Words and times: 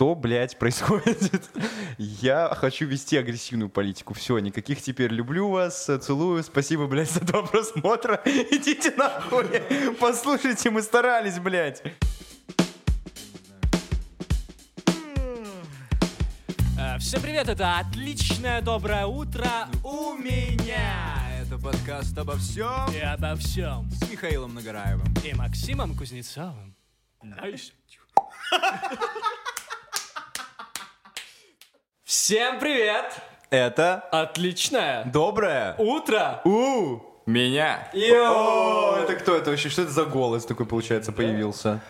Что, 0.00 0.14
блядь, 0.14 0.58
происходит? 0.58 1.50
Я 1.98 2.54
хочу 2.54 2.86
вести 2.86 3.18
агрессивную 3.18 3.68
политику. 3.68 4.14
Все, 4.14 4.38
никаких 4.38 4.80
теперь 4.80 5.10
люблю 5.12 5.50
вас, 5.50 5.84
целую. 5.84 6.42
Спасибо, 6.42 6.86
блядь, 6.86 7.10
за 7.10 7.20
два 7.20 7.42
просмотра. 7.42 8.18
Идите 8.24 8.94
нахуй. 8.96 9.44
Послушайте, 10.00 10.70
мы 10.70 10.80
старались, 10.80 11.38
блядь. 11.38 11.82
Э, 16.78 16.98
Всем 16.98 17.20
привет, 17.20 17.50
это 17.50 17.80
отличное 17.80 18.62
доброе 18.62 19.04
утро 19.04 19.68
у 19.84 20.14
меня. 20.14 21.28
Это 21.42 21.58
подкаст 21.58 22.16
обо 22.16 22.38
всем 22.38 22.90
И 22.94 23.00
обо 23.00 23.36
всем. 23.36 23.90
с 23.90 24.10
Михаилом 24.10 24.54
Нагораевым. 24.54 25.12
И 25.22 25.34
Максимом 25.34 25.94
Кузнецовым. 25.94 26.74
Nice. 27.22 27.74
Всем 32.22 32.60
привет! 32.60 33.14
Это 33.48 33.94
Отличное 34.12 35.04
доброе. 35.06 35.74
утро! 35.78 36.42
У. 36.44 37.00
Меня. 37.24 37.88
О, 37.94 38.98
это 38.98 39.14
кто 39.16 39.34
это 39.34 39.48
вообще? 39.48 39.70
Что 39.70 39.82
это 39.82 39.90
за 39.90 40.04
голос 40.04 40.44
такой, 40.44 40.66
получается, 40.66 41.12
появился? 41.12 41.80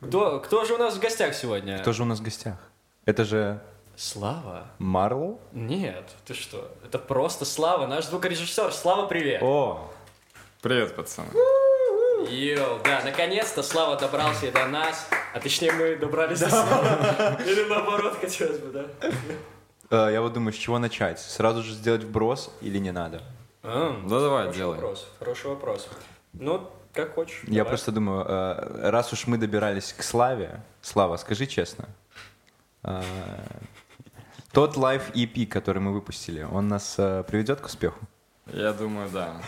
Кто, 0.00 0.40
кто 0.40 0.64
же 0.64 0.74
у 0.74 0.78
нас 0.78 0.96
в 0.96 1.00
гостях 1.00 1.34
сегодня? 1.34 1.78
Кто 1.78 1.92
же 1.92 2.02
у 2.02 2.04
нас 2.04 2.18
в 2.18 2.22
гостях? 2.24 2.56
Это 3.04 3.24
же 3.24 3.60
Слава? 3.94 4.66
Марлоу? 4.80 5.40
Нет, 5.52 6.10
ты 6.26 6.34
что? 6.34 6.68
Это 6.84 6.98
просто 6.98 7.44
Слава, 7.44 7.86
наш 7.86 8.06
звукорежиссер. 8.06 8.72
Слава, 8.72 9.06
привет! 9.06 9.40
О, 9.40 9.88
Привет, 10.62 10.96
пацаны. 10.96 11.28
Yo, 12.28 12.80
да, 12.82 13.02
наконец-то 13.04 13.62
Слава 13.62 13.96
добрался 13.96 14.46
и 14.46 14.50
до 14.50 14.66
нас. 14.66 15.08
А 15.32 15.38
точнее, 15.38 15.70
мы 15.70 15.94
добрались 15.94 16.40
до 16.40 16.50
Славы. 16.50 16.88
Или 17.46 17.68
наоборот, 17.68 18.18
хотелось 18.20 18.58
бы, 18.58 18.72
да? 18.72 19.10
Э, 19.90 20.08
я 20.12 20.20
вот 20.22 20.32
думаю, 20.32 20.52
с 20.52 20.56
чего 20.56 20.78
начать? 20.78 21.18
Сразу 21.20 21.62
же 21.62 21.72
сделать 21.72 22.02
вброс 22.04 22.50
или 22.60 22.78
не 22.78 22.92
надо? 22.92 23.22
М, 23.62 24.06
Да 24.08 24.20
давай, 24.20 24.42
хороший 24.44 24.56
делай. 24.58 24.74
вопрос, 24.74 25.08
хороший 25.18 25.46
вопрос. 25.50 25.88
Ну, 26.32 26.70
как 26.92 27.14
хочешь. 27.14 27.42
Я 27.44 27.58
давай. 27.58 27.64
просто 27.70 27.92
думаю, 27.92 28.24
э, 28.28 28.90
раз 28.90 29.12
уж 29.12 29.26
мы 29.26 29.38
добирались 29.38 29.92
к 29.92 30.02
Славе, 30.02 30.60
Слава, 30.82 31.16
скажи 31.16 31.46
честно, 31.46 31.86
э, 32.84 33.02
тот 34.52 34.76
live 34.76 35.10
EP, 35.14 35.46
который 35.46 35.78
мы 35.82 35.92
выпустили, 35.92 36.42
он 36.42 36.68
нас 36.68 36.94
приведет 36.96 37.60
к 37.60 37.66
успеху? 37.66 37.98
Я 38.52 38.72
думаю, 38.72 39.10
да. 39.10 39.40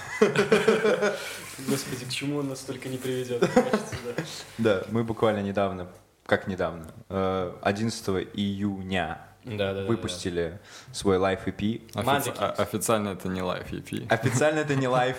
Господи, 1.69 2.05
к 2.05 2.11
чему 2.11 2.39
он 2.39 2.49
нас 2.49 2.61
только 2.61 2.89
не 2.89 2.99
приведет, 2.99 3.41
кажется, 3.41 3.97
да. 4.05 4.23
Да, 4.59 4.83
мы 4.91 5.05
буквально 5.05 5.41
недавно, 5.41 5.87
как 6.27 6.47
недавно, 6.49 6.87
э, 7.09 7.53
11 7.63 8.29
июня 8.35 9.19
Да, 9.57 9.73
да, 9.75 9.81
да. 9.83 9.87
выпустили 9.87 10.59
свой 10.93 11.17
live 11.19 11.47
EP. 11.47 11.91
Офици- 11.95 12.35
а- 12.39 12.51
Официально 12.59 13.11
это 13.11 13.29
не 13.29 13.43
live 13.43 13.73
EP. 13.73 14.07
Официально 14.09 14.59
это 14.61 14.75
не 14.77 14.89
live. 14.89 15.17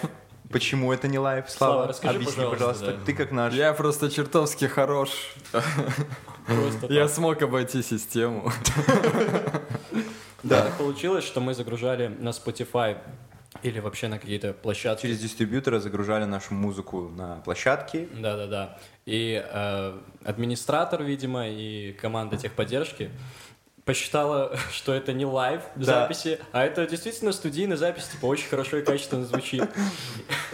Почему 0.51 0.91
это 0.91 1.07
не 1.07 1.19
live? 1.19 1.45
Слава, 1.49 1.73
Слава, 1.73 1.87
расскажи, 1.89 2.15
объясни, 2.15 2.35
пожалуйста, 2.43 2.57
пожалуйста. 2.57 2.91
да. 2.99 3.05
Ты 3.05 3.13
как 3.13 3.31
наш... 3.31 3.53
Я 3.53 3.73
просто 3.73 4.09
чертовски 4.09 4.65
хорош. 4.65 5.09
Просто 6.47 6.87
Я 6.91 7.07
смог 7.07 7.39
обойти 7.43 7.83
систему. 7.83 8.51
Да, 10.43 10.63
так 10.63 10.77
получилось, 10.77 11.23
что 11.25 11.41
мы 11.41 11.53
загружали 11.53 12.07
на 12.07 12.29
Spotify 12.29 12.97
или 13.61 13.79
вообще 13.79 14.07
на 14.07 14.17
какие-то 14.19 14.53
площадки. 14.53 15.01
Через 15.03 15.19
дистрибьютора 15.19 15.79
загружали 15.79 16.23
нашу 16.25 16.53
музыку 16.53 17.09
на 17.09 17.41
площадки. 17.41 18.07
Да, 18.13 18.37
да, 18.37 18.47
да. 18.47 18.77
И 19.05 19.43
э, 19.45 19.99
администратор, 20.23 21.03
видимо, 21.03 21.47
и 21.49 21.91
команда 21.93 22.37
техподдержки 22.37 23.11
посчитала, 23.89 24.55
что 24.71 24.93
это 24.93 25.13
не 25.13 25.25
live 25.25 25.63
Да. 25.75 25.83
записи, 26.01 26.39
а 26.51 26.63
это 26.63 26.85
действительно 26.85 27.31
студийная 27.31 27.75
запись, 27.75 28.07
типа 28.09 28.27
очень 28.27 28.47
хорошо 28.47 28.77
и 28.77 28.83
качественно 28.83 29.25
звучит. 29.25 29.63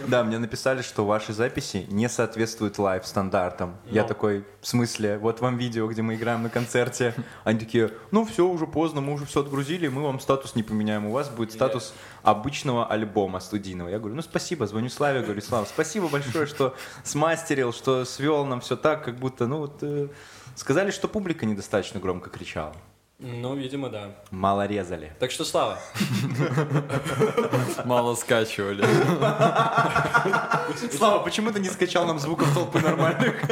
Да, 0.08 0.22
мне 0.24 0.38
написали, 0.38 0.82
что 0.82 1.04
ваши 1.06 1.32
записи 1.32 1.86
не 1.88 2.08
соответствуют 2.08 2.78
live-стандартам. 2.78 3.76
Я 3.90 4.02
Ну. 4.02 4.08
такой, 4.08 4.44
в 4.60 4.66
смысле, 4.66 5.18
вот 5.18 5.40
вам 5.40 5.56
видео, 5.58 5.86
где 5.88 6.00
мы 6.02 6.14
играем 6.14 6.42
на 6.42 6.48
концерте. 6.50 7.14
Они 7.44 7.58
такие, 7.58 7.90
ну 8.10 8.24
все, 8.24 8.46
уже 8.46 8.66
поздно, 8.66 9.00
мы 9.02 9.12
уже 9.14 9.24
все 9.26 9.40
отгрузили, 9.40 9.88
мы 9.88 10.02
вам 10.02 10.18
статус 10.20 10.54
не 10.54 10.62
поменяем. 10.62 11.06
У 11.06 11.10
вас 11.12 11.28
будет 11.28 11.52
статус 11.52 11.92
обычного 12.22 12.86
альбома 12.86 13.40
студийного. 13.40 13.88
Я 13.88 13.98
говорю, 13.98 14.14
ну 14.16 14.22
спасибо, 14.22 14.66
звоню 14.66 14.88
Славе, 14.90 15.20
говорю, 15.22 15.40
Слава, 15.42 15.64
спасибо 15.66 16.08
большое, 16.08 16.46
что 16.46 16.74
смастерил, 17.04 17.72
что 17.72 18.04
свел 18.04 18.44
нам 18.46 18.60
все 18.60 18.76
так, 18.76 19.04
как 19.04 19.16
будто, 19.18 19.46
ну 19.46 19.58
вот... 19.58 19.82
э, 19.82 20.08
Сказали, 20.54 20.90
что 20.90 21.06
публика 21.08 21.44
недостаточно 21.44 22.00
громко 22.00 22.30
кричала. 22.30 22.74
Ну, 23.18 23.54
видимо, 23.54 23.88
да. 23.88 24.14
Мало 24.30 24.66
резали. 24.66 25.12
Так 25.18 25.30
что, 25.30 25.44
Слава, 25.44 25.78
Мало 27.86 28.14
скачивали. 28.14 28.82
Слава, 30.92 31.24
почему 31.24 31.50
ты 31.50 31.60
не 31.60 31.70
скачал 31.70 32.06
нам 32.06 32.18
звуков 32.18 32.52
толпы 32.52 32.80
нормальных? 32.80 33.36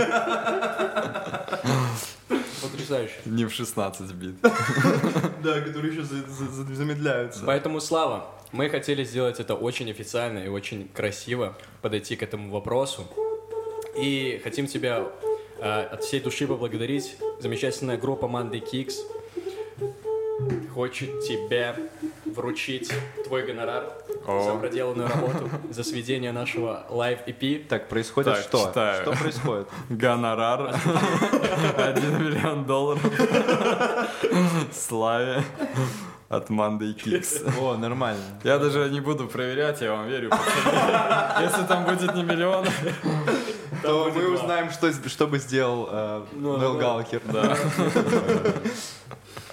потрясающе. 2.84 3.14
Не 3.24 3.44
в 3.46 3.52
16 3.52 4.12
бит. 4.12 4.34
Да, 4.42 5.60
которые 5.60 5.94
еще 5.94 6.04
замедляются. 6.04 7.42
Поэтому, 7.46 7.80
Слава, 7.80 8.26
мы 8.52 8.68
хотели 8.68 9.04
сделать 9.04 9.40
это 9.40 9.54
очень 9.54 9.90
официально 9.90 10.40
и 10.40 10.48
очень 10.48 10.88
красиво, 10.88 11.56
подойти 11.82 12.16
к 12.16 12.22
этому 12.22 12.52
вопросу. 12.52 13.06
И 13.96 14.40
хотим 14.42 14.66
тебя 14.66 15.06
э, 15.58 15.82
от 15.84 16.02
всей 16.02 16.20
души 16.20 16.46
поблагодарить. 16.46 17.16
Замечательная 17.40 17.96
группа 17.96 18.26
Monday 18.26 18.62
Kicks 18.62 18.94
хочет 20.74 21.20
тебе 21.20 21.74
вручить 22.24 22.92
твой 23.24 23.46
гонорар 23.46 23.84
О. 24.26 24.42
за 24.42 24.58
проделанную 24.58 25.08
работу, 25.08 25.48
за 25.70 25.84
сведение 25.84 26.32
нашего 26.32 26.84
live 26.90 27.20
EP. 27.26 27.66
Так, 27.68 27.88
происходит 27.88 28.34
Так, 28.34 28.42
что? 28.42 28.66
читаю. 28.68 29.02
Что 29.02 29.12
происходит? 29.12 29.68
Гонорар. 29.88 30.74
1 31.76 32.24
миллион 32.24 32.64
долларов. 32.64 33.02
Славе. 34.72 35.42
От 36.28 36.50
Monday 36.50 36.94
Kicks. 36.96 37.48
О, 37.60 37.76
нормально. 37.76 38.22
Я 38.42 38.58
даже 38.58 38.88
не 38.90 39.00
буду 39.00 39.28
проверять, 39.28 39.80
я 39.82 39.92
вам 39.92 40.08
верю. 40.08 40.30
Если 41.40 41.64
там 41.68 41.84
будет 41.84 42.14
не 42.14 42.24
миллион, 42.24 42.66
То 43.82 44.10
мы 44.14 44.32
узнаем, 44.34 44.70
что, 44.70 44.90
что 45.08 45.26
бы 45.26 45.38
сделал 45.38 45.88
э, 45.90 46.22
Ну, 46.32 46.58
да. 46.58 47.56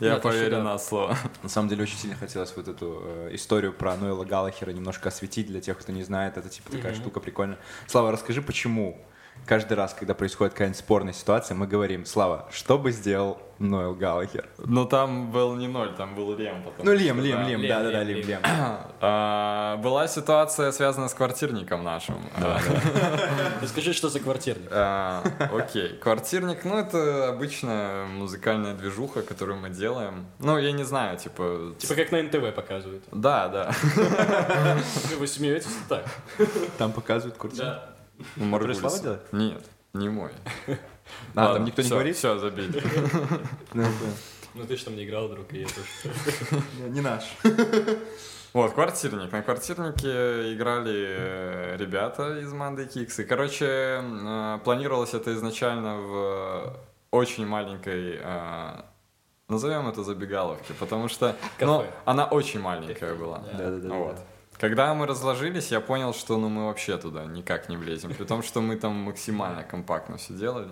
Я 0.00 0.14
Нет, 0.14 0.22
поверю 0.22 0.62
на 0.62 0.78
слово. 0.78 1.16
На 1.42 1.48
самом 1.48 1.68
деле 1.68 1.82
очень 1.82 1.96
сильно 1.96 2.16
хотелось 2.16 2.54
вот 2.56 2.68
эту 2.68 3.02
э, 3.04 3.30
историю 3.32 3.72
про 3.72 3.96
Ноэла 3.96 4.24
Галлахера 4.24 4.70
немножко 4.70 5.08
осветить 5.08 5.46
для 5.46 5.60
тех, 5.60 5.78
кто 5.78 5.92
не 5.92 6.02
знает. 6.02 6.36
Это 6.36 6.48
типа 6.48 6.70
такая 6.70 6.94
штука 6.94 7.20
прикольная. 7.20 7.58
Слава, 7.86 8.12
расскажи, 8.12 8.42
почему 8.42 8.98
каждый 9.46 9.74
раз, 9.74 9.94
когда 9.94 10.14
происходит 10.14 10.52
какая-нибудь 10.54 10.78
спорная 10.78 11.12
ситуация, 11.12 11.54
мы 11.54 11.66
говорим, 11.66 12.04
Слава, 12.06 12.46
что 12.50 12.78
бы 12.78 12.92
сделал 12.92 13.40
Ноэл 13.58 13.94
Галлахер? 13.94 14.48
Но 14.58 14.84
там 14.84 15.30
был 15.32 15.56
не 15.56 15.66
ноль, 15.66 15.94
там 15.96 16.14
был 16.14 16.34
Лем. 16.36 16.62
потому 16.62 16.84
Ну, 16.84 16.92
Лем, 16.92 17.20
Лем, 17.20 17.38
да. 17.42 17.48
Лем, 17.48 17.62
да-да-да, 17.68 18.02
Лем, 18.04 18.26
Лем. 18.26 18.40
А, 19.00 19.76
Была 19.78 20.06
ситуация, 20.08 20.70
связанная 20.72 21.08
с 21.08 21.14
квартирником 21.14 21.82
нашим. 21.84 22.16
Расскажи, 23.62 23.92
что 23.92 24.08
за 24.08 24.20
квартирник. 24.20 24.68
а, 24.70 25.22
Окей, 25.52 25.96
квартирник, 25.98 26.64
ну 26.64 26.78
это 26.78 27.28
обычная 27.28 28.06
музыкальная 28.06 28.74
движуха, 28.74 29.22
которую 29.22 29.58
мы 29.58 29.70
делаем. 29.70 30.26
Ну, 30.38 30.58
я 30.58 30.72
не 30.72 30.84
знаю, 30.84 31.16
типа... 31.18 31.74
Типа 31.78 31.94
как 31.94 32.12
на 32.12 32.22
НТВ 32.22 32.54
показывают. 32.54 33.02
Да, 33.12 33.48
да. 33.48 33.72
Вы 35.18 35.26
смеетесь 35.26 35.68
так? 35.88 36.04
Там 36.76 36.92
показывают 36.92 37.36
квартиру. 37.36 37.66
Да. 38.18 38.24
Ну, 38.36 38.44
Маргулис. 38.46 38.78
Слава 38.78 38.98
делает? 38.98 39.32
Нет, 39.32 39.64
не 39.94 40.08
мой. 40.08 40.30
А, 41.34 41.54
там 41.54 41.64
никто 41.64 41.80
не 41.80 41.88
говорит? 41.88 42.16
Все, 42.16 42.38
забей. 42.38 42.68
Ну 44.54 44.66
ты 44.66 44.76
же 44.76 44.84
там 44.84 44.96
не 44.96 45.04
играл, 45.04 45.28
друг, 45.28 45.52
и 45.52 45.60
я 45.60 45.66
тоже. 45.66 46.62
Не 46.88 47.00
наш. 47.00 47.24
Вот, 48.54 48.72
квартирник. 48.72 49.30
На 49.30 49.42
квартирнике 49.42 50.54
играли 50.54 51.04
э, 51.06 51.76
ребята 51.76 52.38
из 52.40 52.52
Monday 52.52 52.88
Kicks. 52.88 53.22
И, 53.22 53.24
короче, 53.24 53.66
э, 54.02 54.58
планировалось 54.64 55.12
это 55.12 55.34
изначально 55.34 55.98
в 55.98 56.76
очень 57.10 57.46
маленькой, 57.46 58.18
э, 58.20 58.82
назовем 59.48 59.86
это 59.86 60.02
забегаловке, 60.02 60.72
потому 60.80 61.08
что 61.08 61.36
ну, 61.60 61.84
она 62.06 62.24
очень 62.24 62.60
маленькая 62.60 63.14
была. 63.14 63.44
Да-да-да. 63.52 63.94
Вот. 63.94 64.16
Когда 64.58 64.92
мы 64.94 65.06
разложились, 65.06 65.70
я 65.70 65.80
понял, 65.80 66.12
что 66.12 66.36
ну 66.36 66.48
мы 66.48 66.66
вообще 66.66 66.98
туда 66.98 67.24
никак 67.24 67.68
не 67.68 67.76
влезем, 67.76 68.12
при 68.14 68.24
том, 68.24 68.42
что 68.42 68.60
мы 68.60 68.76
там 68.76 68.92
максимально 68.94 69.62
компактно 69.62 70.16
все 70.16 70.34
делали. 70.34 70.68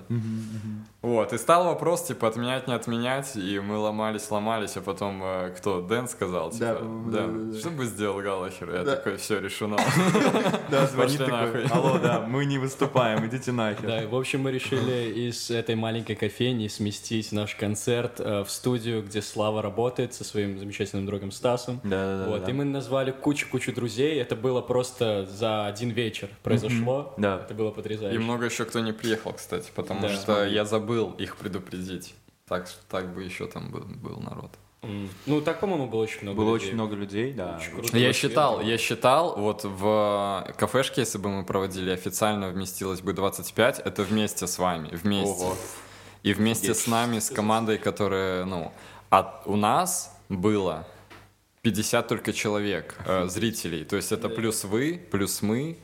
Вот, 1.02 1.32
и 1.32 1.38
стал 1.38 1.66
вопрос, 1.66 2.04
типа, 2.06 2.26
отменять, 2.26 2.66
не 2.66 2.74
отменять, 2.74 3.36
и 3.36 3.60
мы 3.60 3.78
ломались, 3.78 4.28
ломались, 4.28 4.76
а 4.76 4.80
потом 4.80 5.22
э, 5.22 5.54
кто, 5.56 5.80
Дэн 5.80 6.08
сказал, 6.08 6.50
типа, 6.50 6.64
Да, 6.64 6.74
Дэн, 6.80 7.10
да, 7.12 7.26
да, 7.26 7.52
да. 7.52 7.58
что 7.60 7.70
бы 7.70 7.84
сделал 7.84 8.20
Галахер? 8.20 8.74
Я 8.74 8.82
Да. 8.82 8.96
такой, 8.96 9.16
все, 9.16 9.38
решено. 9.38 9.76
Да, 10.70 10.86
звонит 10.86 11.18
такой, 11.18 11.66
алло, 11.66 11.98
да, 11.98 12.20
мы 12.28 12.44
не 12.44 12.58
выступаем, 12.58 13.24
идите 13.24 13.52
нахер. 13.52 13.86
Да, 13.86 14.02
и, 14.02 14.06
в 14.06 14.16
общем, 14.16 14.40
мы 14.40 14.50
решили 14.50 15.12
из 15.28 15.48
этой 15.48 15.76
маленькой 15.76 16.16
кофейни 16.16 16.66
сместить 16.66 17.30
наш 17.30 17.54
концерт 17.54 18.18
э, 18.18 18.42
в 18.42 18.50
студию, 18.50 19.04
где 19.04 19.22
Слава 19.22 19.62
работает 19.62 20.12
со 20.12 20.24
своим 20.24 20.58
замечательным 20.58 21.06
другом 21.06 21.30
Стасом. 21.30 21.80
Да, 21.84 21.90
да, 21.90 22.24
да. 22.24 22.30
Вот, 22.30 22.44
да. 22.44 22.50
и 22.50 22.52
мы 22.52 22.64
назвали 22.64 23.12
кучу-кучу 23.12 23.72
друзей. 23.76 24.20
Это 24.20 24.34
было 24.34 24.60
просто 24.60 25.24
за 25.26 25.66
один 25.66 25.90
вечер 25.90 26.28
произошло. 26.42 27.14
Да. 27.16 27.42
Это 27.44 27.54
было 27.54 27.70
потрясающе. 27.70 28.16
И 28.16 28.18
много 28.18 28.46
еще 28.46 28.64
кто 28.64 28.80
не 28.80 28.92
приехал, 28.92 29.32
кстати, 29.32 29.70
потому 29.74 30.00
Да. 30.00 30.08
что 30.08 30.44
я 30.44 30.64
забыл 30.64 31.12
их 31.12 31.36
предупредить. 31.36 32.14
Так, 32.48 32.68
так 32.90 33.14
бы 33.14 33.22
еще 33.22 33.46
там 33.46 33.70
был, 33.70 33.82
был 33.84 34.18
народ. 34.20 34.50
Ну, 35.26 35.40
так, 35.40 35.58
по-моему, 35.60 35.86
было 35.88 36.02
очень 36.02 36.22
много 36.22 36.36
Было 36.38 36.52
людей. 36.54 36.66
очень 36.68 36.74
много 36.74 36.94
людей, 36.94 37.32
да. 37.32 37.56
Очень 37.60 37.72
круто. 37.72 37.98
Я 37.98 38.12
считал, 38.12 38.60
я 38.60 38.78
считал, 38.78 39.34
вот 39.36 39.64
в 39.64 40.54
кафешке, 40.56 41.00
если 41.00 41.18
бы 41.18 41.28
мы 41.28 41.44
проводили 41.44 41.90
официально, 41.90 42.48
вместилось 42.50 43.00
бы 43.00 43.12
25, 43.12 43.80
это 43.80 44.02
вместе 44.04 44.46
с 44.46 44.58
вами, 44.58 44.88
вместе. 44.92 45.44
Ого. 45.44 45.56
И 46.22 46.32
вместе 46.32 46.70
Офигеть. 46.70 46.84
с 46.84 46.86
нами, 46.86 47.18
с 47.18 47.30
командой, 47.30 47.78
которая, 47.78 48.44
ну, 48.44 48.72
от, 49.10 49.42
у 49.46 49.56
нас 49.56 50.16
было 50.28 50.86
50 51.66 52.06
только 52.06 52.32
человек, 52.32 52.94
э, 53.06 53.26
зрителей. 53.28 53.84
То 53.84 53.96
есть 53.96 54.12
это 54.12 54.28
плюс 54.28 54.62
вы, 54.64 55.00
плюс 55.10 55.42
мы, 55.42 55.76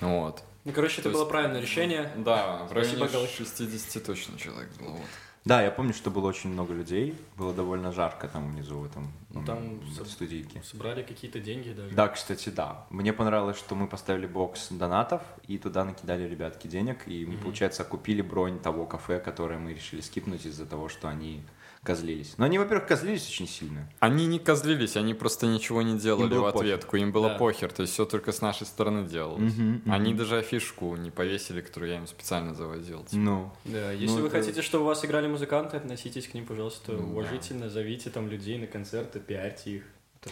вот. 0.00 0.42
Ну, 0.64 0.72
короче, 0.72 1.00
это 1.00 1.10
То 1.10 1.10
было 1.10 1.20
есть- 1.22 1.30
правильное 1.30 1.60
решение. 1.60 2.10
Да, 2.16 2.64
в 2.64 2.70
Спасибо, 2.70 3.00
районе 3.06 3.12
Галыч. 3.12 3.30
60 3.36 4.04
точно 4.06 4.38
человек 4.38 4.70
было. 4.80 4.92
Вот. 4.92 5.00
Да, 5.44 5.60
я 5.62 5.70
помню, 5.70 5.92
что 5.92 6.10
было 6.10 6.28
очень 6.28 6.50
много 6.50 6.72
людей. 6.72 7.14
Было 7.36 7.52
довольно 7.52 7.92
жарко 7.92 8.26
там 8.28 8.52
внизу 8.52 8.78
в 8.78 8.84
этом 8.86 9.12
Ну, 9.30 9.44
там 9.44 9.80
со- 9.94 10.04
студийке. 10.06 10.62
Собрали 10.62 11.02
какие-то 11.02 11.40
деньги 11.40 11.72
даже. 11.72 11.94
Да, 11.94 12.08
кстати, 12.08 12.48
да. 12.48 12.86
Мне 12.90 13.12
понравилось, 13.12 13.58
что 13.58 13.74
мы 13.74 13.86
поставили 13.88 14.26
бокс 14.26 14.68
донатов, 14.70 15.20
и 15.48 15.58
туда 15.58 15.84
накидали 15.84 16.26
ребятки 16.26 16.68
денег, 16.68 17.06
и 17.06 17.26
мы, 17.26 17.36
получается, 17.36 17.82
окупили 17.82 18.22
бронь 18.22 18.58
того 18.60 18.86
кафе, 18.86 19.18
которое 19.20 19.58
мы 19.58 19.74
решили 19.74 20.00
скипнуть 20.00 20.46
из-за 20.46 20.64
того, 20.64 20.88
что 20.88 21.08
они 21.08 21.42
козлились. 21.84 22.34
Но 22.38 22.44
они, 22.44 22.58
во-первых, 22.58 22.86
козлились 22.86 23.26
очень 23.28 23.48
сильно. 23.48 23.88
Они 23.98 24.26
не 24.26 24.38
козлились, 24.38 24.96
они 24.96 25.14
просто 25.14 25.46
ничего 25.46 25.82
не 25.82 25.98
делали 25.98 26.34
в 26.36 26.40
похер. 26.42 26.56
ответку. 26.60 26.96
Им 26.96 27.10
было 27.12 27.30
Да. 27.30 27.38
похер, 27.38 27.72
то 27.72 27.82
есть 27.82 27.92
все 27.94 28.04
только 28.04 28.30
с 28.32 28.40
нашей 28.40 28.66
стороны 28.66 29.06
делалось. 29.08 29.52
Мгм, 29.54 29.70
мгм. 29.84 29.92
Они 29.92 30.14
даже 30.14 30.38
афишку 30.38 30.94
не 30.96 31.10
повесили, 31.10 31.60
которую 31.60 31.90
я 31.90 31.98
им 31.98 32.06
специально 32.06 32.54
завозил. 32.54 33.00
типа. 33.04 33.16
Ну, 33.22 33.52
Да, 33.64 33.90
если 33.92 34.16
Ну, 34.16 34.22
вы 34.22 34.28
это- 34.28 34.38
хотите, 34.40 34.62
чтобы 34.62 34.84
у 34.84 34.86
вас 34.86 35.04
играли 35.04 35.26
музыканты, 35.26 35.76
относитесь 35.76 36.28
к 36.28 36.34
ним, 36.34 36.46
пожалуйста, 36.46 36.92
Ну, 36.92 36.98
да. 36.98 37.04
уважительно, 37.04 37.68
зовите 37.68 38.10
там 38.10 38.28
людей 38.28 38.58
на 38.58 38.66
концерты, 38.66 39.18
пиарьте 39.20 39.70
их. 39.76 39.82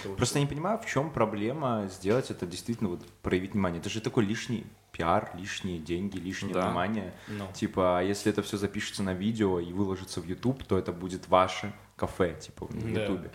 Вот 0.05 0.17
Просто 0.19 0.39
я 0.39 0.45
не 0.45 0.49
понимаю, 0.49 0.79
в 0.79 0.87
чем 0.87 1.11
проблема 1.11 1.89
сделать 1.93 2.31
это 2.31 2.47
действительно, 2.47 2.91
вот 2.91 3.01
проявить 3.23 3.55
внимание. 3.55 3.81
Это 3.81 3.91
же 3.91 4.01
такой 4.01 4.25
лишний 4.25 4.65
пиар, 5.01 5.31
лишние 5.35 5.79
деньги, 5.79 6.19
лишнее 6.19 6.53
Да. 6.55 6.67
внимание. 6.67 7.13
Ну. 7.29 7.47
Типа, 7.55 7.99
а 7.99 8.03
если 8.03 8.31
это 8.31 8.43
все 8.43 8.59
запишется 8.59 9.03
на 9.03 9.15
видео 9.15 9.59
и 9.61 9.73
выложится 9.73 10.21
в 10.21 10.27
YouTube, 10.27 10.63
то 10.65 10.77
это 10.79 10.93
будет 10.93 11.29
ваше 11.29 11.73
кафе, 11.97 12.37
типа, 12.39 12.67
в 12.67 12.93
Да. 12.93 13.01
YouTube. 13.01 13.33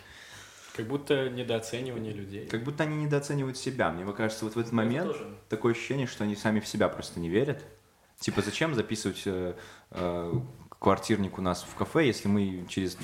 Как 0.75 0.87
будто 0.87 1.29
недооценивание 1.29 2.13
людей. 2.13 2.47
Как 2.47 2.63
будто 2.63 2.83
они 2.83 2.97
недооценивают 2.97 3.57
себя. 3.57 3.91
Мне 3.91 4.11
кажется, 4.13 4.45
вот 4.45 4.55
в 4.55 4.59
этот 4.59 4.73
момент 4.73 5.07
тоже. 5.13 5.25
такое 5.49 5.73
ощущение, 5.73 6.05
что 6.05 6.23
они 6.23 6.35
сами 6.35 6.59
в 6.59 6.67
себя 6.67 6.87
просто 6.89 7.19
не 7.19 7.29
верят. 7.29 7.63
Типа, 8.19 8.41
зачем 8.41 8.75
записывать 8.75 9.23
э, 9.25 9.55
э, 9.91 10.33
квартирник 10.79 11.37
у 11.39 11.41
нас 11.41 11.65
в 11.69 11.75
кафе, 11.75 12.05
если 12.05 12.27
мы 12.27 12.65
через 12.69 12.97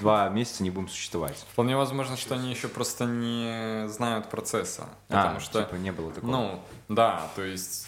два 0.00 0.28
месяца 0.28 0.62
не 0.62 0.70
будем 0.70 0.88
существовать? 0.88 1.46
Вполне 1.52 1.76
возможно, 1.76 2.16
что 2.16 2.34
они 2.34 2.50
еще 2.50 2.68
просто 2.68 3.04
не 3.06 3.88
знают 3.88 4.28
процесса. 4.28 4.88
Потому 5.08 5.36
а, 5.38 5.40
что, 5.40 5.62
типа, 5.62 5.76
не 5.76 5.92
было 5.92 6.12
такого. 6.12 6.30
ну, 6.30 6.62
да, 6.88 7.30
то 7.36 7.42
есть 7.42 7.86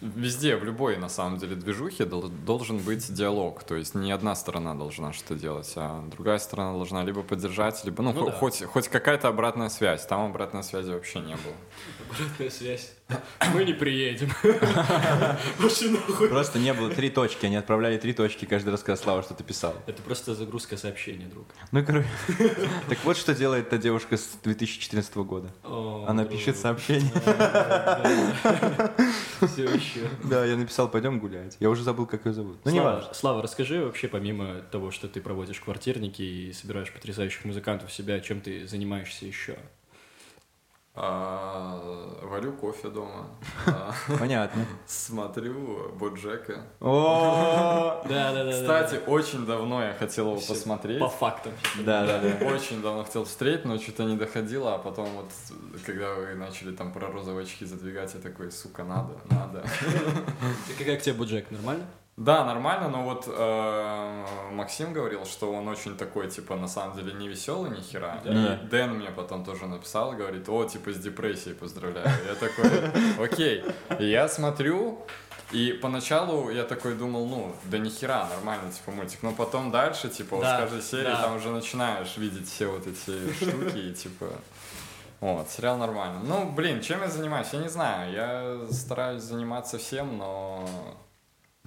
везде, 0.00 0.56
в 0.56 0.64
любой, 0.64 0.96
на 0.96 1.08
самом 1.08 1.38
деле, 1.38 1.56
движухе 1.56 2.04
дол- 2.04 2.28
должен 2.28 2.78
быть 2.78 3.12
диалог. 3.12 3.62
То 3.64 3.74
есть 3.76 3.94
не 3.94 4.12
одна 4.12 4.34
сторона 4.34 4.74
должна 4.74 5.12
что 5.12 5.34
делать, 5.34 5.72
а 5.76 6.02
другая 6.10 6.38
сторона 6.38 6.72
должна 6.72 7.02
либо 7.04 7.22
поддержать, 7.22 7.84
либо, 7.84 8.02
ну, 8.02 8.12
Ну 8.12 8.26
да. 8.26 8.32
хоть, 8.32 8.62
хоть 8.64 8.88
какая-то 8.88 9.28
обратная 9.28 9.68
связь. 9.68 10.06
Там 10.06 10.30
обратной 10.30 10.62
связи 10.62 10.90
вообще 10.90 11.20
не 11.20 11.34
было. 11.34 11.54
Обратная 12.10 12.50
связь. 12.50 12.92
Мы 13.54 13.64
не 13.64 13.72
приедем. 13.72 14.30
Просто 15.58 16.58
не 16.58 16.74
было 16.74 16.90
три 16.90 17.08
точки, 17.10 17.46
они 17.46 17.56
отправляли 17.56 17.98
три 17.98 18.12
точки 18.12 18.44
каждый 18.46 18.70
раз, 18.70 18.82
когда 18.82 18.96
Слава 19.00 19.22
что-то 19.22 19.44
писал. 19.44 19.74
Это 19.86 20.02
просто 20.02 20.34
загрузка 20.34 20.76
сообщения, 20.76 21.26
друг. 21.26 21.46
Ну, 21.70 21.84
короче, 21.84 22.08
так 22.88 22.98
вот, 23.04 23.16
что 23.16 23.34
делает 23.34 23.68
та 23.68 23.76
девушка 23.78 24.16
с 24.16 24.36
2014 24.42 25.16
года. 25.18 25.52
Она 26.06 26.24
пишет 26.24 26.56
сообщение. 26.56 27.12
Все 29.46 29.64
еще. 29.64 30.08
Да, 30.24 30.44
я 30.44 30.56
написал, 30.56 30.88
пойдем 30.88 31.20
гулять. 31.20 31.56
Я 31.60 31.70
уже 31.70 31.84
забыл, 31.84 32.06
как 32.06 32.26
ее 32.26 32.32
зовут. 32.32 32.58
Ну, 32.64 32.70
не 32.70 32.78
Слава, 32.78 32.94
важно. 32.96 33.14
Слава, 33.14 33.42
расскажи 33.42 33.84
вообще, 33.84 34.08
помимо 34.08 34.62
того, 34.72 34.90
что 34.90 35.08
ты 35.08 35.20
проводишь 35.20 35.60
квартирники 35.60 36.22
и 36.22 36.52
собираешь 36.52 36.92
потрясающих 36.92 37.44
музыкантов 37.44 37.92
себя, 37.92 38.18
чем 38.20 38.40
ты 38.40 38.66
занимаешься 38.66 39.26
еще? 39.26 39.56
А, 40.98 41.78
варю 42.22 42.52
кофе 42.54 42.88
дома. 42.88 43.26
А, 43.66 43.92
Понятно. 44.18 44.64
Смотрю 44.86 45.92
Боджека. 45.98 46.62
О, 46.80 48.02
Да, 48.08 48.32
да, 48.32 48.44
да. 48.44 48.52
Кстати, 48.52 49.00
очень 49.06 49.44
давно 49.44 49.82
я 49.82 49.92
хотел 49.92 50.30
его 50.30 50.40
посмотреть. 50.40 50.98
По 50.98 51.08
фактам. 51.08 51.52
Да, 51.84 52.06
да, 52.06 52.18
да. 52.20 52.46
Очень 52.46 52.80
давно 52.80 53.04
хотел 53.04 53.24
встретить, 53.24 53.66
но 53.66 53.78
что-то 53.78 54.04
не 54.04 54.16
доходило, 54.16 54.74
а 54.74 54.78
потом 54.78 55.06
вот, 55.16 55.30
когда 55.84 56.14
вы 56.14 56.34
начали 56.34 56.74
там 56.74 56.92
про 56.92 57.08
розовые 57.12 57.44
очки 57.44 57.66
задвигать, 57.66 58.14
я 58.14 58.20
такой, 58.20 58.50
сука, 58.50 58.82
надо, 58.84 59.12
надо. 59.30 59.64
Как, 60.78 60.86
как 60.86 61.02
тебе 61.02 61.14
Буджек, 61.14 61.50
нормально? 61.50 61.84
Да, 62.16 62.44
нормально, 62.46 62.88
но 62.88 63.02
вот 63.02 63.24
э, 63.28 64.24
Максим 64.52 64.94
говорил, 64.94 65.26
что 65.26 65.52
он 65.52 65.68
очень 65.68 65.98
такой, 65.98 66.30
типа, 66.30 66.56
на 66.56 66.66
самом 66.66 66.96
деле 66.96 67.12
не 67.12 67.28
веселый 67.28 67.70
ни 67.70 67.82
хера. 67.82 68.22
Да. 68.24 68.54
И 68.54 68.66
Дэн 68.68 68.94
мне 68.94 69.10
потом 69.10 69.44
тоже 69.44 69.66
написал, 69.66 70.12
говорит, 70.12 70.48
о, 70.48 70.64
типа, 70.64 70.92
с 70.92 70.96
депрессией 70.98 71.54
поздравляю. 71.54 72.08
Я 72.26 72.34
такой, 72.34 72.90
окей. 73.22 73.62
И 73.98 74.06
я 74.06 74.28
смотрю, 74.28 75.04
и 75.52 75.74
поначалу 75.74 76.48
я 76.48 76.64
такой 76.64 76.94
думал, 76.94 77.26
ну, 77.26 77.54
да 77.64 77.76
ни 77.76 77.90
хера, 77.90 78.26
нормально, 78.30 78.72
типа, 78.72 78.92
мультик. 78.92 79.22
Но 79.22 79.32
потом 79.32 79.70
дальше, 79.70 80.08
типа, 80.08 80.36
вот 80.36 80.42
Да, 80.42 80.56
с 80.56 80.60
каждой 80.60 80.80
серии 80.80 81.12
да. 81.12 81.20
там 81.20 81.36
уже 81.36 81.50
начинаешь 81.50 82.16
видеть 82.16 82.48
все 82.48 82.66
вот 82.68 82.86
эти 82.86 83.30
штуки, 83.34 83.90
и 83.90 83.92
типа... 83.92 84.30
Вот, 85.20 85.50
сериал 85.50 85.76
нормально. 85.76 86.20
Ну, 86.24 86.50
блин, 86.50 86.80
чем 86.80 87.02
я 87.02 87.08
занимаюсь? 87.08 87.48
Я 87.52 87.58
не 87.58 87.68
знаю. 87.68 88.12
Я 88.12 88.72
стараюсь 88.72 89.22
заниматься 89.22 89.78
всем, 89.78 90.16
но 90.18 90.66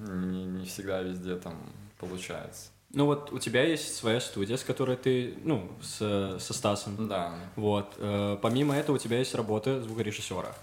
не, 0.08 0.46
не 0.46 0.66
всегда 0.66 1.02
везде 1.02 1.36
там 1.36 1.56
получается. 1.98 2.70
Ну 2.92 3.06
вот 3.06 3.32
у 3.32 3.38
тебя 3.38 3.64
есть 3.64 3.96
своя 3.96 4.20
студия, 4.20 4.58
с 4.58 4.64
которой 4.64 4.98
ты, 4.98 5.38
ну, 5.44 5.72
с, 5.82 6.38
со 6.40 6.54
Стасом. 6.54 7.08
Да, 7.08 7.36
Вот. 7.56 7.94
э, 7.98 8.38
помимо 8.42 8.76
этого 8.76 8.96
у 8.96 9.00
тебя 9.00 9.20
есть 9.20 9.36
работа 9.36 9.84
звукорежиссера. 9.84 10.56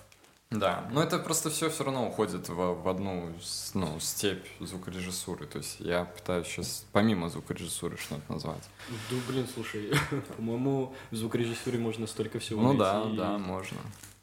да. 0.51 0.89
Но 0.93 1.01
это 1.03 1.21
просто 1.21 1.51
все 1.51 1.71
все 1.71 1.85
равно 1.85 2.09
уходит 2.09 2.49
в, 2.49 2.55
в 2.83 2.89
одну 2.89 3.33
ну, 3.75 4.01
степь 4.01 4.45
звукорежиссуры. 4.59 5.47
То 5.47 5.59
есть 5.59 5.77
я 5.79 6.05
пытаюсь 6.05 6.49
сейчас 6.49 6.85
помимо 6.93 7.29
звукорежиссуры 7.29 7.97
что-то 7.97 8.33
назвать. 8.33 8.63
Да, 9.09 9.17
блин, 9.29 9.47
слушай, 9.55 9.93
по-моему, 10.37 10.95
в 11.13 11.17
звукорежиссуре 11.17 11.79
можно 11.79 12.09
столько 12.09 12.41
всего 12.41 12.61
Ну 12.61 12.73
найти, 12.73 13.17
да, 13.17 13.29
да, 13.33 13.39
можно. 13.39 13.79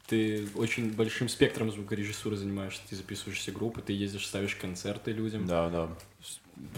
Ты 0.06 0.46
очень 0.56 0.92
большим 0.92 1.28
спектром 1.30 1.70
звукорежиссуры 1.72 2.36
занимаешься. 2.36 2.82
Ты 2.88 2.94
записываешь 2.96 3.38
все 3.38 3.52
группы, 3.52 3.80
ты 3.80 3.94
ездишь, 3.94 4.26
ставишь 4.26 4.54
концерты 4.54 5.12
людям. 5.12 5.46
Да, 5.46 5.68
да. 5.70 5.88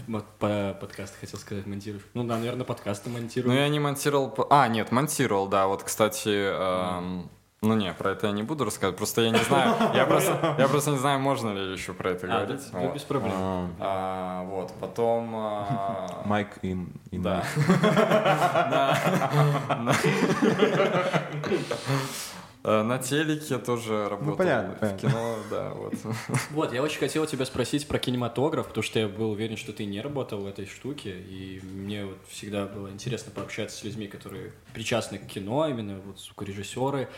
Вот 0.07 0.25
По 0.39 0.77
подкасты, 0.81 1.19
хотел 1.21 1.39
сказать, 1.41 1.67
монтируешь. 1.67 2.05
Ну 2.15 2.23
да, 2.25 2.39
наверное, 2.39 2.65
подкасты 2.65 3.11
Ну 3.11 3.19
монтируешь. 3.19 3.55
я 3.59 3.69
не 3.69 3.81
монтировал... 3.81 4.31
по- 4.31 4.47
А, 4.51 4.69
нет, 4.69 4.93
монтировал, 4.93 5.49
да. 5.49 5.67
Вот, 5.67 5.83
кстати... 5.83 6.29
эм, 6.31 7.29
Ну 7.63 7.75
не, 7.75 7.93
про 7.95 8.13
это 8.13 8.27
я 8.29 8.33
не 8.33 8.43
буду 8.45 8.65
рассказывать, 8.65 8.97
просто 8.97 9.23
я 9.23 9.31
не 9.31 9.39
знаю, 9.43 9.75
я 9.95 10.07
просто, 10.07 10.55
я 10.59 10.69
просто 10.69 10.91
не 10.93 10.99
знаю, 10.99 11.19
можно 11.21 11.53
ли 11.53 11.73
еще 11.73 11.93
про 11.95 12.11
это 12.11 12.27
А, 12.27 12.29
говорить. 12.45 12.61
да, 12.73 12.79
Вот. 12.79 12.95
без 12.95 13.03
проблем. 13.03 13.33
А, 13.35 13.69
А, 13.81 14.43
вот, 14.45 14.73
потом... 14.81 15.31
а, 15.35 16.23
Майк 16.27 16.59
и... 16.63 16.77
и 17.11 17.19
Да. 17.19 17.45
Э, 22.69 22.83
На 22.83 22.99
телеке 22.99 23.59
тоже 23.59 24.09
работал. 24.09 24.37
понятно, 24.37 24.75
В 24.75 24.81
понятно. 24.81 25.09
кино, 25.09 25.37
да, 25.51 25.71
вот. 25.71 25.95
Вот, 26.51 26.73
я 26.73 26.83
очень 26.83 26.99
хотел 26.99 27.25
тебя 27.27 27.45
спросить 27.47 27.87
про 27.87 28.01
кинематограф, 28.01 28.67
потому 28.67 28.83
что 28.83 28.99
я 28.99 29.07
был 29.07 29.31
уверен, 29.31 29.57
что 29.57 29.73
ты 29.73 29.85
не 29.85 30.01
работал 30.01 30.41
в 30.41 30.47
этой 30.49 30.67
штуке, 30.67 31.17
и 31.17 31.61
мне 31.63 32.05
вот 32.07 32.19
всегда 32.29 32.67
было 32.67 32.91
интересно 32.91 33.31
пообщаться 33.33 33.77
с 33.79 33.85
людьми, 33.85 34.09
которые 34.09 34.53
причастны 34.75 35.19
к 35.19 35.27
кино, 35.29 35.69
именно 35.69 36.01
вот 36.01 36.19
звукорежиссеры. 36.19 37.09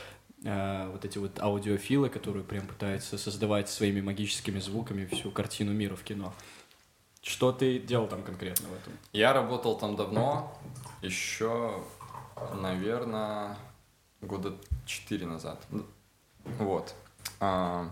э, 0.45 0.90
вот 0.93 1.05
эти 1.07 1.17
вот 1.19 1.40
аудиофилы, 1.40 2.11
которые 2.11 2.45
прям 2.45 2.67
пытаются 2.67 3.17
создавать 3.19 3.69
своими 3.71 4.00
магическими 4.02 4.61
звуками 4.61 5.07
всю 5.07 5.31
картину 5.31 5.73
мира 5.73 5.97
в 5.97 6.02
кино. 6.05 6.33
Что 7.23 7.52
ты 7.52 7.78
делал 7.78 8.07
там 8.07 8.23
конкретно 8.23 8.69
в 8.69 8.73
этом? 8.73 8.93
Я 9.12 9.33
работал 9.33 9.76
там 9.78 9.97
давно, 9.97 10.57
еще, 11.02 11.83
наверное, 12.55 13.57
года 14.20 14.54
четыре 14.87 15.26
назад. 15.26 15.60
Вот. 16.58 16.94
А, 17.40 17.90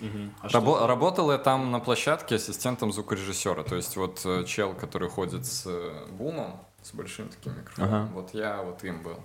А 0.00 0.46
Рабо- 0.48 0.76
что- 0.76 0.86
Работал 0.86 1.32
я 1.32 1.38
там 1.38 1.70
на 1.72 1.80
площадке 1.80 2.36
ассистентом 2.36 2.92
звукорежиссера. 2.92 3.64
То 3.64 3.74
есть 3.74 3.96
вот 3.96 4.24
э, 4.24 4.44
чел, 4.44 4.74
который 4.74 5.08
ходит 5.08 5.44
с 5.44 5.64
э, 5.66 6.06
бумом, 6.12 6.60
с 6.82 6.92
большим 6.94 7.28
таким 7.28 7.56
микрофоном, 7.58 7.94
Ага. 7.94 8.10
вот 8.14 8.32
я 8.34 8.62
вот 8.62 8.84
им 8.84 9.02
был. 9.02 9.18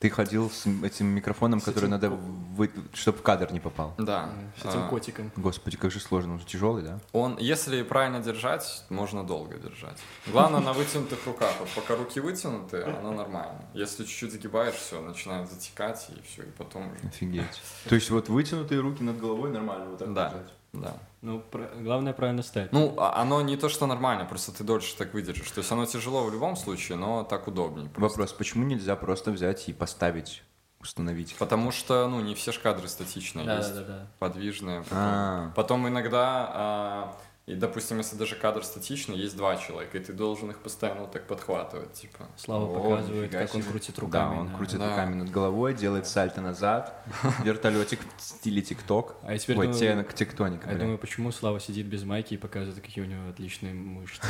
Ты 0.00 0.08
ходил 0.08 0.50
с 0.50 0.66
этим 0.82 1.08
микрофоном, 1.08 1.60
С 1.60 1.64
который 1.64 1.84
этим 1.84 1.90
надо, 1.90 2.08
вы... 2.10 2.70
чтобы 2.94 3.18
в 3.18 3.22
кадр 3.22 3.52
не 3.52 3.60
попал. 3.60 3.94
Да. 3.98 4.30
С 4.56 4.64
этим 4.64 4.84
А, 4.84 4.88
котиком. 4.88 5.30
Господи, 5.36 5.76
как 5.76 5.90
же 5.90 6.00
сложно, 6.00 6.32
он 6.32 6.40
же 6.40 6.46
тяжелый, 6.46 6.82
да? 6.82 7.00
Он, 7.12 7.36
если 7.38 7.82
правильно 7.82 8.20
держать, 8.20 8.82
можно 8.88 9.24
долго 9.24 9.58
держать. 9.58 9.98
Главное 10.26 10.60
на 10.60 10.72
вытянутых 10.72 11.26
руках. 11.26 11.52
Вот 11.60 11.68
пока 11.74 11.96
руки 11.96 12.18
вытянуты, 12.18 12.82
оно 12.82 13.12
нормально. 13.12 13.62
Если 13.74 14.04
чуть-чуть 14.04 14.32
загибаешь, 14.32 14.74
все, 14.74 15.02
начинает 15.02 15.50
затекать, 15.50 16.08
и 16.08 16.22
все, 16.26 16.44
и 16.44 16.50
потом 16.50 16.90
уже. 16.92 17.06
Офигеть. 17.06 17.60
То 17.86 17.94
есть 17.94 18.08
вот 18.08 18.30
вытянутые 18.30 18.80
руки 18.80 19.02
над 19.02 19.20
головой 19.20 19.50
нормально 19.50 19.84
вот 19.90 19.98
так 19.98 20.14
Да. 20.14 20.30
держать? 20.30 20.52
Да. 20.72 20.96
Ну, 21.22 21.40
про- 21.40 21.68
главное 21.76 22.12
правильно 22.14 22.42
ставить. 22.42 22.72
Ну, 22.72 22.94
а- 22.98 23.20
оно 23.20 23.42
не 23.42 23.56
то, 23.56 23.68
что 23.68 23.86
нормально, 23.86 24.24
просто 24.24 24.52
ты 24.52 24.64
дольше 24.64 24.96
так 24.96 25.12
выдержишь. 25.12 25.50
То 25.50 25.58
есть 25.58 25.70
оно 25.70 25.84
тяжело 25.84 26.24
в 26.24 26.32
любом 26.32 26.56
случае, 26.56 26.96
но 26.96 27.24
так 27.24 27.46
удобнее. 27.46 27.88
просто. 27.90 28.18
Вопрос, 28.20 28.32
почему 28.32 28.64
нельзя 28.64 28.96
просто 28.96 29.30
взять 29.30 29.68
и 29.68 29.72
поставить, 29.74 30.42
установить? 30.80 31.36
Потому 31.38 31.72
что, 31.72 32.08
ну, 32.08 32.20
не 32.20 32.34
все 32.34 32.52
ж 32.52 32.58
кадры 32.58 32.88
статичные, 32.88 33.44
да, 33.44 33.58
есть 33.58 33.74
да, 33.74 33.80
да, 33.82 33.86
да. 33.86 34.06
подвижные. 34.18 34.80
Потом, 34.82 34.98
А. 34.98 35.52
потом 35.54 35.88
иногда, 35.88 36.50
а, 36.54 37.16
и, 37.46 37.54
допустим, 37.54 37.98
если 37.98 38.14
даже 38.16 38.36
кадр 38.36 38.62
статичный, 38.62 39.16
есть 39.16 39.36
два 39.36 39.56
человека, 39.56 39.98
и 39.98 40.00
ты 40.00 40.12
должен 40.12 40.50
их 40.50 40.58
постоянно 40.58 41.00
вот 41.00 41.10
так 41.12 41.26
подхватывать, 41.26 41.92
типа. 41.94 42.28
Слава 42.36 42.64
О, 42.66 42.74
показывает, 42.80 43.32
как 43.32 43.54
он 43.56 43.62
крутит 43.62 43.96
Да, 43.96 44.02
руками. 44.02 44.38
он 44.38 44.48
да. 44.50 44.56
крутит 44.56 44.78
Да. 44.78 44.90
руками 44.90 45.14
над 45.14 45.30
головой, 45.30 45.74
делает 45.74 46.06
сальто 46.06 46.40
назад, 46.40 47.04
вертолетик 47.44 47.98
в 48.16 48.22
стиле 48.22 48.62
ТикТок. 48.62 49.16
А 49.22 49.32
я 49.32 49.38
теперь 49.38 49.58
Ой, 49.58 49.66
думаю- 49.66 50.04
те- 50.04 50.12
тектоник, 50.14 50.60
А 50.64 50.68
я 50.68 50.74
бля. 50.74 50.82
думаю, 50.82 50.98
почему 50.98 51.32
Слава 51.32 51.58
сидит 51.58 51.86
без 51.86 52.04
майки 52.04 52.34
и 52.34 52.36
показывает, 52.36 52.80
какие 52.80 53.02
у 53.02 53.08
него 53.08 53.28
отличные 53.30 53.74
мышцы. 53.74 54.22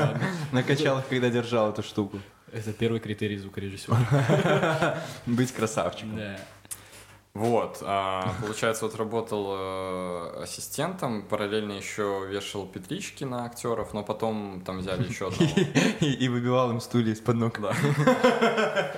Накачал 0.52 0.98
их, 0.98 1.08
когда 1.08 1.30
держал 1.30 1.70
эту 1.70 1.82
штуку. 1.82 2.18
Это 2.52 2.72
первый 2.72 3.00
критерий 3.00 3.36
звукорежиссера. 3.38 4.98
Быть 5.26 5.52
красавчиком. 5.52 6.16
Да. 6.16 6.38
Вот, 7.38 7.78
а, 7.82 8.34
получается, 8.40 8.84
вот 8.86 8.96
работал 8.96 9.46
э, 9.56 10.42
ассистентом, 10.42 11.22
параллельно 11.22 11.70
еще 11.70 12.26
вешал 12.28 12.66
петлички 12.66 13.22
на 13.22 13.44
актеров, 13.44 13.94
но 13.94 14.02
потом 14.02 14.60
там 14.66 14.78
взяли 14.78 15.06
еще 15.06 15.28
одного. 15.28 15.48
И, 16.00 16.24
и 16.24 16.28
выбивал 16.28 16.72
им 16.72 16.80
стулья 16.80 17.12
из-под 17.12 17.36
ног. 17.36 17.60
Да. 17.60 17.72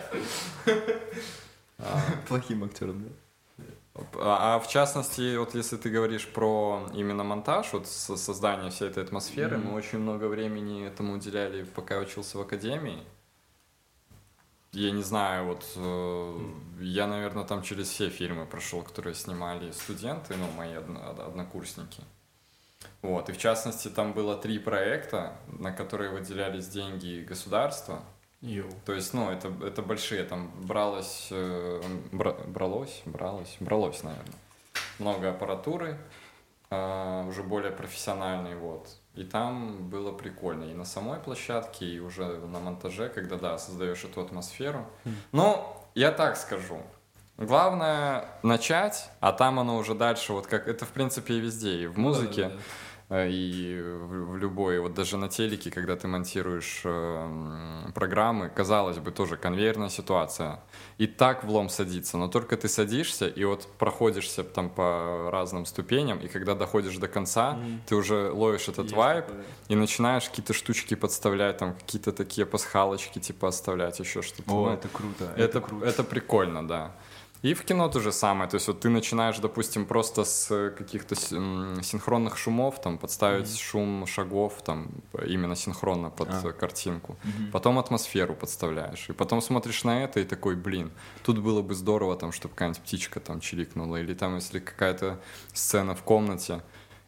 А, 1.83 1.99
Плохим 2.29 2.65
актером, 2.65 3.05
да? 3.05 4.03
А 4.17 4.57
а 4.57 4.59
в 4.61 4.69
частности, 4.69 5.37
вот 5.37 5.55
если 5.55 5.77
ты 5.77 5.89
говоришь 5.91 6.27
про 6.29 6.87
именно 6.95 7.25
монтаж, 7.25 7.73
вот 7.73 7.87
со- 7.87 8.17
создание 8.17 8.71
всей 8.71 8.89
этой 8.89 9.03
атмосферы, 9.03 9.57
мы 9.59 9.75
очень 9.75 9.99
много 9.99 10.27
времени 10.27 10.87
этому 10.87 11.15
уделяли, 11.15 11.65
пока 11.65 11.99
учился 11.99 12.39
в 12.39 12.43
академии. 12.43 13.03
Я 14.73 14.93
не 14.93 15.03
знаю, 15.03 15.47
вот 15.47 15.67
э, 15.75 16.39
я, 16.81 17.09
наверное, 17.09 17.45
там 17.45 17.63
через 17.63 17.89
все 17.89 18.09
фильмы 18.09 18.47
прошел, 18.47 18.83
которые 18.83 19.15
снимали 19.15 19.73
студенты, 19.73 20.37
ну, 20.37 20.47
мои 20.57 20.75
одно- 20.75 21.11
од- 21.11 21.19
однокурсники. 21.19 22.05
Вот, 23.03 23.29
и 23.29 23.33
в 23.33 23.39
частности, 23.39 23.89
там 23.89 24.13
было 24.13 24.37
три 24.37 24.59
проекта, 24.61 25.37
на 25.49 25.73
которые 25.73 26.11
выделялись 26.11 26.69
деньги 26.69 27.25
государства. 27.29 28.05
Йоу. 28.43 28.71
То 28.87 28.95
есть, 28.95 29.13
ну, 29.13 29.31
это, 29.31 29.53
это 29.65 29.83
большие, 29.83 30.23
там 30.25 30.53
бралось, 30.65 31.29
э, 31.33 31.83
бра- 32.13 32.39
бралось, 32.47 33.03
бралось, 33.07 33.57
бралось, 33.59 34.03
наверное, 34.05 34.39
много 35.01 35.31
аппаратуры, 35.31 35.99
э, 36.71 37.25
уже 37.29 37.43
более 37.43 37.73
профессиональной, 37.73 38.55
вот. 38.55 38.89
И 39.15 39.25
там 39.25 39.89
было 39.89 40.13
прикольно 40.13 40.65
и 40.65 40.75
на 40.75 40.85
самой 40.85 41.19
площадке, 41.19 41.85
и 41.85 41.99
уже 41.99 42.25
на 42.25 42.61
монтаже, 42.61 43.09
когда, 43.09 43.37
да, 43.37 43.59
создаешь 43.59 44.05
эту 44.05 44.21
атмосферу. 44.21 44.87
Но 45.33 45.89
я 45.95 46.13
так 46.13 46.37
скажу, 46.37 46.81
главное 47.37 48.25
начать, 48.43 49.11
а 49.21 49.33
там 49.33 49.59
оно 49.59 49.77
уже 49.77 49.95
дальше, 49.95 50.33
вот 50.33 50.47
как, 50.47 50.69
это 50.69 50.85
в 50.85 50.91
принципе 50.91 51.35
и 51.35 51.41
везде, 51.41 51.83
и 51.83 51.87
в 51.87 51.99
музыке, 51.99 52.45
Да-да-да. 52.45 52.55
Э, 52.55 52.61
и 53.13 53.81
в, 53.83 54.31
в 54.33 54.37
любой, 54.37 54.79
вот 54.79 54.95
даже 54.95 55.17
на 55.17 55.29
телеке, 55.29 55.71
когда 55.71 55.97
ты 55.97 56.07
монтируешь 56.07 56.83
э, 56.85 56.89
м, 56.89 57.93
программы, 57.93 58.49
казалось 58.49 58.99
бы, 58.99 59.11
тоже 59.11 59.37
конвейерная 59.37 59.89
ситуация. 59.89 60.61
И 60.99 61.07
так 61.09 61.43
влом 61.45 61.69
садится, 61.69 62.17
но 62.19 62.29
только 62.29 62.57
ты 62.57 62.69
садишься 62.69 63.27
и 63.27 63.43
вот 63.45 63.67
проходишься 63.79 64.45
там 64.45 64.71
по 64.71 65.29
разным 65.33 65.67
ступеням, 65.67 66.19
и 66.19 66.29
когда 66.29 66.55
доходишь 66.55 66.97
до 66.99 67.09
конца, 67.09 67.55
Мгм. 67.55 67.81
ты 67.87 67.97
уже 67.97 68.31
ловишь 68.31 68.69
этот 68.69 68.85
Есть 68.85 68.95
вайб 68.97 69.27
такое. 69.27 69.45
и 69.69 69.75
начинаешь 69.75 70.29
какие-то 70.29 70.53
штучки 70.53 70.95
подставлять, 70.95 71.57
там 71.59 71.75
какие-то 71.75 72.13
такие 72.13 72.47
пасхалочки 72.47 73.19
типа 73.19 73.49
оставлять, 73.49 73.99
еще 73.99 74.23
что-то. 74.23 74.53
О, 74.53 74.67
Ну, 74.67 74.73
это 74.75 74.89
круто. 74.89 75.25
это, 75.37 75.59
это, 75.59 75.61
круто. 75.61 76.05
прикольно, 76.05 76.67
да. 76.69 76.93
И 77.43 77.55
в 77.55 77.65
кино 77.65 77.89
то 77.89 78.01
же 78.01 78.13
самое. 78.13 78.51
То 78.51 78.57
есть 78.57 78.69
вот 78.69 78.81
ты 78.81 78.91
начинаешь, 78.91 79.39
допустим, 79.39 79.87
просто 79.87 80.25
с 80.25 80.51
э, 80.51 80.71
каких-то 80.71 81.15
синхронных 81.15 82.37
шумов, 82.37 82.81
там, 82.83 82.99
подставить 82.99 83.59
шум 83.59 84.07
шагов, 84.07 84.63
там, 84.63 84.89
именно 85.27 85.57
синхронно 85.57 86.11
под 86.11 86.29
А. 86.29 86.49
э, 86.49 86.53
картинку. 86.53 87.17
Мгм. 87.25 87.51
Потом 87.51 87.79
атмосферу 87.79 88.35
подставляешь. 88.35 89.09
И 89.09 89.13
потом 89.13 89.41
смотришь 89.41 89.85
на 89.85 90.05
это 90.05 90.21
и 90.21 90.25
такой, 90.25 90.55
блин, 90.55 90.91
тут 91.23 91.39
было 91.39 91.63
бы 91.63 91.75
здорово, 91.75 92.17
там, 92.17 92.33
чтобы 92.33 92.55
какая-нибудь 92.55 92.83
птичка 92.83 93.21
там 93.21 93.41
чирикнула. 93.41 93.97
Или 93.97 94.15
там, 94.15 94.35
если 94.37 94.59
какая-то 94.59 95.19
сцена 95.55 95.95
в 95.95 96.03
комнате, 96.03 96.63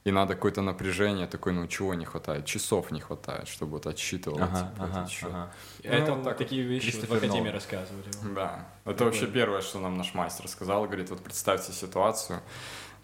и 0.05 0.11
надо 0.11 0.35
какое-то 0.35 0.63
напряжение, 0.63 1.27
такой, 1.27 1.53
ну, 1.53 1.67
чего 1.69 1.95
не 1.95 2.05
хватает? 2.05 2.45
Часов 2.45 2.91
не 2.91 3.01
хватает, 3.01 3.47
чтобы 3.49 3.73
вот 3.73 3.87
отсчитывало, 3.87 4.45
Ага, 4.45 4.59
типа, 4.59 4.85
ага, 4.85 5.07
счет. 5.09 5.29
ага. 5.31 5.53
Это 5.85 6.13
вот 6.15 6.25
так 6.25 6.37
такие 6.39 6.63
вещи 6.63 6.97
вот 6.97 7.09
в 7.09 7.13
Академии 7.15 7.39
Нолан. 7.41 7.55
рассказывали. 7.55 8.05
Да, 8.35 8.67
это 8.85 9.05
вообще 9.05 9.27
первое, 9.27 9.61
что 9.61 9.79
нам 9.79 9.97
наш 9.97 10.15
мастер 10.15 10.49
сказал. 10.49 10.85
Говорит, 10.87 11.11
вот 11.11 11.21
представьте 11.23 11.73
ситуацию, 11.73 12.41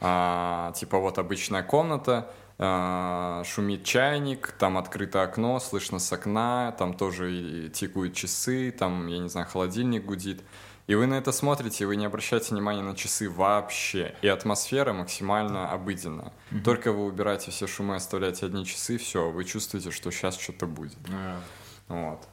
а, 0.00 0.73
типа 0.73 0.99
вот 0.99 1.19
обычная 1.19 1.62
комната, 1.62 2.31
а, 2.59 3.43
шумит 3.45 3.85
чайник, 3.85 4.52
там 4.59 4.76
открыто 4.76 5.23
окно, 5.23 5.61
слышно 5.61 6.00
с 6.00 6.12
окна, 6.12 6.75
там 6.78 6.95
тоже 6.95 7.33
и 7.33 7.69
тикают 7.71 8.14
часы, 8.14 8.73
там, 8.73 9.07
я 9.07 9.19
не 9.19 9.28
знаю, 9.28 9.47
холодильник 9.47 10.05
гудит. 10.05 10.43
И 10.88 10.95
вы 10.95 11.07
на 11.07 11.14
это 11.14 11.33
смотрите, 11.33 11.85
и 11.85 11.87
вы 11.87 11.97
не 11.97 12.07
обращаете 12.07 12.54
внимания 12.54 12.83
на 12.83 12.97
часы 12.97 13.28
вообще. 13.28 14.16
И 14.23 14.26
атмосфера 14.28 14.92
максимально 14.95 15.71
обыденная. 15.71 16.33
Только 16.64 16.92
вы 16.92 17.04
убираете 17.04 17.50
все 17.50 17.66
шумы, 17.66 17.95
оставляете 17.95 18.47
одни 18.47 18.64
часы, 18.64 18.97
все, 18.97 19.30
вы 19.30 19.45
чувствуете, 19.45 19.90
что 19.90 20.11
сейчас 20.11 20.38
что-то 20.38 20.66
будет. 20.66 20.97
А, 21.12 21.40
Вот. 21.88 22.26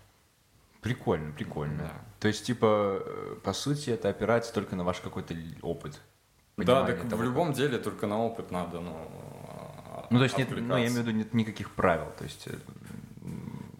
Прикольно, 0.81 1.31
прикольно. 1.33 1.77
Да. 1.79 1.91
То 2.19 2.27
есть, 2.29 2.45
типа, 2.45 3.01
э, 3.05 3.35
по 3.43 3.53
сути, 3.53 3.89
это 3.89 4.07
опирается 4.09 4.53
только 4.53 4.75
на 4.75 4.83
ваш 4.83 4.99
какой-то 5.01 5.35
опыт. 5.61 5.99
Да, 6.57 6.85
так 6.85 6.95
того, 6.97 7.07
в 7.07 7.09
как- 7.11 7.19
любом 7.21 7.53
деле 7.53 7.77
только 7.77 8.07
на 8.07 8.19
опыт 8.23 8.51
надо, 8.51 8.79
ну... 8.79 8.95
Ну, 10.11 10.17
то 10.19 10.23
есть, 10.23 10.37
нет, 10.37 10.49
ну, 10.51 10.77
я 10.77 10.87
имею 10.87 10.91
в 10.93 10.97
виду, 11.07 11.11
нет 11.11 11.33
никаких 11.33 11.71
правил. 11.71 12.07
То 12.17 12.23
есть, 12.23 12.47
э, 12.47 12.55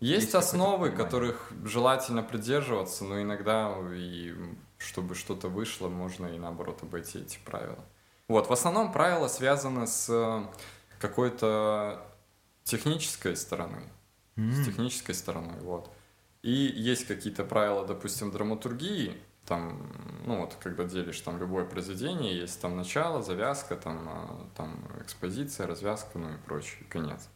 Есть, 0.02 0.32
какое-то 0.32 0.40
основы, 0.40 0.90
которых 0.92 1.52
желательно 1.64 2.24
придерживаться, 2.24 3.06
но 3.06 3.22
иногда 3.22 3.72
и 3.94 4.34
чтобы 4.78 5.16
что-то 5.16 5.48
вышло, 5.48 5.88
можно 5.88 6.28
и 6.28 6.38
наоборот 6.38 6.84
обойти 6.84 7.20
эти 7.20 7.40
правила. 7.46 7.84
Вот, 8.28 8.50
в 8.50 8.54
основном 8.54 8.92
правила 8.92 9.28
связаны 9.28 9.88
с 9.88 10.08
э, 10.10 10.46
какой-то 11.00 12.06
технической 12.64 13.36
стороны. 13.36 13.84
С 14.36 14.66
технической 14.66 15.16
стороной, 15.16 15.60
вот. 15.62 15.90
И 16.42 16.52
есть 16.52 17.08
какие-то 17.08 17.46
правила, 17.46 17.86
допустим, 17.86 18.32
драматургии, 18.32 19.18
там, 19.46 19.92
ну 20.26 20.42
вот, 20.42 20.58
когда 20.60 20.84
делишь 20.84 21.22
там 21.22 21.40
любое 21.40 21.66
произведение, 21.66 22.38
есть 22.38 22.60
там 22.60 22.76
начало, 22.76 23.22
завязка, 23.22 23.76
там, 23.76 24.10
а, 24.10 24.48
там 24.58 24.86
экспозиция, 25.02 25.68
развязка, 25.68 26.18
ну 26.20 26.30
и 26.34 26.38
прочее, 26.46 26.86
конец. 26.90 27.30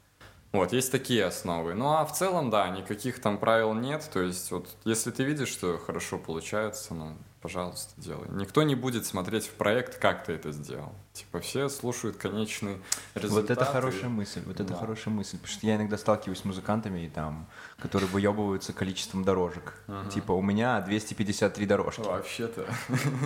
Вот, 0.52 0.74
есть 0.74 0.92
такие 0.92 1.26
основы. 1.26 1.76
Ну 1.76 1.94
а 1.94 2.06
в 2.06 2.14
целом, 2.14 2.50
да, 2.50 2.68
никаких 2.70 3.22
там 3.22 3.38
правил 3.38 3.74
нет. 3.74 4.10
То 4.12 4.22
есть, 4.22 4.50
вот, 4.52 4.68
если 4.84 5.12
ты 5.12 5.24
видишь, 5.24 5.50
что 5.50 5.78
хорошо 5.78 6.18
получается, 6.18 6.96
ну, 6.96 7.16
пожалуйста, 7.42 7.94
делай. 7.98 8.28
Никто 8.32 8.64
не 8.64 8.76
будет 8.76 9.06
смотреть 9.06 9.46
в 9.48 9.52
проект, 9.52 9.98
как 9.98 10.26
ты 10.26 10.34
это 10.34 10.52
сделал. 10.52 10.94
Типа 11.14 11.40
все 11.40 11.68
слушают 11.70 12.18
конечный 12.18 12.78
результат. 13.16 13.50
Вот 13.50 13.50
это 13.50 13.66
хорошая 13.66 14.10
мысль, 14.10 14.42
вот 14.46 14.60
это 14.60 14.74
Да. 14.74 14.76
хорошая 14.76 15.14
мысль. 15.14 15.38
Потому 15.38 15.54
что 15.54 15.68
я 15.68 15.76
иногда 15.76 15.98
сталкиваюсь 15.98 16.40
с 16.40 16.46
музыкантами, 16.46 17.06
и 17.06 17.10
там, 17.10 17.48
которые 17.78 18.08
выебываются 18.10 18.74
количеством 18.74 19.24
дорожек. 19.24 19.74
Типа, 20.14 20.32
у 20.34 20.42
меня 20.42 20.80
253 20.82 21.66
дорожки. 21.66 22.02
Вообще-то. 22.02 22.66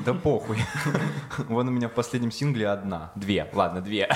Да 0.05 0.13
похуй. 0.13 0.58
Вон 1.50 1.67
у 1.67 1.72
меня 1.72 1.88
в 1.89 1.93
последнем 1.93 2.32
сингле 2.32 2.67
одна. 2.70 3.12
Две. 3.15 3.48
Ладно, 3.53 3.82
две. 3.82 4.10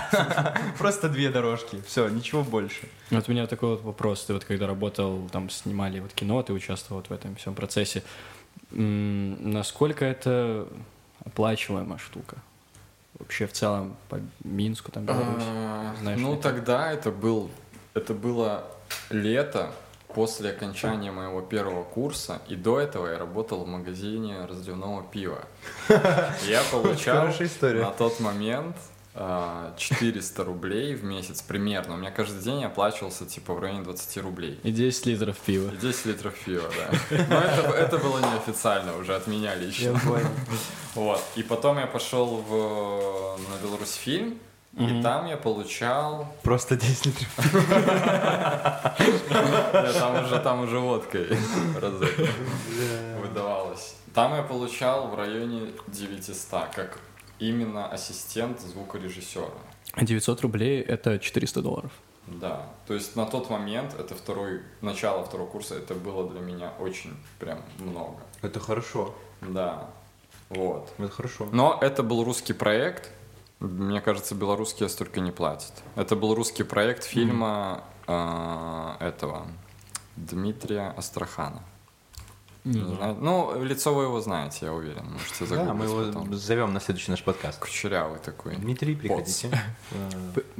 Просто 0.77 1.09
две 1.09 1.29
дорожки. 1.29 1.81
Все, 1.87 2.07
ничего 2.07 2.43
больше. 2.43 2.87
Вот 3.11 3.27
у 3.27 3.31
меня 3.31 3.47
такой 3.47 3.69
вот 3.69 3.83
вопрос. 3.83 4.25
Ты 4.25 4.33
вот 4.33 4.45
когда 4.45 4.67
работал, 4.67 5.27
там 5.29 5.49
снимали 5.49 5.99
вот 5.99 6.13
кино, 6.13 6.41
ты 6.43 6.53
участвовал 6.53 7.01
вот 7.01 7.09
в 7.09 7.13
этом 7.13 7.35
всем 7.35 7.53
процессе. 7.55 8.03
Насколько 8.71 10.05
это 10.05 10.67
оплачиваемая 11.25 11.97
штука? 11.97 12.37
Вообще 13.19 13.47
в 13.47 13.53
целом 13.53 13.95
по 14.09 14.19
Минску, 14.43 14.91
там, 14.91 15.05
Беларусь? 15.05 15.43
А, 15.43 15.95
Знаешь 15.99 16.19
ну 16.19 16.35
тогда 16.35 16.91
это 16.91 17.09
был, 17.09 17.49
это 17.95 18.13
было 18.13 18.65
лето 19.09 19.71
после 20.13 20.51
окончания 20.51 21.11
моего 21.11 21.41
первого 21.41 21.83
курса, 21.83 22.41
и 22.47 22.55
до 22.55 22.79
этого 22.79 23.07
я 23.07 23.17
работал 23.17 23.63
в 23.63 23.67
магазине 23.67 24.45
разливного 24.45 25.03
пива. 25.03 25.39
Я 26.47 26.61
получал 26.71 27.27
на 27.61 27.91
тот 27.91 28.19
момент 28.19 28.75
400 29.17 30.43
рублей 30.43 30.93
в 30.93 31.03
месяц 31.03 31.41
примерно. 31.41 31.95
У 31.95 31.97
меня 31.97 32.11
каждый 32.11 32.41
день 32.43 32.63
оплачивался 32.63 33.25
типа 33.25 33.53
в 33.53 33.59
районе 33.59 33.83
20 33.83 34.17
рублей. 34.17 34.59
И 34.63 34.71
10 34.71 35.05
литров 35.07 35.37
пива. 35.37 35.71
И 35.71 35.77
10 35.77 36.05
литров 36.05 36.35
пива, 36.35 36.69
да. 36.77 36.91
Но 37.29 37.39
это, 37.39 37.61
это 37.69 37.97
было 37.97 38.19
неофициально 38.19 38.95
уже 38.95 39.15
от 39.15 39.25
меня 39.27 39.55
лично. 39.55 39.99
Вот. 40.93 41.23
И 41.35 41.43
потом 41.43 41.79
я 41.79 41.87
пошел 41.87 42.43
в, 42.47 43.39
на 43.49 43.57
Беларусьфильм, 43.63 44.37
и 44.77 45.01
там 45.01 45.25
я 45.25 45.37
получал... 45.37 46.31
Просто 46.43 46.75
10 46.75 47.05
литров. 47.07 47.29
Там 49.99 50.25
уже, 50.25 50.39
там 50.39 50.61
уже 50.61 50.79
водкой 50.79 51.27
выдавалось. 53.19 53.95
Там 54.13 54.35
я 54.35 54.43
получал 54.43 55.07
в 55.07 55.15
районе 55.15 55.71
900, 55.87 56.69
как 56.75 56.99
именно 57.39 57.87
ассистент 57.87 58.61
звукорежиссера. 58.61 59.51
900 59.95 60.41
рублей— 60.41 60.81
это 60.87 61.19
400 61.19 61.61
долларов. 61.61 61.91
Да, 62.27 62.67
то 62.87 62.93
есть 62.93 63.15
на 63.15 63.25
тот 63.25 63.49
момент, 63.49 63.95
это 63.97 64.13
второй, 64.13 64.61
начало 64.81 65.23
второго 65.23 65.47
курса, 65.49 65.75
это 65.75 65.93
было 65.93 66.29
для 66.29 66.41
меня 66.41 66.73
очень 66.79 67.15
прям 67.39 67.59
много. 67.79 68.17
Это 68.41 68.59
хорошо. 68.59 69.15
Да, 69.41 69.89
вот. 70.49 70.93
Это 70.97 71.09
хорошо. 71.09 71.47
Но 71.51 71.77
это 71.81 72.03
был 72.03 72.23
русский 72.23 72.53
проект. 72.53 73.11
Мне 73.59 74.01
кажется, 74.01 74.35
белорусские 74.35 74.89
столько 74.89 75.19
не 75.19 75.31
платят. 75.31 75.71
Это 75.95 76.15
был 76.15 76.35
русский 76.35 76.63
проект 76.63 77.05
фильма 77.05 77.83
а, 78.07 78.97
этого 78.99 79.47
Дмитрия 80.15 80.93
Астрахана. 80.97 81.63
Не 82.67 82.95
знаю. 82.95 83.15
Ну, 83.19 83.63
лицо 83.63 83.93
вы 83.93 84.03
его 84.03 84.19
знаете, 84.21 84.65
я 84.65 84.73
уверен. 84.73 85.05
Можете 85.11 85.45
Да, 85.55 85.73
мы 85.73 85.85
его 85.85 86.05
потом. 86.05 86.33
зовем 86.33 86.73
на 86.73 86.79
следующий 86.79 87.11
наш 87.11 87.23
подкаст. 87.23 87.59
Кучерявый 87.59 88.19
такой. 88.19 88.55
Дмитрий, 88.55 88.95
приходите. 88.95 89.49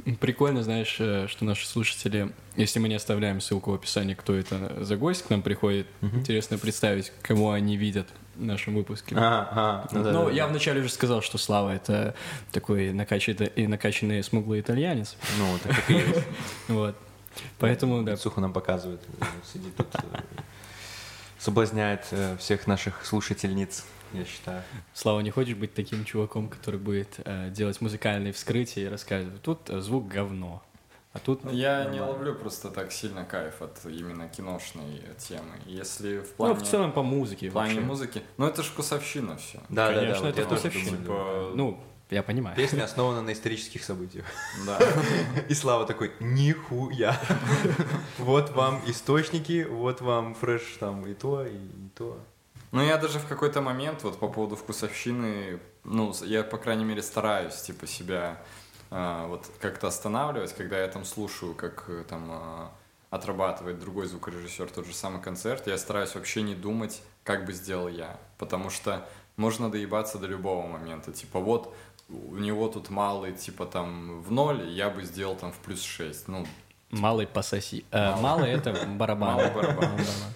Э, 0.06 0.12
Прикольно, 0.20 0.62
знаешь, 0.62 0.96
э, 1.00 1.26
что 1.28 1.44
наши 1.44 1.66
слушатели, 1.66 2.32
если 2.56 2.78
мы 2.80 2.88
не 2.88 2.94
оставляем 2.94 3.40
ссылку 3.40 3.72
в 3.72 3.74
описании, 3.74 4.14
кто 4.14 4.34
это 4.34 4.82
за 4.84 4.96
гость 4.96 5.24
к 5.26 5.30
нам 5.30 5.42
приходит, 5.42 5.86
интересно 6.00 6.56
представить, 6.58 7.12
кому 7.22 7.50
они 7.50 7.76
видят 7.76 8.08
в 8.36 8.42
нашем 8.44 8.74
выпуске. 8.74 9.14
А, 9.18 9.48
а, 9.52 9.88
ну 9.92 10.02
да, 10.02 10.12
Ну, 10.12 10.24
да, 10.26 10.30
я 10.30 10.44
да. 10.44 10.50
вначале 10.50 10.80
уже 10.80 10.90
сказал, 10.90 11.20
что 11.22 11.36
Слава 11.38 11.70
это 11.74 12.14
такой 12.52 12.92
накачанный, 12.92 13.48
и 13.54 13.66
накачанный 13.66 14.22
смуглый 14.22 14.60
итальянец. 14.60 15.16
Ну, 15.38 15.58
так 15.62 15.76
как 15.76 15.90
и 15.90 15.94
есть. 15.94 16.24
Вот. 16.68 16.96
Поэтому, 17.58 18.02
да. 18.02 18.16
Сухо 18.16 18.40
нам 18.40 18.52
показывает. 18.52 19.00
э, 19.20 19.24
Сидит 19.52 19.76
тут, 19.76 19.86
э, 19.94 20.20
соблазняет 21.38 22.06
э, 22.10 22.36
всех 22.38 22.66
наших 22.66 23.04
слушательниц, 23.06 23.84
я 24.12 24.24
считаю. 24.24 24.62
Слава, 24.94 25.20
не 25.20 25.30
хочешь 25.30 25.56
быть 25.56 25.74
таким 25.74 26.04
чуваком, 26.04 26.48
который 26.48 26.80
будет 26.80 27.20
э, 27.24 27.50
делать 27.50 27.80
музыкальные 27.80 28.32
вскрытия 28.32 28.86
и 28.86 28.88
рассказывать, 28.88 29.42
тут 29.42 29.70
э, 29.70 29.80
звук 29.80 30.08
говно, 30.08 30.62
а 31.12 31.18
тут... 31.20 31.40
Я 31.52 31.84
не 31.86 32.00
ловлю 32.00 32.34
просто 32.34 32.70
так 32.70 32.92
сильно 32.92 33.24
кайф 33.24 33.62
от 33.62 33.78
именно 33.86 34.28
киношной 34.28 35.02
темы. 35.18 35.54
Если 35.66 36.18
в 36.18 36.22
Ну, 36.28 36.34
плане, 36.36 36.54
в 36.56 36.62
целом 36.64 36.92
по 36.92 37.02
музыке 37.02 37.48
в 37.48 37.52
плане 37.52 37.74
вообще. 37.74 37.86
музыки... 37.86 38.22
Ну, 38.36 38.46
это 38.46 38.62
ж 38.62 38.66
вкусовщина 38.66 39.36
все. 39.36 39.60
Да, 39.68 39.92
Конечно, 39.94 40.26
это 40.26 40.40
я 40.40 40.46
тоже 40.46 40.60
вкусовщина. 40.70 40.98
думаю, 40.98 41.46
Типа, 41.50 41.56
Ну, 41.56 41.80
я 42.10 42.22
понимаю. 42.22 42.56
Песня 42.56 42.84
основана 42.84 43.22
на 43.22 43.32
исторических 43.32 43.84
событиях. 43.84 44.24
да. 44.66 44.78
И 45.48 45.54
Слава 45.54 45.86
такой, 45.86 46.12
нихуя. 46.20 47.18
Вот 48.18 48.50
вам 48.50 48.82
источники, 48.86 49.66
вот 49.68 50.00
вам 50.00 50.34
фреш 50.34 50.76
там 50.80 51.06
и 51.06 51.14
то, 51.14 51.44
и 51.44 51.58
то. 51.96 52.18
Ну, 52.72 52.82
я 52.82 52.98
даже 52.98 53.18
в 53.18 53.26
какой-то 53.26 53.60
момент, 53.60 54.02
вот 54.02 54.18
по 54.18 54.28
поводу 54.28 54.56
вкусовщины, 54.56 55.58
ну, 55.84 56.14
я, 56.22 56.42
по 56.42 56.58
крайней 56.58 56.84
мере, 56.84 57.02
стараюсь, 57.02 57.54
типа, 57.62 57.86
себя 57.86 58.42
а, 58.90 59.26
вот 59.26 59.50
как-то 59.60 59.88
останавливать, 59.88 60.52
когда 60.54 60.78
я 60.78 60.88
там 60.88 61.04
слушаю, 61.04 61.54
как 61.54 61.84
э, 61.88 62.04
там 62.08 62.28
а, 62.30 62.72
отрабатывает 63.10 63.78
другой 63.78 64.06
звукорежиссер 64.06 64.70
тот 64.70 64.86
же 64.86 64.94
самый 64.94 65.20
концерт, 65.22 65.66
я 65.66 65.78
стараюсь 65.78 66.14
вообще 66.14 66.42
не 66.42 66.54
думать, 66.54 67.02
как 67.24 67.44
бы 67.44 67.52
сделал 67.52 67.88
я, 67.88 68.18
потому 68.38 68.70
что 68.70 69.06
можно 69.36 69.70
доебаться 69.70 70.18
до 70.18 70.26
любого 70.26 70.66
момента, 70.66 71.12
типа, 71.12 71.38
вот 71.38 71.74
у 72.08 72.36
него 72.36 72.68
тут 72.68 72.90
малый, 72.90 73.32
типа, 73.32 73.66
там, 73.66 74.22
в 74.22 74.30
ноль, 74.32 74.68
я 74.70 74.88
бы 74.90 75.02
сделал 75.04 75.36
там 75.36 75.52
в 75.52 75.56
плюс 75.56 75.82
6, 75.82 76.28
ну, 76.28 76.46
Малый 76.90 77.26
пососи. 77.26 77.84
Э, 77.90 78.16
Малый 78.16 78.50
это 78.50 78.72
барабан. 78.86 79.34
Малый 79.34 79.50
барабан. 79.50 79.90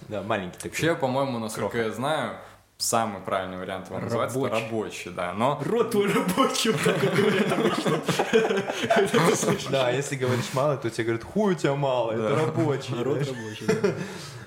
Да, 0.08 0.22
маленький 0.22 0.56
такой. 0.56 0.68
вообще, 0.70 0.94
по-моему, 0.94 1.38
насколько 1.38 1.78
я 1.78 1.90
знаю, 1.90 2.36
самый 2.76 3.22
правильный 3.22 3.56
вариант 3.56 3.88
его 3.88 3.98
называть 4.00 4.30
это 4.30 4.38
Рабочий. 4.40 4.64
рабочий, 4.64 5.10
да, 5.12 5.32
но 5.32 5.58
Рот 5.64 5.92
твой 5.92 6.12
рабочий, 6.12 6.70
вот 6.72 6.82
так 6.82 6.98
говорят 7.00 7.52
обычно. 7.52 8.00
Да, 9.70 9.90
если 9.90 10.16
говоришь 10.16 10.52
мало, 10.52 10.76
то 10.76 10.90
тебе 10.90 11.04
говорят, 11.04 11.24
хуй 11.24 11.52
у 11.52 11.56
тебя 11.56 11.74
мало, 11.74 12.12
это 12.12 12.36
рабочий. 12.46 13.02
Рот 13.02 13.18
рабочий, 13.18 13.66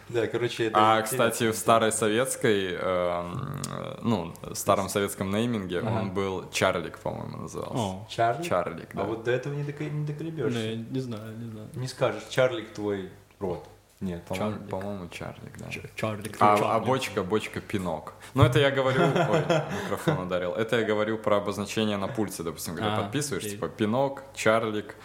да. 0.10 0.28
Короче, 0.28 0.68
это 0.68 0.78
А, 0.98 1.02
кстати, 1.02 1.52
в 1.52 1.56
старой 1.56 1.91
советской, 1.91 2.74
эм, 2.74 3.62
ну, 4.02 4.34
старом 4.54 4.89
советском 4.89 5.32
нейминге 5.32 5.82
он 5.82 6.12
был 6.13 6.50
Чарлик, 6.52 7.00
по-моему, 7.00 7.38
назывался. 7.38 7.76
О, 7.76 8.08
Чарли? 8.10 8.44
Чарлик, 8.44 8.89
да. 8.94 9.02
А 9.02 9.06
вот 9.06 9.24
до 9.24 9.32
этого 9.32 9.54
не, 9.54 9.63
не 9.63 10.06
доколебешься. 10.06 10.60
я 10.60 10.76
не 10.76 11.00
знаю, 11.00 11.38
не 11.38 11.50
знаю. 11.50 11.68
Не 11.74 11.88
скажешь, 11.88 12.24
Чарлик 12.30 12.74
твой 12.74 13.10
рот. 13.39 13.68
Нет. 14.02 14.24
По-моему, 14.26 14.52
Чарлик. 14.56 14.70
по-моему, 14.70 15.08
Чарлик, 15.10 15.58
да. 15.58 15.65
Чарлик. 15.96 16.36
А, 16.39 16.58
Чарлик. 16.58 16.65
а 16.65 16.80
бочка, 16.80 17.24
бочка 17.24 17.62
пинок. 17.62 18.13
Ну, 18.34 18.44
это 18.44 18.60
я 18.60 18.70
говорю... 18.70 19.02
Ой, 19.02 19.39
микрофон 19.84 20.20
ударил. 20.20 20.52
Это 20.54 20.80
я 20.80 20.86
говорю 20.86 21.18
про 21.18 21.38
обозначение 21.38 21.98
на 21.98 22.08
пульте, 22.08 22.44
допустим, 22.44 22.76
когда 22.76 22.98
А, 22.98 23.02
подписываешь, 23.04 23.44
типа 23.50 23.70
пинок, 23.70 24.24
Чарлик, 24.36 24.96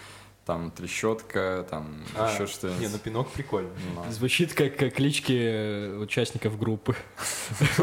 там 0.50 0.72
трещотка, 0.72 1.64
там 1.70 2.04
А, 2.16 2.28
еще 2.32 2.48
что-нибудь. 2.48 2.80
Не, 2.80 2.88
ну 2.88 2.98
пинок 2.98 3.30
прикольно. 3.30 3.70
Ну, 3.94 4.10
Звучит 4.10 4.52
как, 4.52 4.76
как 4.76 4.94
клички 4.94 5.32
э, 5.32 5.96
участников 5.96 6.58
группы. 6.58 6.96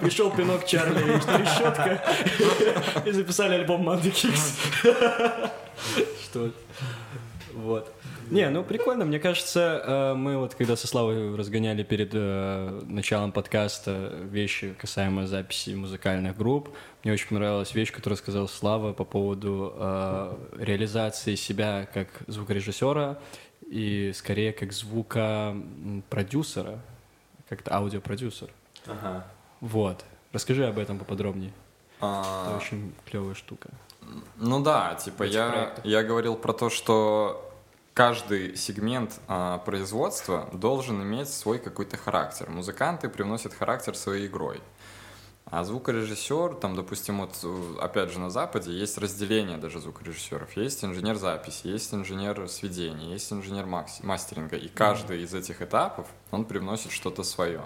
Пришел 0.00 0.30
пинок 0.30 0.64
Чарли 0.64 0.98
и 0.98 1.20
трещотка. 1.20 2.02
И 3.04 3.10
записали 3.12 3.56
альбом 3.56 3.84
Манды 3.84 4.10
Кикс. 4.10 4.56
Что? 6.24 6.52
Вот. 7.52 7.94
Не, 8.30 8.48
ну 8.50 8.62
прикольно, 8.64 9.04
мне 9.04 9.18
кажется, 9.18 9.82
э, 9.84 10.14
мы 10.14 10.38
вот 10.38 10.54
когда 10.54 10.76
со 10.76 10.86
Славой 10.86 11.34
разгоняли 11.36 11.82
перед 11.82 12.10
э, 12.12 12.82
началом 12.86 13.32
подкаста 13.32 14.12
вещи 14.22 14.74
касаемо 14.78 15.26
записи 15.26 15.70
музыкальных 15.70 16.36
групп, 16.36 16.70
мне 17.04 17.12
очень 17.12 17.28
понравилась 17.28 17.74
вещь, 17.74 17.92
которую 17.92 18.16
сказал 18.16 18.48
Слава 18.48 18.92
по 18.92 19.04
поводу 19.04 19.72
э, 19.76 20.36
реализации 20.58 21.36
себя 21.36 21.88
как 21.92 22.08
звукорежиссера 22.26 23.18
и 23.68 24.12
скорее 24.14 24.52
как 24.52 24.72
звукопродюсера, 24.72 26.80
как-то 27.48 27.74
аудиопродюсер. 27.74 28.50
Ага. 28.86 29.26
Вот. 29.60 30.04
Расскажи 30.32 30.66
об 30.66 30.78
этом 30.78 30.98
поподробнее. 30.98 31.52
Это 31.98 32.08
а, 32.08 32.56
очень 32.56 32.92
клевая 33.06 33.34
штука. 33.34 33.70
Ну 34.36 34.62
да, 34.62 34.94
типа 34.94 35.24
я, 35.24 35.48
проектов. 35.48 35.84
я 35.84 36.02
говорил 36.02 36.36
про 36.36 36.52
то, 36.52 36.70
что 36.70 37.45
каждый 37.96 38.56
сегмент 38.56 39.18
а, 39.26 39.56
производства 39.56 40.50
должен 40.52 41.02
иметь 41.02 41.30
свой 41.30 41.58
какой-то 41.58 41.96
характер. 41.96 42.50
Музыканты 42.50 43.08
привносят 43.08 43.54
характер 43.54 43.96
своей 43.96 44.26
игрой. 44.26 44.60
А 45.46 45.64
звукорежиссер, 45.64 46.56
там, 46.56 46.76
допустим, 46.76 47.20
вот 47.20 47.38
э, 47.42 47.74
опять 47.80 48.10
же 48.10 48.18
на 48.18 48.28
Западе 48.28 48.70
есть 48.72 48.98
разделение 48.98 49.56
даже 49.56 49.80
звукорежиссеров. 49.80 50.54
Есть 50.58 50.84
инженер 50.84 51.16
записи, 51.16 51.68
есть 51.68 51.94
инженер 51.94 52.46
сведения, 52.50 53.12
есть 53.12 53.32
инженер 53.32 53.64
мастеринга. 53.64 54.56
И 54.56 54.68
каждый 54.68 55.22
из 55.22 55.32
этих 55.32 55.62
этапов, 55.62 56.06
он 56.30 56.44
привносит 56.44 56.92
что-то 56.92 57.22
свое. 57.22 57.62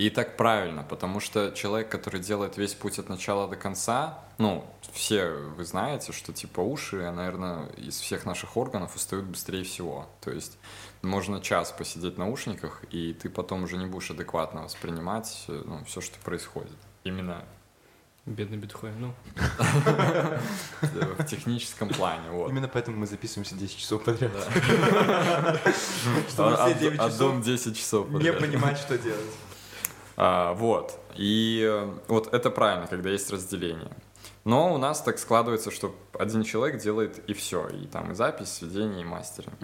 И 0.00 0.08
так 0.08 0.38
правильно, 0.38 0.82
потому 0.82 1.20
что 1.20 1.50
человек, 1.50 1.90
который 1.90 2.22
делает 2.22 2.56
весь 2.56 2.72
путь 2.72 2.98
от 2.98 3.10
начала 3.10 3.46
до 3.46 3.56
конца, 3.56 4.18
ну, 4.38 4.64
все 4.94 5.28
вы 5.28 5.62
знаете, 5.66 6.12
что 6.12 6.32
типа 6.32 6.60
уши, 6.60 7.10
наверное, 7.10 7.66
из 7.76 8.00
всех 8.00 8.24
наших 8.24 8.56
органов 8.56 8.96
устают 8.96 9.26
быстрее 9.26 9.62
всего. 9.62 10.08
То 10.22 10.30
есть 10.30 10.56
можно 11.02 11.42
час 11.42 11.70
посидеть 11.76 12.14
в 12.14 12.18
наушниках, 12.18 12.82
и 12.90 13.12
ты 13.12 13.28
потом 13.28 13.64
уже 13.64 13.76
не 13.76 13.84
будешь 13.84 14.10
адекватно 14.10 14.62
воспринимать 14.62 15.44
э, 15.48 15.62
ну, 15.66 15.84
все, 15.84 16.00
что 16.00 16.18
происходит. 16.20 16.78
Именно 17.04 17.44
Бедный 18.24 18.56
биткоин, 18.56 18.94
ну. 19.00 19.14
в 21.18 21.24
техническом 21.24 21.90
плане. 21.90 22.30
Вот. 22.30 22.48
Именно 22.48 22.68
поэтому 22.68 22.96
мы 22.96 23.06
записываемся 23.06 23.54
10 23.54 23.76
часов 23.76 24.04
подряд. 24.04 24.32
А- 24.34 25.58
Чтобы 26.30 26.54
все 26.54 26.64
а- 26.64 26.72
9 26.74 27.00
а 27.00 27.04
часов 27.04 27.18
дом 27.18 27.42
10 27.42 27.76
часов. 27.76 28.08
не 28.08 28.14
подряд. 28.14 28.38
понимать, 28.38 28.78
что 28.78 28.96
делать. 28.96 29.26
А, 30.16 30.52
вот. 30.54 30.98
И 31.16 31.64
э, 31.68 31.92
вот 32.08 32.32
это 32.32 32.50
правильно, 32.50 32.86
когда 32.86 33.10
есть 33.10 33.30
разделение. 33.30 33.92
Но 34.44 34.74
у 34.74 34.78
нас 34.78 35.02
так 35.02 35.18
складывается, 35.18 35.70
что 35.70 35.94
один 36.18 36.42
человек 36.42 36.80
делает 36.80 37.18
и 37.28 37.34
все. 37.34 37.68
И 37.68 37.86
там 37.86 38.12
и 38.12 38.14
запись, 38.14 38.52
сведение, 38.52 39.02
и 39.02 39.04
мастеринг. 39.04 39.54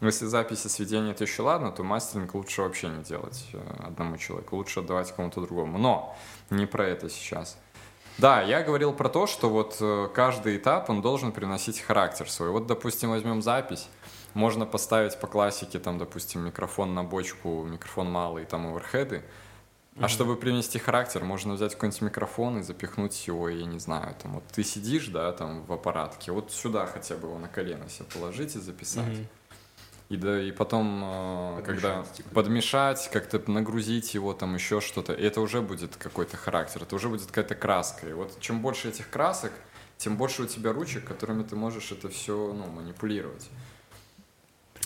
Но 0.00 0.06
Если 0.06 0.26
запись 0.26 0.64
и 0.64 0.68
сведение 0.68 1.12
это 1.12 1.24
еще 1.24 1.42
ладно, 1.42 1.72
то 1.72 1.82
мастеринг 1.82 2.34
лучше 2.34 2.62
вообще 2.62 2.88
не 2.88 3.02
делать 3.02 3.46
э, 3.52 3.58
одному 3.86 4.16
человеку. 4.16 4.56
Лучше 4.56 4.80
отдавать 4.80 5.14
кому-то 5.14 5.40
другому. 5.42 5.78
Но 5.78 6.16
не 6.48 6.66
про 6.66 6.86
это 6.86 7.10
сейчас. 7.10 7.58
Да, 8.16 8.42
я 8.42 8.62
говорил 8.62 8.92
про 8.92 9.08
то, 9.08 9.26
что 9.26 9.48
вот 9.48 9.76
э, 9.80 10.08
каждый 10.14 10.56
этап, 10.56 10.90
он 10.90 11.00
должен 11.02 11.32
приносить 11.32 11.80
характер 11.80 12.30
свой. 12.30 12.50
Вот, 12.50 12.66
допустим, 12.66 13.10
возьмем 13.10 13.42
запись. 13.42 13.88
Можно 14.34 14.64
поставить 14.64 15.18
по 15.18 15.26
классике, 15.26 15.78
там, 15.78 15.98
допустим, 15.98 16.44
микрофон 16.44 16.94
на 16.94 17.02
бочку, 17.02 17.64
микрофон 17.64 18.10
малый, 18.10 18.44
там, 18.44 18.66
оверхеды. 18.72 19.22
А 19.98 20.08
чтобы 20.08 20.36
привнести 20.36 20.78
характер, 20.78 21.24
можно 21.24 21.54
взять 21.54 21.74
какой-нибудь 21.74 22.02
микрофон 22.02 22.58
и 22.58 22.62
запихнуть 22.62 23.26
его, 23.26 23.48
я 23.48 23.66
не 23.66 23.78
знаю, 23.78 24.14
там, 24.22 24.34
вот 24.34 24.44
ты 24.52 24.62
сидишь, 24.62 25.08
да, 25.08 25.32
там, 25.32 25.64
в 25.64 25.72
аппаратке, 25.72 26.32
вот 26.32 26.52
сюда 26.52 26.86
хотя 26.86 27.16
бы 27.16 27.28
его 27.28 27.38
на 27.38 27.48
колено 27.48 27.88
себе 27.88 28.06
положить 28.06 28.56
и 28.56 28.60
записать. 28.60 29.18
И, 30.08 30.16
да, 30.16 30.42
и 30.42 30.50
потом, 30.50 31.02
э, 31.04 31.56
Подмешать, 31.56 31.66
когда 31.66 32.02
типа. 32.02 32.30
подмешать, 32.30 33.10
как-то 33.12 33.48
нагрузить 33.48 34.12
его, 34.14 34.32
там 34.32 34.54
еще 34.56 34.80
что-то, 34.80 35.12
и 35.12 35.22
это 35.22 35.40
уже 35.40 35.60
будет 35.60 35.96
какой-то 35.96 36.36
характер, 36.36 36.82
это 36.82 36.96
уже 36.96 37.08
будет 37.08 37.26
какая-то 37.26 37.54
краска. 37.54 38.08
И 38.08 38.12
вот 38.12 38.40
чем 38.40 38.60
больше 38.60 38.88
этих 38.88 39.08
красок, 39.08 39.52
тем 39.98 40.16
больше 40.16 40.42
у 40.42 40.46
тебя 40.46 40.72
ручек, 40.72 41.04
которыми 41.04 41.44
ты 41.44 41.54
можешь 41.54 41.92
это 41.92 42.08
все 42.08 42.52
ну, 42.52 42.66
манипулировать. 42.66 43.50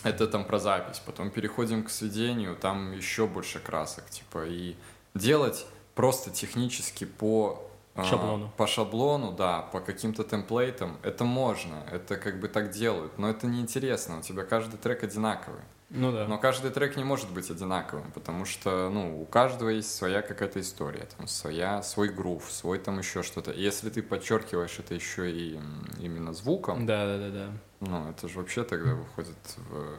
Это 0.02 0.26
там 0.26 0.44
про 0.44 0.58
запись. 0.58 1.00
Потом 1.06 1.30
переходим 1.30 1.84
к 1.84 1.90
сведению, 1.90 2.54
там 2.54 2.92
еще 2.92 3.26
больше 3.26 3.60
красок, 3.60 4.10
типа, 4.10 4.44
и 4.44 4.74
делать 5.14 5.66
просто 5.94 6.31
технически 6.31 7.05
по 7.05 7.62
а, 7.94 8.05
Шаблону. 8.05 8.50
По 8.57 8.66
шаблону, 8.66 9.33
да, 9.33 9.62
по 9.62 9.81
каким-то 9.81 10.24
темплейтам. 10.24 10.98
Это 11.03 11.24
можно, 11.24 11.87
это 11.92 12.16
как 12.16 12.40
бы 12.40 12.48
так 12.48 12.70
делают, 12.70 13.18
но 13.18 13.31
это 13.31 13.46
неинтересно. 13.46 14.18
У 14.18 14.22
тебя 14.22 14.42
каждый 14.44 14.77
трек 14.79 15.05
одинаковый. 15.05 15.61
Ну 15.90 16.11
да. 16.11 16.27
Но 16.27 16.38
каждый 16.38 16.72
трек 16.72 16.96
не 16.96 17.05
может 17.05 17.31
быть 17.31 17.48
одинаковым, 17.50 18.11
потому 18.12 18.46
что, 18.46 18.90
ну, 18.90 19.22
у 19.22 19.27
каждого 19.27 19.68
есть 19.68 19.94
своя 19.94 20.22
какая-то 20.22 20.61
история, 20.61 21.07
там, 21.16 21.29
своя, 21.29 21.83
свой 21.83 22.09
грув, 22.09 22.50
свой 22.50 22.81
там 22.81 22.98
еще 22.98 23.22
что-то. 23.22 23.53
И 23.53 23.62
если 23.62 23.90
ты 23.90 24.03
подчеркиваешь 24.03 24.77
это 24.81 24.94
еще 24.94 25.31
и 25.31 25.61
именно 26.00 26.33
звуком, 26.33 26.85
Да, 26.85 27.07
да, 27.07 27.18
да, 27.18 27.31
да. 27.31 27.50
ну, 27.81 28.11
это 28.11 28.27
же 28.27 28.38
вообще 28.38 28.64
тогда 28.64 28.94
выходит 28.94 29.37
в 29.68 29.96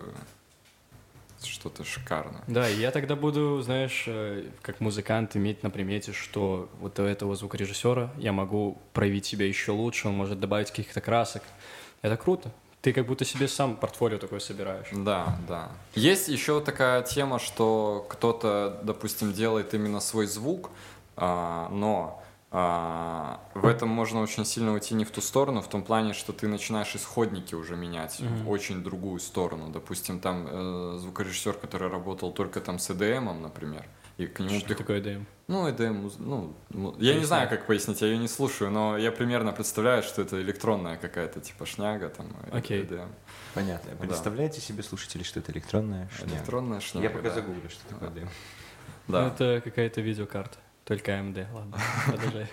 что-то 1.46 1.84
шикарное. 1.84 2.44
Да, 2.48 2.70
и 2.70 2.78
я 2.78 2.92
тогда 2.92 3.16
буду, 3.16 3.62
знаешь, 3.62 4.06
э, 4.08 4.50
как 4.62 4.80
музыкант 4.80 5.36
иметь 5.36 5.64
на 5.64 5.70
примете, 5.70 6.12
что 6.14 6.70
вот 6.80 7.00
у 7.00 7.04
этого 7.04 7.36
звукорежиссера 7.36 8.12
я 8.18 8.32
могу 8.32 8.78
проявить 8.94 9.26
себя 9.26 9.46
еще 9.46 9.72
лучше, 9.72 10.08
он 10.08 10.16
может 10.16 10.40
добавить 10.40 10.70
каких-то 10.70 11.02
красок. 11.02 11.44
Это 12.02 12.18
круто. 12.18 12.52
Ты 12.82 12.94
как 12.94 13.08
будто 13.08 13.26
себе 13.26 13.48
сам 13.48 13.78
портфолио 13.78 14.20
такое 14.20 14.40
собираешь. 14.40 14.88
Да, 14.92 15.40
да. 15.48 15.72
Есть 15.96 16.28
еще 16.28 16.62
такая 16.62 17.02
тема, 17.02 17.40
что 17.40 18.06
кто-то, 18.10 18.80
допустим, 18.84 19.34
делает 19.34 19.74
именно 19.74 20.00
свой 20.00 20.28
звук, 20.28 20.70
а, 21.16 21.68
но 21.72 22.24
а, 22.58 23.42
в 23.54 23.66
этом 23.66 23.90
можно 23.90 24.22
очень 24.22 24.46
сильно 24.46 24.72
уйти 24.72 24.94
не 24.96 25.04
в 25.04 25.12
ту 25.12 25.20
сторону, 25.20 25.62
в 25.62 25.68
том 25.68 25.84
плане, 25.84 26.14
что 26.14 26.32
ты 26.32 26.48
начинаешь 26.48 26.96
исходники 26.96 27.54
уже 27.54 27.76
менять 27.76 28.22
в 28.22 28.50
очень 28.50 28.82
другую 28.82 29.20
сторону. 29.20 29.70
Допустим, 29.72 30.22
там 30.22 30.48
э, 30.50 30.98
звукорежиссер, 31.00 31.54
который 31.56 31.90
работал 31.90 32.32
только 32.32 32.62
там 32.62 32.80
с 32.80 32.90
EDM, 32.90 33.34
например, 33.42 33.86
и 34.18 34.26
к 34.28 34.40
нему 34.40 34.58
Что 34.60 34.68
прих- 34.70 34.78
такое 34.78 35.02
DM? 35.02 35.26
Ну, 35.48 35.68
EDM, 35.68 35.94
муз- 35.94 36.16
ну, 36.18 36.56
му- 36.70 36.96
я 36.98 37.16
не 37.16 37.26
знаю, 37.26 37.50
как 37.50 37.68
пояснить, 37.68 38.00
я 38.02 38.08
ее 38.08 38.18
не 38.18 38.30
слушаю, 38.30 38.72
но 38.72 38.98
я 38.98 39.12
примерно 39.12 39.52
представляю, 39.52 40.02
что 40.04 40.22
это 40.22 40.42
электронная 40.42 40.96
какая-то 40.96 41.42
типа 41.42 41.66
шняга, 41.66 42.08
там, 42.08 42.28
э, 42.52 42.58
Окей. 42.58 42.84
EDM. 42.84 43.10
Понятно. 43.54 43.92
Да. 44.00 44.08
Представляете 44.08 44.62
себе, 44.62 44.82
слушатели, 44.82 45.24
что 45.24 45.42
это 45.42 45.52
электронная 45.52 46.08
шняга? 46.18 46.36
Электронная 46.38 46.80
шняга, 46.80 47.08
Я 47.08 47.14
пока 47.14 47.28
да. 47.30 47.36
загуглю, 47.36 47.70
что 47.70 47.86
такое 47.90 48.10
дым. 48.12 48.30
Да. 49.10 49.22
Ну, 49.24 49.28
это 49.28 49.62
какая-то 49.62 50.00
видеокарта. 50.00 50.58
Только 50.86 51.14
AMD, 51.14 51.48
ладно, 51.52 51.78
продолжай. 52.06 52.48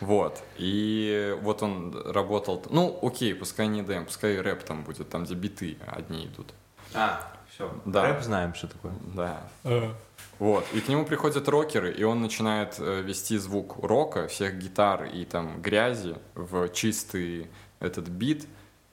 Вот. 0.00 0.42
И 0.56 1.36
вот 1.42 1.62
он 1.62 1.94
работал... 2.06 2.64
Ну, 2.70 2.98
окей, 3.02 3.34
пускай 3.34 3.68
не 3.68 3.82
ДМ, 3.82 4.06
пускай 4.06 4.40
рэп 4.40 4.64
там 4.64 4.84
будет, 4.84 5.08
там, 5.10 5.24
где 5.24 5.34
биты 5.34 5.76
одни 5.86 6.26
идут. 6.26 6.52
А, 6.94 7.30
все. 7.54 7.70
Да. 7.84 8.06
Рэп 8.06 8.22
знаем, 8.22 8.54
что 8.54 8.68
такое. 8.68 8.92
Да. 9.14 9.40
Э, 9.64 9.92
Вот. 10.38 10.64
И 10.72 10.80
к 10.80 10.88
нему 10.88 11.04
приходят 11.04 11.46
рокеры, 11.46 11.92
и 11.92 12.02
он 12.04 12.22
начинает 12.22 12.76
э, 12.78 13.02
вести 13.02 13.36
звук 13.36 13.76
рока, 13.84 14.28
всех 14.28 14.58
гитар 14.58 15.04
и 15.04 15.24
там 15.26 15.60
грязи 15.60 16.16
в 16.34 16.68
чистый 16.70 17.50
этот 17.80 18.08
бит. 18.08 18.46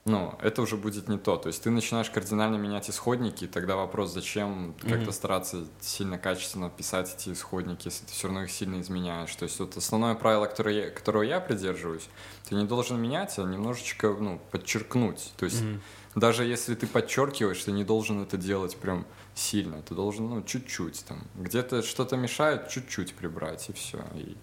Ну, 0.04 0.34
это 0.42 0.62
уже 0.62 0.76
будет 0.76 1.08
не 1.08 1.16
то. 1.16 1.36
То 1.36 1.46
есть 1.46 1.62
ты 1.62 1.70
начинаешь 1.70 2.10
кардинально 2.10 2.56
менять 2.56 2.90
исходники, 2.90 3.44
и 3.44 3.46
тогда 3.46 3.76
вопрос, 3.76 4.12
зачем 4.12 4.74
как-то 4.80 4.96
Мгм. 4.96 5.12
стараться 5.12 5.64
сильно 5.80 6.18
качественно 6.18 6.68
писать 6.70 7.14
эти 7.16 7.32
исходники, 7.32 7.86
если 7.86 8.04
ты 8.06 8.12
все 8.12 8.26
равно 8.26 8.42
их 8.42 8.50
сильно 8.50 8.80
изменяешь. 8.80 9.32
То 9.36 9.44
есть 9.44 9.60
вот 9.60 9.76
основное 9.76 10.16
правило, 10.16 10.46
которое 10.46 10.86
я, 10.86 10.90
которого 10.90 11.22
я 11.22 11.38
придерживаюсь, 11.38 12.08
ты 12.48 12.56
не 12.56 12.64
должен 12.64 13.00
менять, 13.00 13.38
а 13.38 13.42
немножечко 13.44 14.08
ну, 14.08 14.40
подчеркнуть. 14.50 15.32
То 15.36 15.44
есть 15.44 15.62
мгм. 15.62 15.80
даже 16.16 16.44
если 16.44 16.74
ты 16.74 16.88
подчеркиваешь, 16.88 17.62
ты 17.62 17.70
не 17.70 17.84
должен 17.84 18.22
это 18.22 18.36
делать 18.36 18.76
прям 18.76 19.06
сильно. 19.36 19.82
Ты 19.82 19.94
должен, 19.94 20.28
ну, 20.28 20.42
чуть-чуть 20.42 21.04
там. 21.06 21.22
Где-то 21.36 21.82
что-то 21.82 22.16
мешает, 22.16 22.68
чуть-чуть 22.68 23.14
прибрать, 23.14 23.68
и 23.68 23.72
все. 23.72 23.98
И 24.16 24.36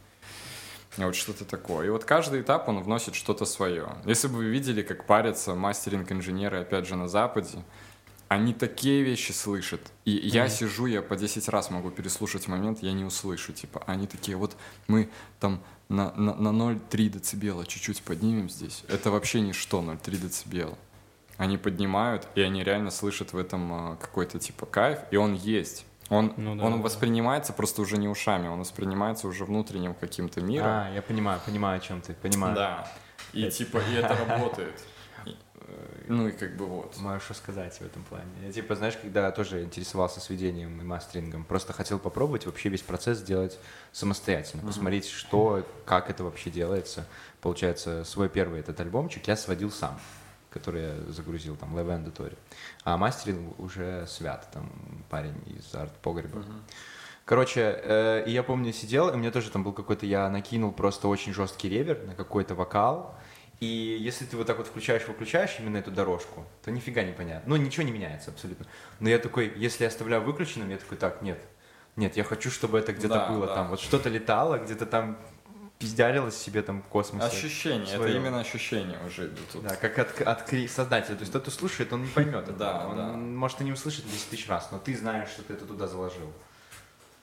вот 1.05 1.15
что-то 1.15 1.45
такое. 1.45 1.87
И 1.87 1.89
вот 1.89 2.05
каждый 2.05 2.41
этап, 2.41 2.67
он 2.69 2.81
вносит 2.81 3.15
что-то 3.15 3.45
свое. 3.45 3.87
Если 4.05 4.27
бы 4.27 4.35
вы 4.37 4.45
видели, 4.45 4.81
как 4.81 5.05
парятся 5.05 5.55
мастеринг-инженеры, 5.55 6.59
опять 6.61 6.87
же, 6.87 6.95
на 6.95 7.07
Западе, 7.07 7.63
они 8.27 8.53
такие 8.53 9.01
вещи 9.03 9.31
слышат. 9.31 9.81
И 10.05 10.11
я 10.11 10.43
Мгм. 10.43 10.51
сижу, 10.51 10.85
я 10.85 11.01
по 11.01 11.15
10 11.15 11.49
раз 11.49 11.71
могу 11.71 11.89
переслушать 11.89 12.47
момент, 12.47 12.79
я 12.83 12.93
не 12.93 13.03
услышу. 13.03 13.53
Типа, 13.53 13.83
они 13.87 14.05
такие, 14.07 14.37
вот 14.37 14.55
мы 14.87 15.09
там 15.39 15.61
на, 15.89 16.11
на, 16.15 16.35
на 16.35 16.49
0,3 16.49 17.09
децибела 17.09 17.65
чуть-чуть 17.65 18.03
поднимем 18.03 18.49
здесь. 18.49 18.83
Это 18.87 19.09
вообще 19.09 19.41
ничто, 19.41 19.81
0,3 19.81 20.17
децибела. 20.17 20.77
Они 21.37 21.57
поднимают, 21.57 22.27
и 22.35 22.41
они 22.41 22.63
реально 22.63 22.91
слышат 22.91 23.33
в 23.33 23.37
этом 23.37 23.73
а, 23.73 23.95
какой-то 23.95 24.37
типа 24.39 24.65
кайф, 24.65 24.99
и 25.09 25.15
он 25.15 25.33
есть. 25.33 25.85
Он, 26.09 26.33
Ну 26.37 26.55
да, 26.55 26.63
он 26.65 26.77
да. 26.77 26.77
воспринимается 26.79 27.53
просто 27.53 27.81
уже 27.81 27.97
не 27.97 28.07
ушами, 28.07 28.47
он 28.47 28.59
воспринимается 28.59 29.27
уже 29.27 29.45
внутренним 29.45 29.93
каким-то 29.93 30.41
миром. 30.41 30.67
А, 30.67 30.91
я 30.93 31.01
понимаю, 31.01 31.39
понимаю, 31.45 31.77
о 31.77 31.79
чем 31.79 32.01
ты, 32.01 32.13
понимаю. 32.13 32.55
Да. 32.55 32.91
И 33.33 33.49
типа, 33.49 33.77
и 33.77 33.93
это 33.93 34.15
работает. 34.27 34.81
Э, 35.25 36.03
Ну 36.07 36.27
и 36.27 36.31
как 36.31 36.55
бы 36.57 36.65
вот. 36.65 36.97
Можешь 36.97 37.23
что 37.23 37.33
сказать 37.35 37.77
в 37.77 37.81
этом 37.85 38.03
плане. 38.03 38.25
Я 38.43 38.51
типа, 38.51 38.75
знаешь, 38.75 38.97
когда 38.99 39.29
тоже 39.31 39.63
интересовался 39.63 40.19
сведением 40.19 40.81
и 40.81 40.83
мастерингом, 40.83 41.43
просто 41.43 41.73
хотел 41.73 41.99
попробовать 41.99 42.45
вообще 42.47 42.69
весь 42.69 42.81
процесс 42.81 43.19
сделать 43.19 43.59
самостоятельно, 43.91 44.65
посмотреть, 44.65 45.07
что, 45.07 45.63
как 45.85 46.09
это 46.09 46.23
вообще 46.23 46.49
делается. 46.49 47.05
Получается, 47.41 48.03
свой 48.03 48.29
первый 48.29 48.61
этот 48.61 48.79
альбомчик 48.79 49.27
я 49.27 49.35
сводил 49.35 49.69
сам, 49.71 49.99
который 50.49 50.81
я 50.81 51.11
загрузил 51.11 51.55
там 51.55 51.75
Live 51.77 51.87
Auditory. 51.87 52.37
А 52.83 52.97
мастеринг 52.97 53.59
уже 53.59 54.05
свят, 54.07 54.47
там 54.53 54.69
парень 55.09 55.35
из 55.47 55.73
арт-погреба. 55.73 56.43
Короче, 57.25 57.79
э, 57.83 58.23
и 58.25 58.31
я 58.31 58.41
помню, 58.41 58.73
сидел, 58.73 59.09
и 59.09 59.13
у 59.13 59.17
меня 59.17 59.29
тоже 59.29 59.51
там 59.51 59.63
был 59.63 59.71
какой-то, 59.71 60.07
я 60.07 60.27
накинул 60.29 60.71
просто 60.71 61.07
очень 61.07 61.31
жесткий 61.31 61.69
ревер 61.69 62.03
на 62.07 62.15
какой-то 62.15 62.55
вокал, 62.55 63.15
и 63.59 63.67
если 63.99 64.25
ты 64.25 64.35
вот 64.35 64.47
так 64.47 64.57
вот 64.57 64.67
включаешь-выключаешь 64.67 65.57
именно 65.59 65.77
эту 65.77 65.91
дорожку, 65.91 66.45
то 66.63 66.71
нифига 66.71 67.03
не 67.03 67.11
понятно. 67.11 67.49
Ну, 67.49 67.61
ничего 67.61 67.83
не 67.85 67.91
меняется 67.91 68.31
абсолютно. 68.31 68.65
Но 68.99 69.09
я 69.09 69.19
такой, 69.19 69.53
если 69.57 69.83
я 69.83 69.89
оставляю 69.89 70.23
выключенным, 70.23 70.69
я 70.69 70.77
такой, 70.77 70.97
так, 70.97 71.21
нет, 71.21 71.39
нет, 71.95 72.15
я 72.15 72.23
хочу, 72.23 72.49
чтобы 72.49 72.79
это 72.79 72.93
где-то 72.93 73.13
Да, 73.13 73.29
было 73.29 73.47
да. 73.47 73.55
там. 73.55 73.67
Вот 73.69 73.81
что-то 73.81 74.09
летало, 74.09 74.57
где-то 74.57 74.85
там 74.85 75.17
пиздярилось 75.79 76.35
себе 76.37 76.61
там 76.61 76.81
в 76.81 76.87
космосе. 76.87 77.25
Ощущения, 77.25 77.85
это 77.85 77.95
своё. 77.95 78.17
именно 78.17 78.41
ощущения 78.41 78.99
уже 79.07 79.27
идут. 79.27 79.63
Да, 79.63 79.75
как 79.77 79.97
от, 79.97 80.21
от 80.21 80.69
создателя. 80.69 81.15
То 81.15 81.21
есть 81.21 81.31
тот, 81.31 81.43
кто 81.43 81.51
слушает, 81.51 81.93
он 81.93 82.03
не 82.03 82.09
поймет 82.09 82.43
это. 82.43 82.53
Да, 82.53 82.87
он, 82.87 82.97
да. 82.97 83.07
может, 83.13 83.61
и 83.61 83.63
не 83.63 83.71
услышит 83.71 84.05
10 84.05 84.29
тысяч 84.29 84.49
раз, 84.49 84.69
но 84.71 84.77
ты 84.77 84.95
знаешь, 84.95 85.29
что 85.29 85.41
ты 85.41 85.53
это 85.53 85.65
туда 85.65 85.87
заложил. 85.87 86.33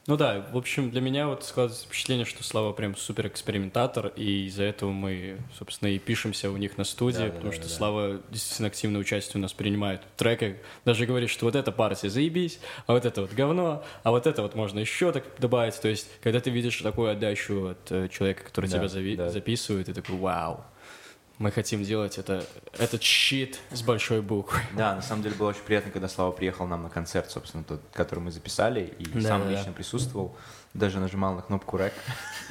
Ну 0.08 0.16
да, 0.16 0.46
в 0.52 0.56
общем, 0.56 0.90
для 0.90 1.00
меня 1.00 1.26
вот 1.26 1.42
складывается 1.42 1.84
впечатление, 1.86 2.24
что 2.24 2.44
Слава 2.44 2.72
прям 2.72 2.94
супер 2.96 3.26
экспериментатор, 3.26 4.12
и 4.14 4.46
из-за 4.46 4.62
этого 4.62 4.92
мы, 4.92 5.38
собственно, 5.58 5.88
и 5.88 5.98
пишемся 5.98 6.48
у 6.50 6.56
них 6.56 6.78
на 6.78 6.84
студии, 6.84 7.24
Да, 7.24 7.30
потому 7.32 7.50
да, 7.50 7.52
что 7.52 7.64
да. 7.64 7.68
Слава 7.70 8.20
действительно 8.30 8.68
активное 8.68 9.00
участие 9.00 9.38
у 9.38 9.42
нас 9.42 9.52
принимает 9.52 10.02
в 10.14 10.18
треках, 10.18 10.54
даже 10.84 11.06
говорит, 11.06 11.28
что 11.28 11.46
вот 11.46 11.56
эта 11.56 11.72
партия 11.72 12.08
заебись, 12.08 12.60
а 12.86 12.92
вот 12.92 13.04
это 13.04 13.22
вот 13.22 13.32
говно, 13.32 13.84
а 14.04 14.10
вот 14.12 14.28
это 14.28 14.42
вот 14.42 14.54
можно 14.54 14.78
еще 14.78 15.10
так 15.10 15.24
добавить, 15.40 15.80
то 15.80 15.88
есть, 15.88 16.08
когда 16.22 16.38
ты 16.38 16.50
видишь 16.50 16.76
такую 16.82 17.10
отдачу 17.10 17.70
от 17.70 17.90
э, 17.90 18.08
человека, 18.08 18.44
который 18.44 18.70
Да, 18.70 18.76
тебя 18.78 18.86
зави- 18.86 19.16
да. 19.16 19.28
записывает, 19.30 19.86
ты 19.86 19.94
такой, 19.94 20.14
вау, 20.18 20.64
мы 21.38 21.50
хотим 21.50 21.82
делать 21.82 22.16
это, 22.18 22.46
этот 22.78 23.02
щит 23.02 23.60
с 23.70 23.82
большой 23.82 24.22
буквы. 24.22 24.58
Да, 24.74 24.94
на 24.94 25.02
самом 25.02 25.22
деле 25.22 25.34
было 25.34 25.50
очень 25.50 25.62
приятно, 25.62 25.90
когда 25.90 26.08
Слава 26.08 26.32
приехал 26.32 26.66
нам 26.66 26.82
на 26.82 26.88
концерт, 26.88 27.30
собственно, 27.30 27.62
тот, 27.62 27.82
который 27.92 28.20
мы 28.20 28.30
записали, 28.30 28.94
и 28.98 29.04
Да, 29.04 29.20
сам 29.20 29.40
да, 29.42 29.48
да. 29.48 29.50
лично 29.52 29.72
присутствовал, 29.72 30.34
даже 30.72 30.98
нажимал 30.98 31.34
на 31.34 31.42
кнопку 31.42 31.76
рек. 31.76 31.92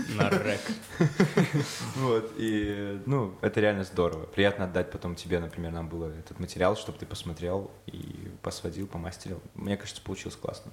На 0.09 0.29
рэк. 0.29 0.61
Вот, 1.95 2.33
и, 2.37 3.01
ну, 3.05 3.33
это 3.41 3.59
реально 3.59 3.83
здорово. 3.85 4.25
Приятно 4.25 4.65
отдать 4.65 4.91
потом 4.91 5.15
тебе, 5.15 5.39
например, 5.39 5.71
нам 5.71 5.89
было 5.89 6.11
этот 6.11 6.39
материал, 6.39 6.75
чтобы 6.77 6.97
ты 6.99 7.05
посмотрел 7.05 7.71
и 7.87 8.31
посводил, 8.43 8.85
помастерил. 8.87 9.41
Мне 9.55 9.77
кажется, 9.77 10.01
получилось 10.01 10.35
классно. 10.35 10.71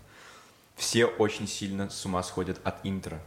Все 0.77 1.07
очень 1.07 1.49
сильно 1.49 1.89
с 1.91 2.05
ума 2.05 2.23
сходят 2.23 2.59
от 2.65 2.77
интро. 2.85 3.21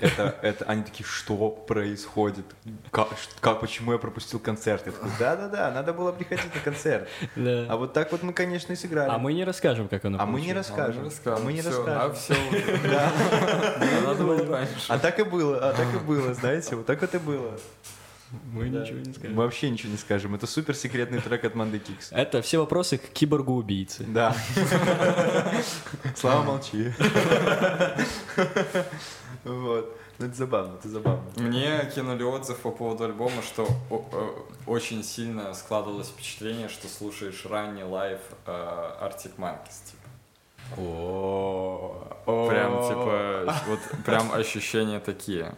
Это, 0.00 0.34
это, 0.42 0.64
они 0.64 0.82
такие, 0.82 1.04
что 1.06 1.50
происходит? 1.50 2.44
Как, 2.90 3.08
как, 3.40 3.60
почему 3.60 3.92
я 3.92 3.98
пропустил 3.98 4.38
концерт? 4.40 4.82
Я 4.86 4.92
такой, 4.92 5.10
да-да-да, 5.18 5.70
надо 5.70 5.92
было 5.92 6.12
приходить 6.12 6.54
на 6.54 6.60
концерт. 6.60 7.08
А 7.36 7.66
Да. 7.68 7.76
вот 7.76 7.92
так 7.92 8.10
вот 8.12 8.22
мы, 8.22 8.32
конечно, 8.32 8.72
и 8.72 8.76
сыграли. 8.76 9.10
А 9.10 9.18
мы 9.18 9.32
не 9.32 9.44
расскажем, 9.44 9.88
как 9.88 10.04
оно 10.04 10.18
А 10.20 10.26
мы 10.26 10.40
не 10.40 10.52
получилось. 10.54 10.68
расскажем. 10.68 11.10
А 11.26 11.38
мы 11.44 11.52
не 11.52 11.60
расскажем. 11.62 12.10
А 12.10 12.12
все. 12.14 12.34
Надо 14.06 14.24
было 14.24 14.46
раньше. 14.46 14.74
А 14.88 14.98
так 14.98 15.18
и 15.18 15.22
было, 15.22 15.70
а 15.70 15.72
так 15.72 15.86
и 15.94 15.98
было, 15.98 16.34
знаете, 16.34 16.76
вот 16.76 16.86
так 16.86 17.00
вот 17.00 17.14
и 17.14 17.18
было. 17.18 17.58
Мы 18.52 18.68
Да. 18.70 18.82
ничего 18.82 18.98
не 19.00 19.12
скажем. 19.12 19.34
Вообще 19.34 19.70
ничего 19.70 19.90
не 19.90 19.98
скажем. 19.98 20.34
Это 20.36 20.46
супер 20.46 20.76
секретный 20.76 21.20
трек 21.20 21.44
от 21.44 21.56
Манды 21.56 21.80
Кикс. 21.80 22.12
Это 22.12 22.42
все 22.42 22.58
вопросы 22.58 22.96
к 22.98 23.08
киборгу-убийце. 23.12 24.04
Да. 24.04 24.36
Слава, 26.14 26.44
молчи. 26.44 26.92
Вот. 29.44 29.96
Ну, 30.18 30.26
это 30.26 30.34
забавно, 30.36 30.74
это 30.74 30.88
забавно. 30.88 31.22
Мне 31.36 31.90
кинули 31.94 32.22
отзыв 32.22 32.58
по 32.58 32.70
поводу 32.70 33.04
альбома, 33.04 33.40
что 33.42 33.66
о- 33.90 34.04
о- 34.12 34.46
очень 34.66 35.02
сильно 35.02 35.54
складывалось 35.54 36.08
впечатление, 36.08 36.68
что 36.68 36.88
слушаешь 36.88 37.46
ранний 37.46 37.84
live 37.84 38.20
э, 38.46 38.50
Arctic 39.00 39.36
Monkeys. 39.38 39.80
Типа. 39.86 40.00
Прям, 42.26 42.88
типа, 42.88 43.54
вот 43.66 43.80
прям 44.04 44.32
ощущения 44.32 45.00
такие. 45.00 45.54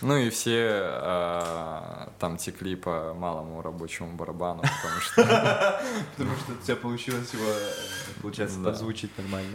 Ну 0.00 0.16
и 0.16 0.30
все 0.30 0.80
э, 0.84 2.08
там 2.20 2.36
текли 2.36 2.76
по 2.76 3.14
малому 3.14 3.62
рабочему 3.62 4.16
барабану, 4.16 4.62
потому 4.62 5.00
что... 5.00 5.22
Потому 6.16 6.36
что 6.36 6.52
у 6.52 6.64
тебя 6.64 6.76
получилось 6.76 7.32
его, 7.34 7.44
э, 7.50 8.20
получается, 8.22 8.58
Да. 8.60 8.70
подзвучить 8.70 9.10
нормально. 9.18 9.50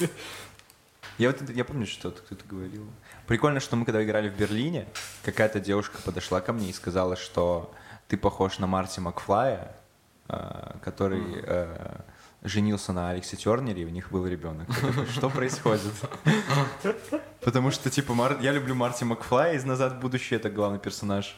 Я 1.18 1.32
вот 1.32 1.50
я 1.50 1.64
помню, 1.64 1.86
что 1.86 2.12
кто-то 2.12 2.44
говорил. 2.46 2.86
Прикольно, 3.26 3.60
что 3.60 3.76
мы 3.76 3.84
когда 3.84 4.02
играли 4.04 4.28
в 4.28 4.36
Берлине, 4.36 4.86
какая-то 5.24 5.58
девушка 5.60 5.98
подошла 6.04 6.40
ко 6.40 6.52
мне 6.52 6.70
и 6.70 6.72
сказала, 6.72 7.16
что 7.16 7.74
ты 8.06 8.16
похож 8.16 8.58
на 8.58 8.68
Марти 8.68 9.00
Макфлая, 9.00 9.76
э, 10.28 10.76
который 10.82 11.42
э, 11.42 12.00
женился 12.44 12.92
на 12.92 13.10
Алексе 13.10 13.36
Тернере, 13.36 13.82
и 13.82 13.84
у 13.84 13.90
них 13.90 14.12
был 14.12 14.26
ребенок. 14.26 14.68
Что 15.12 15.28
происходит? 15.28 15.92
Потому 17.40 17.72
что, 17.72 17.90
типа, 17.90 18.38
я 18.40 18.52
люблю 18.52 18.74
Марти 18.76 19.04
Макфлая 19.04 19.54
из 19.54 19.64
«Назад 19.64 19.94
в 19.94 20.00
будущее», 20.00 20.38
это 20.38 20.50
главный 20.50 20.78
персонаж 20.78 21.36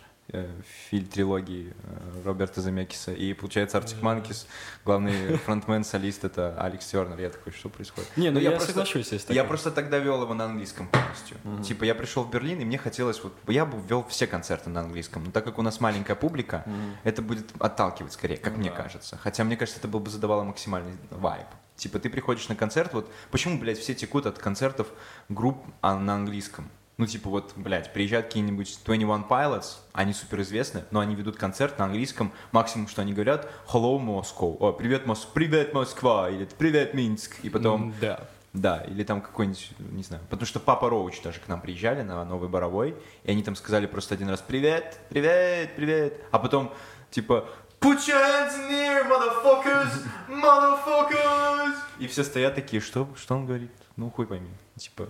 фильм 0.88 1.06
трилогии 1.06 1.74
э, 1.82 2.22
Роберта 2.24 2.60
Замекиса. 2.60 3.12
И, 3.12 3.32
получается, 3.34 3.78
Артик 3.78 4.02
Манкис, 4.02 4.46
главный 4.84 5.36
фронтмен, 5.38 5.84
солист, 5.84 6.24
это 6.24 6.54
Алекс 6.60 6.86
Тернер. 6.86 7.18
Я 7.18 7.30
такой, 7.30 7.52
что 7.52 7.68
происходит? 7.68 8.08
Не, 8.16 8.30
ну 8.30 8.38
я, 8.40 8.50
просто- 8.50 8.68
соглашусь, 8.68 9.12
если 9.12 9.34
Я 9.34 9.44
просто 9.44 9.70
тогда 9.70 9.98
вел 9.98 10.22
его 10.22 10.34
на 10.34 10.44
английском 10.44 10.88
полностью. 10.88 11.36
Типа, 11.62 11.84
я 11.84 11.94
пришел 11.94 12.24
в 12.24 12.30
Берлин, 12.30 12.60
и 12.60 12.64
мне 12.64 12.78
хотелось, 12.78 13.22
вот, 13.22 13.32
я 13.48 13.64
бы 13.66 13.78
вел 13.88 14.04
все 14.08 14.26
концерты 14.26 14.70
на 14.70 14.80
английском, 14.80 15.24
но 15.24 15.30
так 15.30 15.44
как 15.44 15.58
у 15.58 15.62
нас 15.62 15.80
маленькая 15.80 16.14
публика, 16.14 16.64
это 17.04 17.22
будет 17.22 17.50
отталкивать 17.58 18.12
скорее, 18.12 18.36
как 18.36 18.54
Ну 18.54 18.60
мне 18.60 18.70
да. 18.70 18.76
кажется. 18.76 19.16
Хотя, 19.16 19.44
мне 19.44 19.56
кажется, 19.56 19.80
это 19.80 19.88
бы 19.88 20.08
задавало 20.10 20.44
максимальный 20.44 20.92
вайб. 21.10 21.46
Типа, 21.76 21.98
ты 21.98 22.10
приходишь 22.10 22.48
на 22.48 22.56
концерт, 22.56 22.92
вот, 22.92 23.10
почему, 23.30 23.58
блядь, 23.58 23.78
все 23.78 23.94
текут 23.94 24.26
от 24.26 24.38
концертов 24.38 24.88
групп 25.30 25.64
а, 25.80 25.98
на 25.98 26.14
английском? 26.14 26.70
Ну, 27.00 27.06
типа, 27.06 27.30
вот, 27.30 27.54
блядь, 27.56 27.94
приезжают 27.94 28.26
какие-нибудь 28.26 28.78
21 28.84 29.22
Pilots, 29.22 29.78
они 29.94 30.12
суперизвестны, 30.12 30.84
но 30.90 31.00
они 31.00 31.14
ведут 31.14 31.36
концерт 31.36 31.78
на 31.78 31.86
английском, 31.86 32.30
максимум, 32.52 32.88
что 32.88 33.00
они 33.00 33.14
говорят, 33.14 33.50
hello, 33.72 33.98
Moscow, 33.98 34.54
о, 34.60 34.72
привет, 34.74 35.06
Мос... 35.06 35.24
привет, 35.24 35.72
Москва, 35.72 36.28
или 36.28 36.46
привет, 36.58 36.92
Минск, 36.92 37.42
и 37.42 37.48
потом, 37.48 37.94
Да. 38.02 38.20
да, 38.52 38.84
или 38.86 39.02
там 39.02 39.22
какой-нибудь, 39.22 39.70
не 39.78 40.02
знаю, 40.02 40.22
потому 40.28 40.44
что 40.44 40.60
Папа 40.60 40.90
Роуч 40.90 41.22
даже 41.22 41.40
к 41.40 41.48
нам 41.48 41.62
приезжали 41.62 42.02
на 42.02 42.22
Новый 42.26 42.50
Боровой, 42.50 42.94
и 43.24 43.30
они 43.30 43.42
там 43.42 43.56
сказали 43.56 43.86
просто 43.86 44.14
один 44.14 44.28
раз 44.28 44.44
«Привет, 44.46 45.00
привет, 45.08 45.74
привет», 45.76 46.22
а 46.32 46.38
потом 46.38 46.70
типа 47.10 47.48
«Put 47.80 47.96
your 48.06 48.20
hands 48.20 48.58
in 48.58 48.68
the 48.68 48.76
air, 48.76 49.08
motherfuckers, 49.08 50.06
motherfuckers!» 50.28 51.76
И 51.98 52.06
все 52.08 52.24
стоят 52.24 52.54
такие, 52.56 52.82
что, 52.82 53.08
что 53.16 53.36
он 53.36 53.46
говорит? 53.46 53.70
Ну, 53.96 54.10
хуй 54.10 54.26
пойми. 54.26 54.50
Типа, 54.76 55.08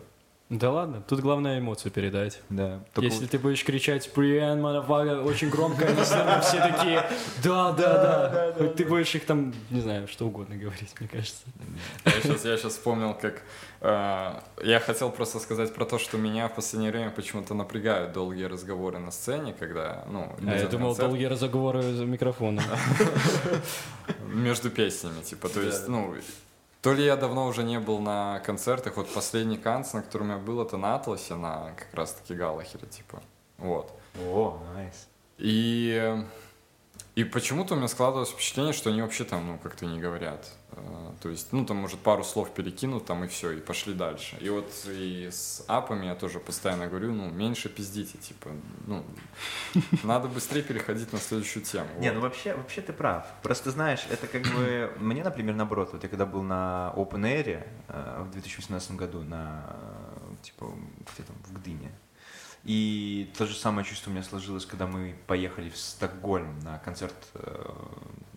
Да 0.50 0.72
ладно, 0.72 1.00
тут 1.06 1.20
главное 1.20 1.60
эмоцию 1.60 1.92
передать. 1.92 2.40
да. 2.48 2.80
Только 2.92 3.08
Если 3.08 3.26
ты 3.26 3.38
будешь 3.38 3.64
кричать 3.64 4.12
«Привет, 4.12 4.58
motherfucker», 4.58 5.22
очень 5.22 5.48
громко, 5.48 5.86
они 5.86 6.02
все 6.42 6.58
такие 6.58 7.08
«Да, 7.44 7.70
да, 7.70 8.28
да». 8.28 8.52
Хоть 8.58 8.74
Ты 8.74 8.84
будешь 8.84 9.14
их 9.14 9.26
там, 9.26 9.54
не 9.70 9.80
знаю, 9.80 10.08
что 10.08 10.26
угодно 10.26 10.56
говорить, 10.56 10.92
мне 10.98 11.08
кажется. 11.08 11.42
Я 12.04 12.56
сейчас, 12.56 12.72
вспомнил, 12.72 13.14
как... 13.14 13.42
э, 13.80 14.40
я 14.64 14.80
хотел 14.80 15.12
просто 15.12 15.38
сказать 15.38 15.72
про 15.72 15.84
то, 15.84 16.00
что 16.00 16.18
меня 16.18 16.48
в 16.48 16.56
последнее 16.56 16.90
время 16.90 17.10
почему-то 17.10 17.54
напрягают 17.54 18.12
долгие 18.12 18.46
разговоры 18.46 18.98
на 18.98 19.12
сцене, 19.12 19.54
когда, 19.56 20.04
ну, 20.10 20.34
А 20.44 20.56
я 20.56 20.66
думал, 20.66 20.96
долгие 20.96 21.26
разговоры 21.26 21.82
за 21.82 22.04
микрофоном. 22.06 22.64
между 24.24 24.68
песнями, 24.70 25.22
типа, 25.22 25.48
то 25.48 25.60
есть, 25.60 25.86
ну, 25.86 26.12
то 26.82 26.94
ли 26.94 27.04
я 27.04 27.16
давно 27.16 27.46
уже 27.46 27.62
не 27.62 27.78
был 27.78 27.98
на 27.98 28.40
концертах, 28.40 28.96
вот 28.96 29.12
последний 29.12 29.58
канц, 29.58 29.92
на 29.92 30.02
котором 30.02 30.30
я 30.30 30.38
был, 30.38 30.62
это 30.62 30.76
на 30.76 30.94
Атласе, 30.94 31.34
на 31.34 31.72
как 31.76 31.92
раз-таки 31.92 32.34
Галлахере, 32.34 32.86
типа, 32.86 33.22
вот. 33.58 33.92
О, 34.26 34.58
найс. 34.74 35.08
И, 35.38 35.98
э, 36.00 36.24
и 37.16 37.24
почему-то 37.24 37.74
у 37.74 37.76
меня 37.76 37.88
складывалось 37.88 38.30
впечатление, 38.30 38.72
что 38.72 38.90
они 38.90 39.02
вообще 39.02 39.24
там, 39.24 39.46
ну, 39.46 39.58
как-то 39.58 39.84
не 39.84 39.98
говорят. 39.98 40.48
Э, 40.72 41.12
То 41.20 41.28
есть, 41.28 41.52
ну, 41.52 41.66
там, 41.66 41.78
может, 41.78 41.98
пару 41.98 42.22
слов 42.22 42.50
перекинут, 42.54 43.04
там, 43.04 43.24
и 43.24 43.26
все, 43.28 43.50
и 43.50 43.60
пошли 43.60 43.94
дальше. 43.94 44.36
И 44.40 44.48
вот 44.48 44.70
и 44.86 45.28
с 45.30 45.64
апами 45.66 46.06
я 46.06 46.14
тоже 46.14 46.38
постоянно 46.38 46.86
говорю, 46.86 47.12
ну, 47.12 47.28
меньше 47.30 47.68
пиздите, 47.68 48.16
типа, 48.18 48.50
ну, 48.86 49.04
надо 50.04 50.28
быстрее 50.28 50.62
переходить 50.62 51.12
на 51.12 51.18
следующую 51.18 51.64
тему. 51.64 51.88
Не, 51.98 52.12
ну 52.12 52.20
вообще, 52.20 52.54
вообще 52.54 52.80
ты 52.80 52.92
прав. 52.92 53.26
Просто 53.42 53.70
знаешь, 53.72 54.06
это 54.08 54.26
как 54.28 54.42
бы... 54.42 54.92
Мне, 55.00 55.24
например, 55.24 55.56
наоборот, 55.56 55.90
вот 55.92 56.02
я 56.04 56.08
когда 56.08 56.26
был 56.26 56.42
на 56.42 56.92
Open 56.96 57.22
Air 57.22 57.66
э, 57.88 58.22
в 58.22 58.30
2018 58.30 58.92
году, 58.92 59.22
на, 59.22 59.64
э, 59.68 60.34
типа, 60.42 60.66
где 61.12 61.24
там, 61.24 61.36
в 61.44 61.52
Гдыне, 61.58 61.90
и 62.64 63.30
то 63.38 63.46
же 63.46 63.54
самое 63.54 63.86
чувство 63.86 64.10
у 64.10 64.12
меня 64.14 64.22
сложилось, 64.22 64.66
когда 64.66 64.86
мы 64.86 65.16
поехали 65.26 65.70
в 65.70 65.76
Стокгольм 65.76 66.58
на 66.60 66.78
концерт 66.78 67.14
э, 67.34 67.72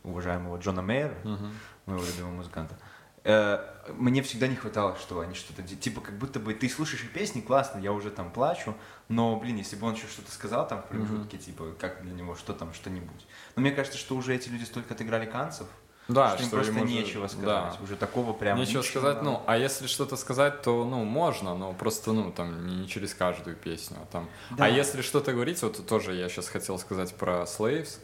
уважаемого 0.03 0.57
Джона 0.57 0.81
Мейера, 0.81 1.15
Мгм. 1.23 1.51
моего 1.85 2.03
любимого 2.05 2.31
музыканта. 2.31 2.77
Э, 3.25 3.59
Мне 3.93 4.21
всегда 4.21 4.47
не 4.47 4.55
хватало, 4.55 4.97
что 4.97 5.19
они 5.21 5.33
что-то... 5.33 5.61
Типа, 5.63 6.01
как 6.01 6.17
будто 6.17 6.39
бы 6.39 6.53
ты 6.53 6.69
слушаешь 6.69 7.05
песни, 7.09 7.41
классно, 7.41 7.79
я 7.79 7.91
уже 7.91 8.11
там 8.11 8.31
плачу, 8.31 8.75
но, 9.09 9.37
блин, 9.37 9.57
если 9.57 9.75
бы 9.75 9.87
он 9.87 9.93
еще 9.93 10.07
что-то 10.07 10.31
сказал 10.31 10.67
там 10.67 10.81
в 10.81 10.85
промежутке, 10.87 11.37
типа, 11.37 11.73
как 11.79 12.01
для 12.03 12.13
него, 12.13 12.35
что 12.35 12.53
там, 12.53 12.73
что-нибудь. 12.73 13.25
Но 13.55 13.61
мне 13.61 13.71
кажется, 13.71 13.97
что 13.97 14.15
уже 14.15 14.33
эти 14.35 14.49
люди 14.49 14.63
столько 14.63 14.93
отыграли 14.93 15.25
канцев, 15.25 15.67
Да, 16.09 16.31
что 16.33 16.41
им 16.41 16.47
что 16.47 16.55
просто 16.57 16.73
им 16.73 16.83
уже- 16.83 16.93
нечего 16.93 17.27
сказать. 17.27 17.45
да. 17.45 17.77
Уже 17.81 17.95
такого 17.95 18.33
прям... 18.33 18.57
Нечего 18.59 18.79
ничего. 18.79 19.01
сказать, 19.01 19.21
ну, 19.21 19.41
а 19.45 19.57
если 19.57 19.87
что-то 19.87 20.17
сказать, 20.17 20.61
то, 20.61 20.83
ну, 20.83 21.03
можно, 21.05 21.55
но 21.55 21.71
просто, 21.73 22.11
ну, 22.11 22.31
там, 22.31 22.67
не, 22.67 22.75
не 22.81 22.87
через 22.87 23.13
каждую 23.13 23.55
песню, 23.55 23.97
а 24.01 24.05
там... 24.11 24.29
Да. 24.51 24.65
А 24.65 24.69
если 24.69 25.01
что-то 25.01 25.31
говорить, 25.31 25.61
вот 25.63 25.85
тоже 25.87 26.13
я 26.13 26.27
сейчас 26.29 26.49
хотел 26.49 26.77
сказать 26.77 27.15
про 27.15 27.43
Slaves. 27.43 27.99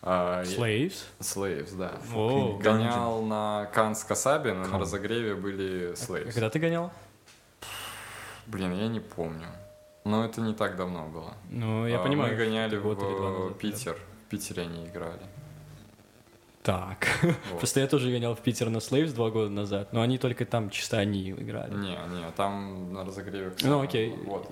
А, 0.00 0.42
Slaves? 0.44 0.94
Slaves, 1.20 1.76
да. 1.76 1.92
О, 2.14 2.58
Гонял 2.62 3.22
на 3.22 3.66
Канс 3.74 4.04
Касаби, 4.04 4.50
но 4.50 4.66
на 4.66 4.78
разогреве 4.78 5.34
были 5.34 5.92
Slaves. 5.92 6.32
Когда 6.32 6.48
ты 6.50 6.58
гонял? 6.58 6.90
Блин, 8.46 8.72
я 8.74 8.88
не 8.88 9.00
помню. 9.00 9.46
Но 10.04 10.24
это 10.24 10.42
не 10.42 10.52
так 10.54 10.76
давно 10.76 11.06
было. 11.06 11.32
Ну, 11.50 11.86
я 11.86 11.98
А, 12.00 12.02
понимаю. 12.04 12.32
Мы 12.32 12.36
гоняли 12.38 12.76
в 12.76 13.54
Питер. 13.54 13.96
В 14.26 14.30
Питере 14.30 14.62
они 14.64 14.86
играли. 14.86 15.20
Так. 16.64 17.06
Просто 17.58 17.80
я 17.80 17.86
тоже 17.86 18.10
гонял 18.10 18.34
в 18.34 18.40
Питер 18.40 18.70
на 18.70 18.78
Slaves 18.78 19.12
два 19.12 19.28
года 19.28 19.50
назад, 19.50 19.92
но 19.92 20.00
они 20.00 20.16
только 20.16 20.46
там 20.46 20.70
чисто 20.70 20.96
они 20.96 21.30
играли. 21.30 21.74
Не, 21.74 21.90
не, 21.90 22.30
там 22.36 22.90
на 22.94 23.04
разогреве. 23.04 23.52
Ну, 23.62 23.82
окей. 23.82 24.14
Вот. 24.24 24.50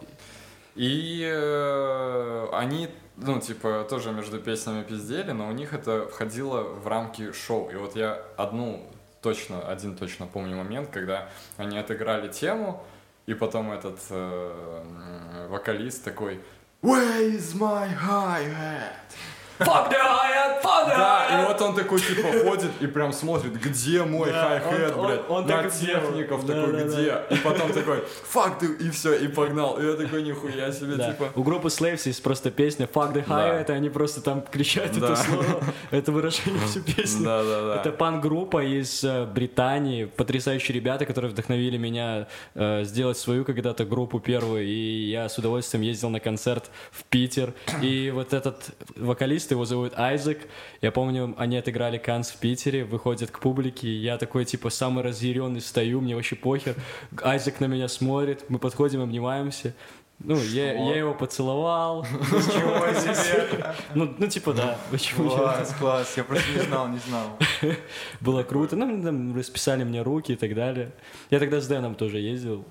И 0.74 1.22
э, 1.24 2.48
они, 2.52 2.90
ну, 3.16 3.40
типа, 3.40 3.86
тоже 3.88 4.12
между 4.12 4.38
песнями 4.38 4.82
пиздели, 4.82 5.32
но 5.32 5.48
у 5.48 5.52
них 5.52 5.72
это 5.72 6.06
входило 6.06 6.62
в 6.62 6.86
рамки 6.86 7.32
шоу. 7.32 7.70
И 7.70 7.76
вот 7.76 7.96
я 7.96 8.22
одну 8.36 8.86
точно, 9.22 9.66
один 9.66 9.96
точно 9.96 10.26
помню 10.26 10.56
момент, 10.56 10.90
когда 10.90 11.30
они 11.56 11.78
отыграли 11.78 12.28
тему, 12.28 12.84
и 13.24 13.32
потом 13.32 13.72
этот 13.72 14.00
э, 14.10 15.46
вокалист 15.48 16.04
такой 16.04 16.40
Where 16.82 17.22
is 17.22 17.54
my 17.54 17.88
hi-hat? 17.88 19.14
Fuck 19.58 19.90
the 19.90 19.96
hi-hat, 19.96 20.31
fuck 20.62 20.86
the 20.86 20.96
Да, 20.96 21.42
и 21.42 21.46
вот 21.46 21.60
он 21.62 21.74
такой, 21.74 22.00
типа, 22.00 22.28
ходит 22.44 22.70
и 22.80 22.86
прям 22.86 23.12
смотрит, 23.12 23.52
где 23.54 24.02
мой 24.02 24.30
Да, 24.30 24.60
хай-хет, 24.62 24.94
блядь, 24.96 25.20
он- 25.28 25.36
он 25.36 25.42
на 25.42 25.48
так 25.48 25.72
техников 25.72 26.46
Да, 26.46 26.54
такой, 26.54 26.72
да, 26.72 26.84
где? 26.84 27.34
И 27.36 27.38
потом 27.42 27.72
такой, 27.72 28.04
фак 28.28 28.58
ты, 28.58 28.66
и 28.66 28.90
все, 28.90 29.14
и 29.14 29.28
погнал. 29.28 29.78
И 29.78 29.84
я 29.86 29.94
такой, 29.94 30.22
нихуя 30.22 30.72
себе, 30.72 30.96
Да. 30.96 31.12
типа. 31.12 31.30
У 31.34 31.42
группы 31.42 31.68
Slaves 31.68 32.02
есть 32.06 32.22
просто 32.22 32.50
песня 32.50 32.86
Fuck 32.92 33.12
the 33.14 33.24
Да. 33.26 33.62
hi-hat, 33.62 33.70
и 33.70 33.72
они 33.72 33.88
просто 33.90 34.20
там 34.20 34.42
кричат 34.42 34.90
Да. 34.98 35.06
это 35.12 35.16
слово, 35.16 35.44
это 35.90 36.12
выражение 36.12 36.60
всю 36.66 36.80
песню. 36.96 37.24
Да, 37.24 37.42
да, 37.44 37.62
да. 37.62 37.80
Это 37.80 37.92
пан-группа 37.92 38.62
из 38.64 39.02
э, 39.04 39.24
Британии, 39.26 40.04
потрясающие 40.04 40.74
ребята, 40.74 41.06
которые 41.06 41.30
вдохновили 41.30 41.76
меня 41.78 42.26
э, 42.54 42.84
сделать 42.84 43.18
свою 43.18 43.44
когда-то 43.44 43.84
группу 43.84 44.20
первую, 44.20 44.64
и 44.64 45.10
я 45.10 45.28
с 45.28 45.38
удовольствием 45.38 45.82
ездил 45.82 46.10
на 46.10 46.20
концерт 46.20 46.70
в 46.90 47.04
Питер, 47.04 47.52
и 47.80 48.10
вот 48.14 48.32
этот 48.32 48.70
вокалист, 48.96 49.50
его 49.50 49.64
зовут 49.64 49.92
Айзек, 49.96 50.38
я 50.80 50.90
помню, 50.92 51.34
они 51.38 51.56
отыграли 51.56 51.98
Канс 51.98 52.30
в 52.30 52.38
Питере, 52.38 52.84
выходят 52.84 53.30
к 53.30 53.38
публике, 53.38 53.88
и 53.88 53.96
я 53.96 54.18
такой, 54.18 54.44
типа, 54.44 54.70
самый 54.70 55.04
разъяренный 55.04 55.60
стою, 55.60 56.00
мне 56.00 56.14
вообще 56.14 56.36
похер, 56.36 56.76
Айзек 57.22 57.60
на 57.60 57.66
меня 57.66 57.88
смотрит, 57.88 58.44
мы 58.48 58.58
подходим, 58.58 59.02
обнимаемся, 59.02 59.74
ну, 60.24 60.36
я, 60.36 60.72
я 60.72 60.96
его 60.96 61.14
поцеловал. 61.14 62.02
Ничего 62.12 63.00
себе! 63.00 63.74
Ну, 63.94 64.14
ну 64.18 64.26
типа, 64.26 64.52
да, 64.52 64.78
почему? 64.90 65.30
Класс, 65.30 65.74
класс, 65.78 66.14
я 66.16 66.24
просто 66.24 66.50
не 66.52 66.60
знал, 66.60 66.88
не 66.88 66.98
знал. 66.98 67.38
Было 68.20 68.42
круто. 68.42 68.76
Ну, 68.76 69.02
там 69.02 69.36
расписали 69.36 69.84
мне 69.84 70.02
руки 70.02 70.32
и 70.32 70.36
так 70.36 70.54
далее. 70.54 70.92
Я 71.30 71.38
тогда 71.38 71.60
с 71.60 71.66
Дэном 71.66 71.94
тоже 71.94 72.18
ездил. 72.18 72.64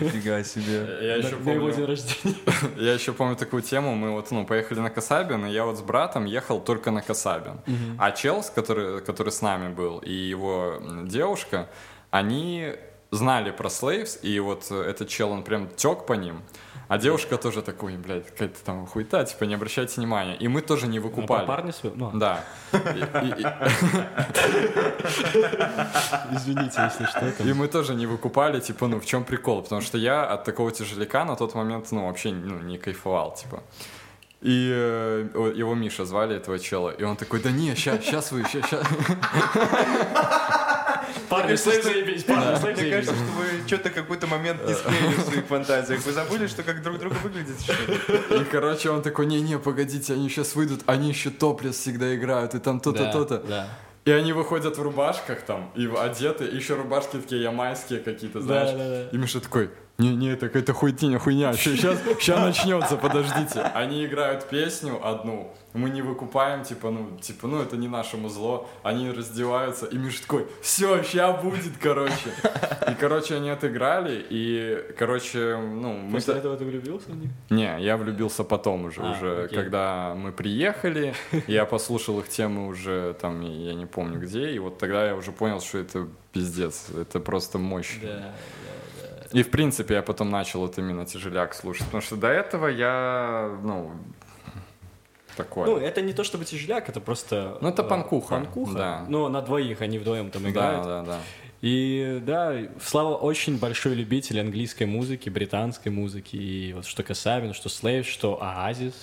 Нифига 0.00 0.42
себе. 0.44 0.98
Я 1.00 1.16
на, 1.16 1.26
еще 1.26 1.36
на 1.36 1.50
его 1.50 1.70
день 1.70 1.74
помню, 1.74 1.86
рождения. 1.86 2.36
я 2.76 2.94
еще 2.94 3.12
помню 3.12 3.36
такую 3.36 3.62
тему, 3.62 3.94
мы 3.94 4.10
вот, 4.10 4.30
ну, 4.30 4.46
поехали 4.46 4.80
на 4.80 4.90
Касабин, 4.90 5.46
и 5.46 5.50
я 5.50 5.64
вот 5.64 5.78
с 5.78 5.82
братом 5.82 6.26
ехал 6.26 6.60
только 6.60 6.90
на 6.90 7.02
Касабин. 7.02 7.60
А 7.98 8.10
Челс, 8.12 8.50
который, 8.50 9.00
который 9.00 9.32
с 9.32 9.42
нами 9.42 9.72
был, 9.72 9.98
и 9.98 10.12
его 10.12 10.80
девушка, 11.04 11.68
они 12.10 12.74
знали 13.10 13.50
про 13.50 13.68
Slaves, 13.68 14.20
и 14.22 14.38
вот 14.40 14.66
э, 14.70 14.82
этот 14.82 15.08
чел, 15.08 15.30
он 15.30 15.42
прям 15.42 15.68
тек 15.68 16.06
по 16.06 16.12
ним. 16.12 16.42
А 16.88 16.96
девушка 16.96 17.36
тоже 17.36 17.60
такой, 17.60 17.96
блядь, 17.98 18.26
какая-то 18.30 18.64
там 18.64 18.86
хуета, 18.86 19.22
типа, 19.24 19.44
не 19.44 19.54
обращайте 19.54 20.00
внимания. 20.00 20.36
И 20.36 20.48
мы 20.48 20.62
тоже 20.62 20.86
не 20.86 20.98
выкупали. 20.98 21.44
про 21.44 21.46
парня 21.46 21.72
свой? 21.72 21.92
Ну, 21.94 22.10
Да. 22.14 22.44
Извините, 26.32 26.82
если 26.84 27.04
что. 27.04 27.44
И 27.44 27.52
мы 27.52 27.68
тоже 27.68 27.94
не 27.94 28.06
выкупали, 28.06 28.60
типа, 28.60 28.88
ну, 28.88 29.00
в 29.00 29.04
чем 29.04 29.24
прикол? 29.24 29.62
Потому 29.62 29.82
что 29.82 29.98
я 29.98 30.24
от 30.24 30.44
такого 30.44 30.72
тяжеляка 30.72 31.24
на 31.24 31.36
тот 31.36 31.54
момент, 31.54 31.92
ну, 31.92 32.06
вообще, 32.06 32.32
ну, 32.32 32.58
не 32.60 32.78
кайфовал, 32.78 33.34
типа. 33.34 33.62
И 34.40 34.70
э, 34.72 35.52
его 35.56 35.74
Миша 35.74 36.04
звали, 36.04 36.36
этого 36.36 36.58
чела, 36.58 36.90
и 36.90 37.02
он 37.02 37.16
такой, 37.16 37.40
да 37.40 37.50
не, 37.50 37.74
ща, 37.74 37.98
сейчас 37.98 38.32
вы, 38.32 38.44
ща, 38.44 38.62
ща». 38.66 38.82
Парни, 41.28 41.56
слышь, 41.56 41.84
заебись, 41.84 42.24
парни, 42.24 42.58
слышь, 42.58 42.78
Мне 42.78 42.90
кажется, 42.90 43.14
что 43.14 43.24
вы 43.24 43.66
что-то 43.66 43.90
какой-то 43.90 44.26
момент 44.26 44.66
не 44.66 44.74
склеили 44.74 45.14
в 45.14 45.20
своих 45.20 45.46
фантазиях. 45.46 46.00
Вы 46.04 46.12
забыли, 46.12 46.46
что 46.46 46.62
как 46.62 46.82
друг 46.82 46.98
друга 46.98 47.14
выглядит? 47.22 47.60
что 47.60 47.72
ли? 47.72 48.42
И, 48.42 48.44
короче, 48.44 48.90
он 48.90 49.02
такой, 49.02 49.26
не-не, 49.26 49.58
погодите, 49.58 50.14
они 50.14 50.28
сейчас 50.28 50.54
выйдут, 50.54 50.80
они 50.86 51.08
еще 51.08 51.30
топлес 51.30 51.76
всегда 51.76 52.14
играют, 52.14 52.54
и 52.54 52.58
там 52.58 52.80
то-то, 52.80 53.10
то-то. 53.12 53.68
И 54.04 54.10
они 54.10 54.32
выходят 54.32 54.78
в 54.78 54.82
рубашках 54.82 55.42
там, 55.42 55.70
и 55.74 55.86
одеты, 55.86 56.46
и 56.46 56.56
еще 56.56 56.76
рубашки 56.76 57.16
такие 57.16 57.42
ямайские 57.42 58.00
какие-то, 58.00 58.40
знаешь. 58.40 59.10
И 59.12 59.16
Миша 59.18 59.40
такой, 59.40 59.70
не-не, 59.98 60.30
это 60.30 60.46
какая-то 60.46 60.72
хуйня, 60.74 61.18
хуйня, 61.18 61.52
сейчас, 61.54 61.98
сейчас 62.20 62.40
начнется, 62.40 62.96
подождите. 62.96 63.60
Они 63.74 64.04
играют 64.04 64.48
песню 64.48 65.04
одну, 65.04 65.52
мы 65.72 65.90
не 65.90 66.02
выкупаем, 66.02 66.62
типа, 66.62 66.90
ну, 66.90 67.18
типа, 67.20 67.48
ну, 67.48 67.60
это 67.60 67.76
не 67.76 67.88
нашему 67.88 68.28
зло. 68.28 68.68
Они 68.82 69.10
раздеваются, 69.10 69.86
и 69.86 69.96
Миша 69.98 70.22
такой, 70.22 70.46
все, 70.62 71.02
ща 71.02 71.32
будет, 71.32 71.76
короче. 71.80 72.30
И, 72.90 72.94
короче, 72.94 73.34
они 73.36 73.50
отыграли, 73.50 74.24
и, 74.30 74.84
короче, 74.96 75.56
ну, 75.56 75.94
мы... 75.94 76.12
После 76.12 76.34
этого 76.34 76.56
ты 76.56 76.64
влюбился 76.64 77.10
в 77.10 77.16
них? 77.16 77.30
Не, 77.50 77.80
я 77.80 77.96
влюбился 77.96 78.44
потом 78.44 78.84
уже, 78.84 79.00
А, 79.02 79.12
уже 79.12 79.44
окей. 79.44 79.58
когда 79.58 80.14
мы 80.16 80.32
приехали, 80.32 81.14
я 81.46 81.64
послушал 81.64 82.20
их 82.20 82.28
темы 82.28 82.66
уже 82.68 83.14
там, 83.20 83.40
я 83.40 83.74
не 83.74 83.86
помню 83.86 84.20
где, 84.20 84.50
и 84.50 84.58
вот 84.58 84.78
тогда 84.78 85.06
я 85.06 85.16
уже 85.16 85.32
понял, 85.32 85.60
что 85.60 85.78
это 85.78 86.06
пиздец, 86.32 86.86
это 86.96 87.20
просто 87.20 87.58
мощь. 87.58 87.98
Да. 88.02 88.32
И 89.32 89.42
в 89.42 89.50
принципе 89.50 89.94
я 89.94 90.02
потом 90.02 90.30
начал 90.30 90.60
вот 90.60 90.78
именно 90.78 91.04
тяжеляк 91.06 91.54
слушать, 91.54 91.84
потому 91.86 92.02
что 92.02 92.16
до 92.16 92.28
этого 92.28 92.66
я, 92.68 93.58
ну, 93.62 93.92
такое. 95.36 95.66
Ну, 95.66 95.76
это 95.76 96.00
не 96.02 96.12
то 96.12 96.24
чтобы 96.24 96.44
тяжеляк, 96.44 96.88
это 96.88 97.00
просто... 97.00 97.58
Ну, 97.60 97.68
это 97.68 97.82
э, 97.82 97.88
панкуха, 97.88 98.34
Панкуха. 98.36 98.74
да. 98.74 99.06
Но 99.08 99.28
на 99.28 99.42
двоих, 99.42 99.80
они 99.82 99.98
вдвоем 99.98 100.30
там 100.30 100.42
да, 100.44 100.50
играют. 100.50 100.84
да, 100.84 101.02
да. 101.02 101.18
И 101.60 102.22
да, 102.24 102.54
Слава 102.80 103.16
очень 103.16 103.58
большой 103.58 103.94
любитель 103.94 104.40
английской 104.40 104.84
музыки, 104.84 105.28
британской 105.28 105.90
музыки. 105.90 106.36
И 106.36 106.72
вот 106.72 106.86
что 106.86 107.02
Касабин, 107.02 107.52
что 107.52 107.68
Слейв, 107.68 108.06
что 108.06 108.40
Оазис. 108.42 108.94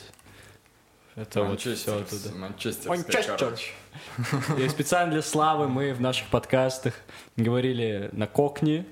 Это 1.16 1.44
вот 1.44 1.60
все 1.62 1.72
Манчестер- 1.72 2.02
оттуда. 2.02 2.36
Манчестер. 2.90 3.38
короче. 3.38 3.72
И 4.58 4.68
специально 4.70 5.12
для 5.14 5.22
Славы 5.22 5.68
мы 5.68 5.94
в 5.94 6.02
наших 6.02 6.28
подкастах 6.28 6.94
говорили 7.38 8.10
на 8.14 8.28
кокне. 8.28 8.86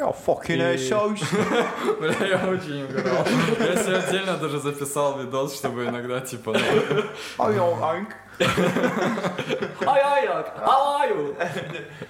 Oh, 0.00 0.12
fucking 0.14 0.56
И- 0.58 0.76
assholes. 0.76 1.20
Бля, 2.00 2.26
я 2.26 2.48
очень 2.48 2.84
угорал. 2.84 3.26
Я 3.58 3.82
себе 3.82 3.96
отдельно 3.96 4.36
даже 4.36 4.60
записал 4.60 5.18
видос, 5.18 5.56
чтобы 5.56 5.86
иногда, 5.86 6.20
типа, 6.20 6.52
ну, 7.38 7.76
oink. 7.80 8.08
Ай-ай-ай, 9.84 10.44
алаю! 10.64 11.34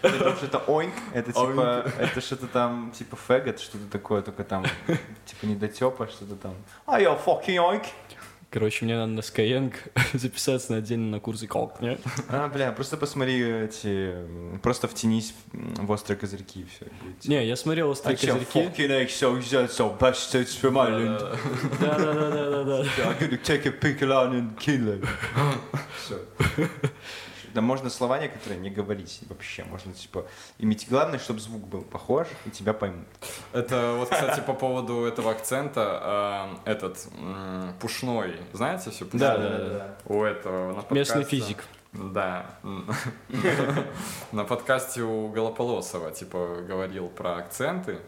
Потому 0.02 0.36
что 0.36 0.46
это 0.46 0.58
oink, 0.66 0.92
это 1.14 1.32
типа, 1.32 1.84
это 1.98 2.20
что-то 2.20 2.46
там, 2.48 2.90
типа 2.90 3.16
фэгот, 3.16 3.58
что-то 3.58 3.86
такое, 3.90 4.20
только 4.20 4.44
там, 4.44 4.66
типа 5.24 5.46
недотепа, 5.46 6.06
что-то 6.08 6.36
там. 6.36 6.54
Yo, 6.86 7.18
fucking 7.24 7.56
oink. 7.56 7.86
Короче, 8.50 8.86
мне 8.86 8.96
надо 8.96 9.12
на 9.12 9.20
Skyeng 9.20 9.74
записаться 10.14 10.72
на 10.72 10.78
отдельно 10.78 11.10
на 11.10 11.20
курсы 11.20 11.46
кокне. 11.46 11.98
А, 12.30 12.48
бля, 12.48 12.72
просто 12.72 12.96
посмотри 12.96 13.42
эти, 13.42 14.14
просто 14.62 14.88
втянись 14.88 15.34
в 15.52 15.90
острые 15.90 16.18
козырьки 16.18 16.60
и 16.60 16.64
все. 16.64 16.86
Не, 17.28 17.46
я 17.46 17.56
смотрел 17.56 17.90
«Острые 17.90 18.16
козырьки». 18.16 18.58
from 20.62 20.76
Ireland. 20.76 21.38
Да-да-да-да-да. 21.78 22.84
I'm 23.04 23.18
gonna 23.18 23.38
take 23.42 23.66
a 23.66 23.72
pickle 23.72 24.12
on 24.12 24.32
and 24.32 24.58
kill 24.58 24.94
him. 24.94 25.06
Всё. 26.06 26.18
Да 27.54 27.60
можно 27.60 27.90
слова 27.90 28.18
некоторые 28.18 28.60
не 28.60 28.70
говорить 28.70 29.20
вообще. 29.28 29.64
Можно, 29.64 29.92
типа, 29.92 30.26
иметь... 30.58 30.88
Главное, 30.88 31.18
чтобы 31.18 31.40
звук 31.40 31.62
был 31.66 31.82
похож, 31.82 32.26
и 32.46 32.50
тебя 32.50 32.72
поймут. 32.72 33.06
Это 33.52 33.94
вот, 33.98 34.08
кстати, 34.08 34.40
по 34.40 34.54
поводу 34.54 35.04
этого 35.04 35.30
акцента, 35.30 36.58
э, 36.64 36.70
этот 36.72 37.08
пушной, 37.80 38.36
знаете 38.52 38.90
все? 38.90 39.06
Да, 39.12 39.36
да, 39.36 39.48
да. 39.58 39.96
У 40.06 40.22
этого 40.22 40.72
на 40.72 40.94
Местный 40.94 41.24
физик. 41.24 41.64
Да. 41.92 42.46
На 44.32 44.44
подкасте 44.44 45.02
у 45.02 45.28
Голополосова, 45.28 46.10
типа, 46.10 46.62
говорил 46.66 47.08
про 47.08 47.36
акценты. 47.36 47.98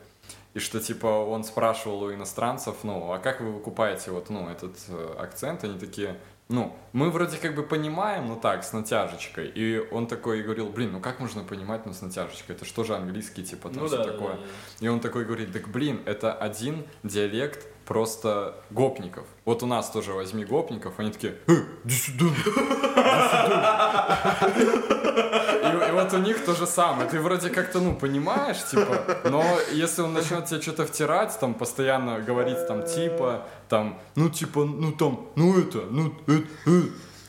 И 0.52 0.58
что, 0.58 0.80
типа, 0.80 1.06
он 1.06 1.44
спрашивал 1.44 2.02
у 2.02 2.12
иностранцев, 2.12 2.78
ну, 2.82 3.12
а 3.12 3.18
как 3.20 3.40
вы 3.40 3.52
выкупаете 3.52 4.10
вот, 4.10 4.30
ну, 4.30 4.48
этот 4.48 4.76
э, 4.88 5.14
акцент? 5.16 5.62
Они 5.62 5.78
такие, 5.78 6.18
ну, 6.50 6.76
мы 6.92 7.10
вроде 7.10 7.36
как 7.36 7.54
бы 7.54 7.62
понимаем, 7.62 8.26
ну 8.26 8.36
так, 8.36 8.64
с 8.64 8.72
натяжечкой. 8.72 9.46
И 9.54 9.78
он 9.92 10.06
такой 10.08 10.42
говорил, 10.42 10.68
блин, 10.68 10.90
ну 10.92 11.00
как 11.00 11.20
можно 11.20 11.44
понимать, 11.44 11.86
ну, 11.86 11.92
с 11.92 12.02
натяжечкой? 12.02 12.56
Это 12.56 12.64
что 12.64 12.82
же 12.82 12.94
английский, 12.96 13.44
типа, 13.44 13.68
там 13.68 13.82
Ну 13.82 13.86
все 13.86 13.98
да, 13.98 14.04
да, 14.04 14.12
такое. 14.12 14.34
да, 14.34 14.40
И 14.80 14.88
он 14.88 14.98
такой 15.00 15.24
говорит, 15.24 15.52
так 15.52 15.68
блин, 15.68 16.00
это 16.06 16.32
один 16.34 16.84
диалект 17.04 17.68
просто 17.84 18.56
гопников. 18.70 19.26
Вот 19.44 19.62
у 19.62 19.66
нас 19.66 19.90
тоже 19.90 20.12
возьми 20.12 20.44
гопников, 20.44 20.94
они 20.98 21.12
такие, 21.12 21.36
э, 21.46 21.52
иди 21.84 21.94
сюда, 21.94 22.26
и, 24.56 24.62
и 24.62 25.59
вот 26.04 26.12
у 26.14 26.18
них 26.18 26.44
то 26.44 26.54
же 26.54 26.66
самое. 26.66 27.08
Ты 27.08 27.20
вроде 27.20 27.50
как-то, 27.50 27.80
ну, 27.80 27.94
понимаешь, 27.94 28.64
типа, 28.64 29.20
но 29.24 29.44
если 29.72 30.02
он 30.02 30.12
начнет 30.12 30.46
тебе 30.46 30.60
что-то 30.60 30.86
втирать, 30.86 31.38
там, 31.40 31.54
постоянно 31.54 32.20
говорить, 32.20 32.66
там, 32.66 32.84
типа, 32.84 33.46
там, 33.68 33.98
ну, 34.16 34.28
типа, 34.30 34.64
ну, 34.64 34.92
там, 34.92 35.28
ну, 35.36 35.58
это, 35.58 35.78
ну, 35.90 36.14
это, 36.26 36.44
э. 36.66 36.82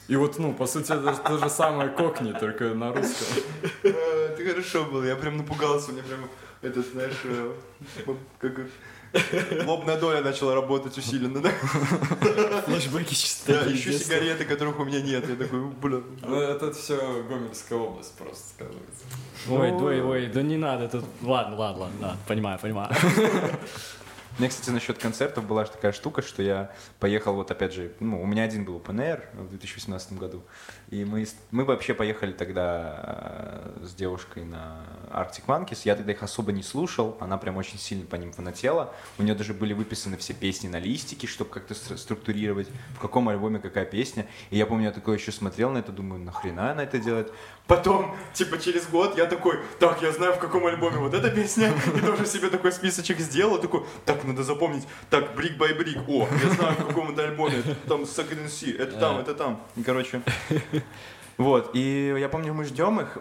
И 0.08 0.16
вот, 0.16 0.40
ну, 0.40 0.54
по 0.54 0.68
сути, 0.68 0.92
это 0.92 1.16
то 1.16 1.38
же 1.38 1.50
самое 1.50 1.90
кокни, 1.90 2.34
только 2.34 2.74
на 2.74 2.92
русском. 2.92 3.28
Это 3.84 4.44
хорошо 4.46 4.84
было, 4.86 5.04
я 5.04 5.16
прям 5.16 5.38
напугался, 5.38 5.92
мне 5.92 6.04
прям, 6.04 6.30
это, 6.62 6.82
знаешь, 6.82 7.22
э, 7.24 7.54
как 8.40 8.60
лобная 9.66 9.98
доля 10.00 10.22
начала 10.22 10.56
работать 10.56 10.98
усиленно, 10.98 11.42
да? 11.42 11.52
Флэшбэки 12.66 13.14
чисто. 13.14 13.54
Да, 13.54 13.72
ищу 13.72 13.92
сигареты, 13.92 14.46
которых 14.46 14.80
у 14.80 14.86
меня 14.86 15.02
нет. 15.02 15.28
Я 15.28 15.36
такой, 15.36 15.66
бля. 15.66 16.02
Ну, 16.22 16.40
это 16.40 16.72
все 16.72 17.24
Гомельская 17.24 17.78
область 17.78 18.14
просто 18.18 18.44
сказывается. 18.56 19.04
Ой, 19.50 19.72
ой, 19.72 20.02
ой, 20.02 20.28
да 20.28 20.42
не 20.42 20.58
надо 20.58 20.88
тут. 20.88 21.06
Ладно, 21.22 21.58
ладно, 21.58 21.84
ладно, 21.84 22.18
понимаю, 22.28 22.60
понимаю. 22.60 22.94
Меня, 24.38 24.50
кстати, 24.50 24.70
насчет 24.70 24.98
концертов 24.98 25.46
была 25.46 25.66
же 25.66 25.72
такая 25.72 25.92
штука, 25.92 26.22
что 26.22 26.42
я 26.42 26.72
поехал, 27.00 27.34
вот 27.36 27.52
опять 27.52 27.74
же, 27.74 27.92
ну, 28.00 28.22
у 28.22 28.26
меня 28.26 28.44
один 28.44 28.64
был 28.64 28.78
Air 28.78 29.24
в 29.34 29.50
2018 29.50 30.14
году, 30.14 30.42
и 30.92 31.06
мы, 31.06 31.26
мы 31.52 31.64
вообще 31.64 31.94
поехали 31.94 32.34
тогда 32.34 33.00
э, 33.02 33.86
с 33.86 33.94
девушкой 33.94 34.44
на 34.44 34.84
Arctic 35.10 35.46
Monkeys, 35.48 35.80
я 35.86 35.96
тогда 35.96 36.12
их 36.12 36.22
особо 36.22 36.52
не 36.52 36.64
слушал, 36.64 37.18
она 37.22 37.38
прям 37.38 37.56
очень 37.56 37.80
сильно 37.80 38.06
по 38.06 38.18
ним 38.18 38.34
фанатела, 38.34 38.94
у 39.18 39.24
нее 39.24 39.34
даже 39.34 39.54
были 39.54 39.72
выписаны 39.74 40.18
все 40.18 40.34
песни 40.34 40.68
на 40.68 40.80
листике, 40.80 41.28
чтобы 41.28 41.50
как-то 41.50 41.76
стр- 41.76 41.98
структурировать, 41.98 42.68
в 42.96 43.00
каком 43.00 43.30
альбоме 43.30 43.60
какая 43.60 43.86
песня, 43.86 44.28
и 44.50 44.58
я 44.58 44.66
помню, 44.66 44.86
я 44.86 44.92
такой 44.92 45.16
еще 45.16 45.32
смотрел 45.32 45.72
на 45.72 45.78
это, 45.78 45.94
думаю, 45.94 46.22
нахрена 46.22 46.74
она 46.74 46.84
это 46.84 47.00
делает, 47.00 47.32
Потом, 47.68 48.14
типа, 48.34 48.58
через 48.58 48.86
год 48.88 49.18
я 49.18 49.28
такой, 49.28 49.60
так, 49.80 50.02
я 50.02 50.12
знаю, 50.12 50.34
в 50.34 50.40
каком 50.40 50.66
альбоме 50.66 50.98
вот 50.98 51.14
эта 51.14 51.30
песня, 51.30 51.72
и 51.96 52.02
тоже 52.02 52.26
себе 52.26 52.50
такой 52.50 52.74
списочек 52.74 53.20
сделал, 53.20 53.60
такой, 53.60 53.86
так, 54.06 54.26
надо 54.26 54.44
запомнить, 54.44 54.86
так, 55.10 55.36
брик 55.36 55.58
by 55.58 55.74
брик, 55.76 56.00
о, 56.10 56.28
я 56.44 56.50
знаю, 56.50 56.74
в 56.74 56.88
каком 56.88 57.12
это 57.12 57.24
альбоме, 57.24 57.64
там, 57.88 58.02
Second 58.02 58.48
Sea, 58.48 58.78
это 58.78 58.98
там, 58.98 59.20
это 59.20 59.34
там, 59.34 59.62
и, 59.78 59.84
короче, 59.84 60.22
вот, 61.38 61.72
и 61.74 62.16
я 62.18 62.30
помню, 62.30 62.54
мы 62.54 62.64
ждем 62.66 63.02
их, 63.02 63.18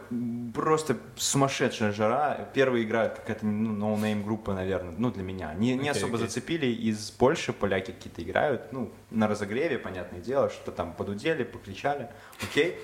просто 0.55 0.97
сумасшедшая 1.17 1.93
жара, 1.93 2.49
первая 2.55 2.83
играет 2.83 3.19
какая-то, 3.19 3.47
ну, 3.47 3.73
no-name 3.73 4.23
группа, 4.23 4.53
наверное, 4.53 4.95
ну, 4.97 5.11
для 5.11 5.23
меня, 5.23 5.55
не, 5.55 5.75
не 5.75 5.89
Окей, 5.89 5.91
особо 5.91 6.17
окей. 6.17 6.27
зацепили, 6.27 6.67
из 6.67 7.11
Польши 7.11 7.53
поляки 7.53 7.93
какие-то 7.93 8.23
играют, 8.23 8.73
ну, 8.73 8.93
на 9.11 9.29
разогреве, 9.29 9.79
понятное 9.79 10.21
дело, 10.21 10.51
что 10.51 10.71
там 10.71 10.93
подудели, 10.93 11.45
покричали, 11.45 12.09
окей, 12.43 12.77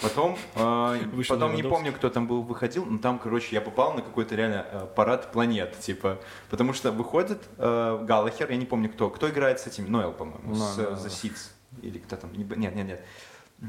Потом, 0.00 0.36
э, 0.54 0.98
Вышел 1.12 1.36
потом 1.36 1.54
не 1.54 1.62
помню, 1.62 1.92
кто 1.92 2.08
там 2.08 2.26
был, 2.26 2.42
выходил, 2.42 2.84
но 2.84 2.98
там, 2.98 3.18
короче, 3.18 3.54
я 3.54 3.60
попал 3.60 3.94
на 3.94 4.02
какой-то 4.02 4.34
реально 4.34 4.66
э, 4.70 4.86
парад 4.96 5.30
планет, 5.32 5.78
типа, 5.78 6.18
потому 6.50 6.72
что 6.72 6.90
выходит 6.90 7.42
э, 7.58 7.98
Галлахер, 8.02 8.50
я 8.50 8.56
не 8.56 8.66
помню 8.66 8.88
кто, 8.88 9.10
кто 9.10 9.28
играет 9.28 9.60
с 9.60 9.66
этим, 9.66 9.90
Ноэл, 9.90 10.12
по-моему, 10.12 10.54
Да, 10.54 10.60
с 10.60 10.76
да, 10.76 10.82
э, 10.82 10.86
да. 10.86 10.96
The 10.96 11.08
Seeds, 11.08 11.50
или 11.82 11.98
кто 11.98 12.16
там, 12.16 12.32
не 12.32 12.44
нет, 12.44 12.74
нет, 12.74 12.86
нет, 12.86 13.04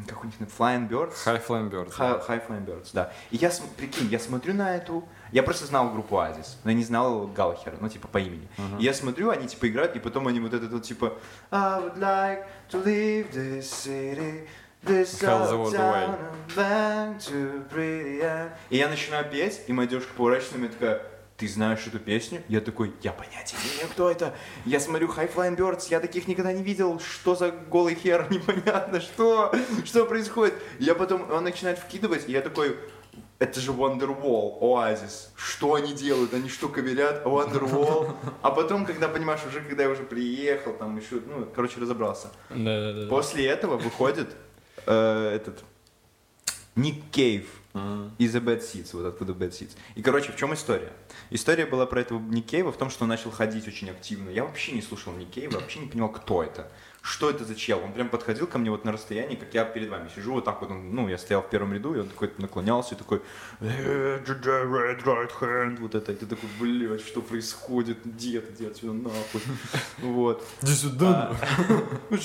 как 0.08 0.24
у 0.24 0.26
них, 0.26 0.36
Flying 0.40 0.90
Birds, 0.90 1.14
High 1.26 1.46
Flame 1.46 1.70
Birds. 1.70 1.94
High, 1.98 2.28
High 2.28 2.48
Flying 2.48 2.66
Birds, 2.66 2.90
да. 2.94 3.12
И 3.32 3.38
я, 3.38 3.52
прикинь, 3.78 4.08
я 4.10 4.20
смотрю 4.20 4.54
на 4.54 4.76
эту, 4.76 5.08
я 5.32 5.44
просто 5.44 5.66
знал 5.66 5.92
группу 5.92 6.18
Азис, 6.20 6.58
но 6.64 6.72
я 6.72 6.78
не 6.78 6.84
знал 6.84 7.28
Галлахера, 7.28 7.78
ну, 7.80 7.90
типа, 7.90 8.08
по 8.08 8.18
имени. 8.18 8.48
И 8.80 8.84
я 8.84 8.94
смотрю, 8.94 9.30
они, 9.30 9.48
типа, 9.48 9.68
играют, 9.70 9.96
и 9.96 10.00
потом 10.00 10.28
они 10.28 10.40
вот 10.40 10.54
этот 10.54 10.72
вот, 10.72 10.84
типа, 10.84 11.14
I 11.52 11.80
would 11.80 11.98
like 11.98 12.46
to 12.72 12.84
leave 12.84 13.32
this 13.32 13.62
city, 13.62 14.48
this 14.84 15.22
and 15.22 16.18
back 16.56 17.20
to 17.20 17.64
pretty 17.70 18.22
end». 18.22 18.52
И 18.70 18.78
я 18.78 18.90
начинаю 18.90 19.30
петь, 19.30 19.62
и 19.68 19.74
моя 19.74 19.88
девушка 19.88 20.12
поворачивается 20.16 20.58
на 20.58 20.64
меня 20.64 20.72
такая, 20.72 21.02
ты 21.38 21.48
знаешь 21.48 21.86
эту 21.88 22.00
песню? 22.00 22.44
Я 22.48 22.62
такой, 22.62 22.94
я 23.02 23.12
понятия 23.12 23.56
не 23.64 23.78
имею, 23.78 23.90
кто 23.90 24.10
это. 24.10 24.36
Я 24.66 24.80
смотрю 24.80 25.08
High 25.08 25.34
Flying 25.34 25.58
Birds, 25.58 25.88
я 25.90 26.00
таких 26.00 26.28
никогда 26.28 26.54
не 26.54 26.64
видел. 26.64 27.00
Что 27.00 27.36
за 27.36 27.52
голый 27.52 27.96
хер, 27.96 28.28
непонятно, 28.32 29.02
что? 29.02 29.54
Что 29.84 30.06
происходит? 30.06 30.54
Я 30.80 30.96
потом, 30.96 31.30
он 31.32 31.44
начинает 31.44 31.80
вкидывать, 31.80 32.30
и 32.30 32.32
я 32.32 32.42
такой, 32.42 32.78
это 33.40 33.60
же 33.60 33.72
Wonderwall, 33.72 34.60
Oasis. 34.62 35.30
Что 35.36 35.74
они 35.74 35.94
делают? 35.94 36.34
Они 36.34 36.50
что, 36.50 36.70
коверят 36.70 37.26
Wonderwall? 37.26 38.16
А 38.42 38.52
потом, 38.52 38.86
когда 38.86 39.08
понимаешь, 39.08 39.42
уже 39.48 39.62
когда 39.62 39.84
я 39.84 39.90
уже 39.90 40.04
приехал, 40.04 40.74
там 40.74 40.98
еще, 40.98 41.20
ну, 41.26 41.46
короче, 41.54 41.80
разобрался. 41.80 42.28
Да-да-да. 42.50 43.08
После 43.08 43.48
этого 43.48 43.78
выходит 43.78 44.30
э, 44.86 45.30
этот 45.36 45.64
Ник 46.76 47.04
Кейв 47.12 47.48
из 48.20 48.36
The 48.36 48.44
Bad 48.44 48.62
Seeds, 48.62 48.90
вот 48.94 49.06
откуда 49.06 49.34
Bad 49.34 49.50
Seeds. 49.50 49.72
И, 49.96 50.02
короче, 50.02 50.32
в 50.32 50.36
чем 50.36 50.54
история? 50.54 50.94
История 51.32 51.66
была 51.66 51.86
про 51.86 52.02
этого 52.02 52.20
Ник 52.20 52.46
Кейва 52.46 52.72
в 52.72 52.78
том, 52.78 52.90
что 52.90 53.04
он 53.04 53.10
начал 53.10 53.32
ходить 53.32 53.68
очень 53.68 53.90
активно. 53.90 54.30
Я 54.30 54.46
вообще 54.46 54.74
не 54.74 54.82
слушал 54.82 55.14
Ник 55.14 55.32
Кейва, 55.32 55.60
вообще 55.60 55.80
не 55.80 55.88
понимал, 55.88 56.12
кто 56.12 56.44
это. 56.44 56.72
Что 57.04 57.30
это 57.30 57.44
за 57.44 57.54
чел? 57.54 57.82
Он 57.84 57.92
прям 57.92 58.08
подходил 58.08 58.48
ко 58.48 58.58
мне 58.58 58.72
вот 58.72 58.86
на 58.86 58.94
расстоянии, 58.94 59.36
как 59.36 59.54
я 59.54 59.66
перед 59.66 59.90
вами 59.90 60.10
сижу, 60.16 60.36
вот 60.36 60.46
так 60.46 60.62
вот, 60.62 60.72
он, 60.72 60.96
ну, 60.96 61.10
я 61.10 61.18
стоял 61.18 61.42
в 61.42 61.50
первом 61.50 61.74
ряду, 61.74 61.94
и 61.94 62.00
он 62.00 62.08
такой 62.08 62.32
наклонялся, 62.38 62.96
и 62.96 62.98
такой, 62.98 63.22
«Э, 63.60 64.20
red 64.26 65.04
right 65.04 65.32
hand, 65.42 65.82
вот 65.82 65.96
это, 65.96 66.14
и 66.14 66.16
ты 66.16 66.26
такой, 66.26 66.50
блядь, 66.62 67.06
что 67.06 67.22
происходит, 67.22 67.98
дед, 68.06 68.52
иди 68.52 68.68
отсюда 68.68 68.94
нахуй, 68.94 69.42
вот. 69.98 70.48
И 72.10 72.16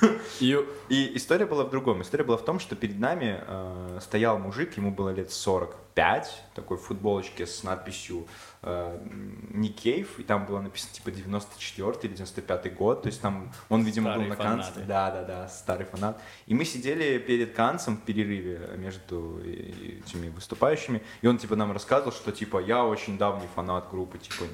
И 0.88 1.16
история 1.16 1.46
была 1.46 1.62
в 1.62 1.70
другом. 1.70 2.02
История 2.02 2.24
была 2.24 2.36
в 2.36 2.44
том, 2.44 2.58
что 2.58 2.74
перед 2.74 2.98
нами 2.98 3.40
э, 3.46 3.98
стоял 4.00 4.38
мужик, 4.38 4.76
ему 4.76 4.90
было 4.90 5.10
лет 5.10 5.30
45, 5.30 6.42
такой 6.56 6.76
в 6.76 6.80
футболочке 6.80 7.46
с 7.46 7.62
надписью 7.62 8.26
э, 8.62 8.98
Ник 9.50 9.76
Кейв, 9.76 10.18
и 10.18 10.22
там 10.22 10.46
было 10.46 10.60
написано 10.60 10.92
типа 10.92 11.10
94 11.10 11.92
или 12.02 12.14
95 12.14 12.74
год, 12.74 13.02
то 13.02 13.08
есть 13.08 13.20
там 13.20 13.52
он, 13.68 13.82
видимо, 13.82 14.14
был 14.14 14.24
Старые 14.24 14.28
на 14.30 14.36
Канце. 14.36 14.84
Да, 14.86 15.10
да, 15.10 15.24
да, 15.24 15.48
старый 15.48 15.86
фанат. 15.86 16.20
И 16.46 16.54
мы 16.54 16.64
сидели 16.64 17.18
перед 17.18 17.54
Канцем 17.54 17.96
в 17.96 18.02
перерыве 18.02 18.70
между 18.76 19.40
этими 19.44 20.28
выступающими, 20.28 21.02
и 21.22 21.26
он 21.26 21.38
типа 21.38 21.56
нам 21.56 21.72
рассказывал, 21.72 22.12
что 22.12 22.32
типа 22.32 22.60
я 22.60 22.84
очень 22.84 23.18
давний 23.18 23.48
фанат 23.54 23.90
группы, 23.90 24.18
типа 24.18 24.44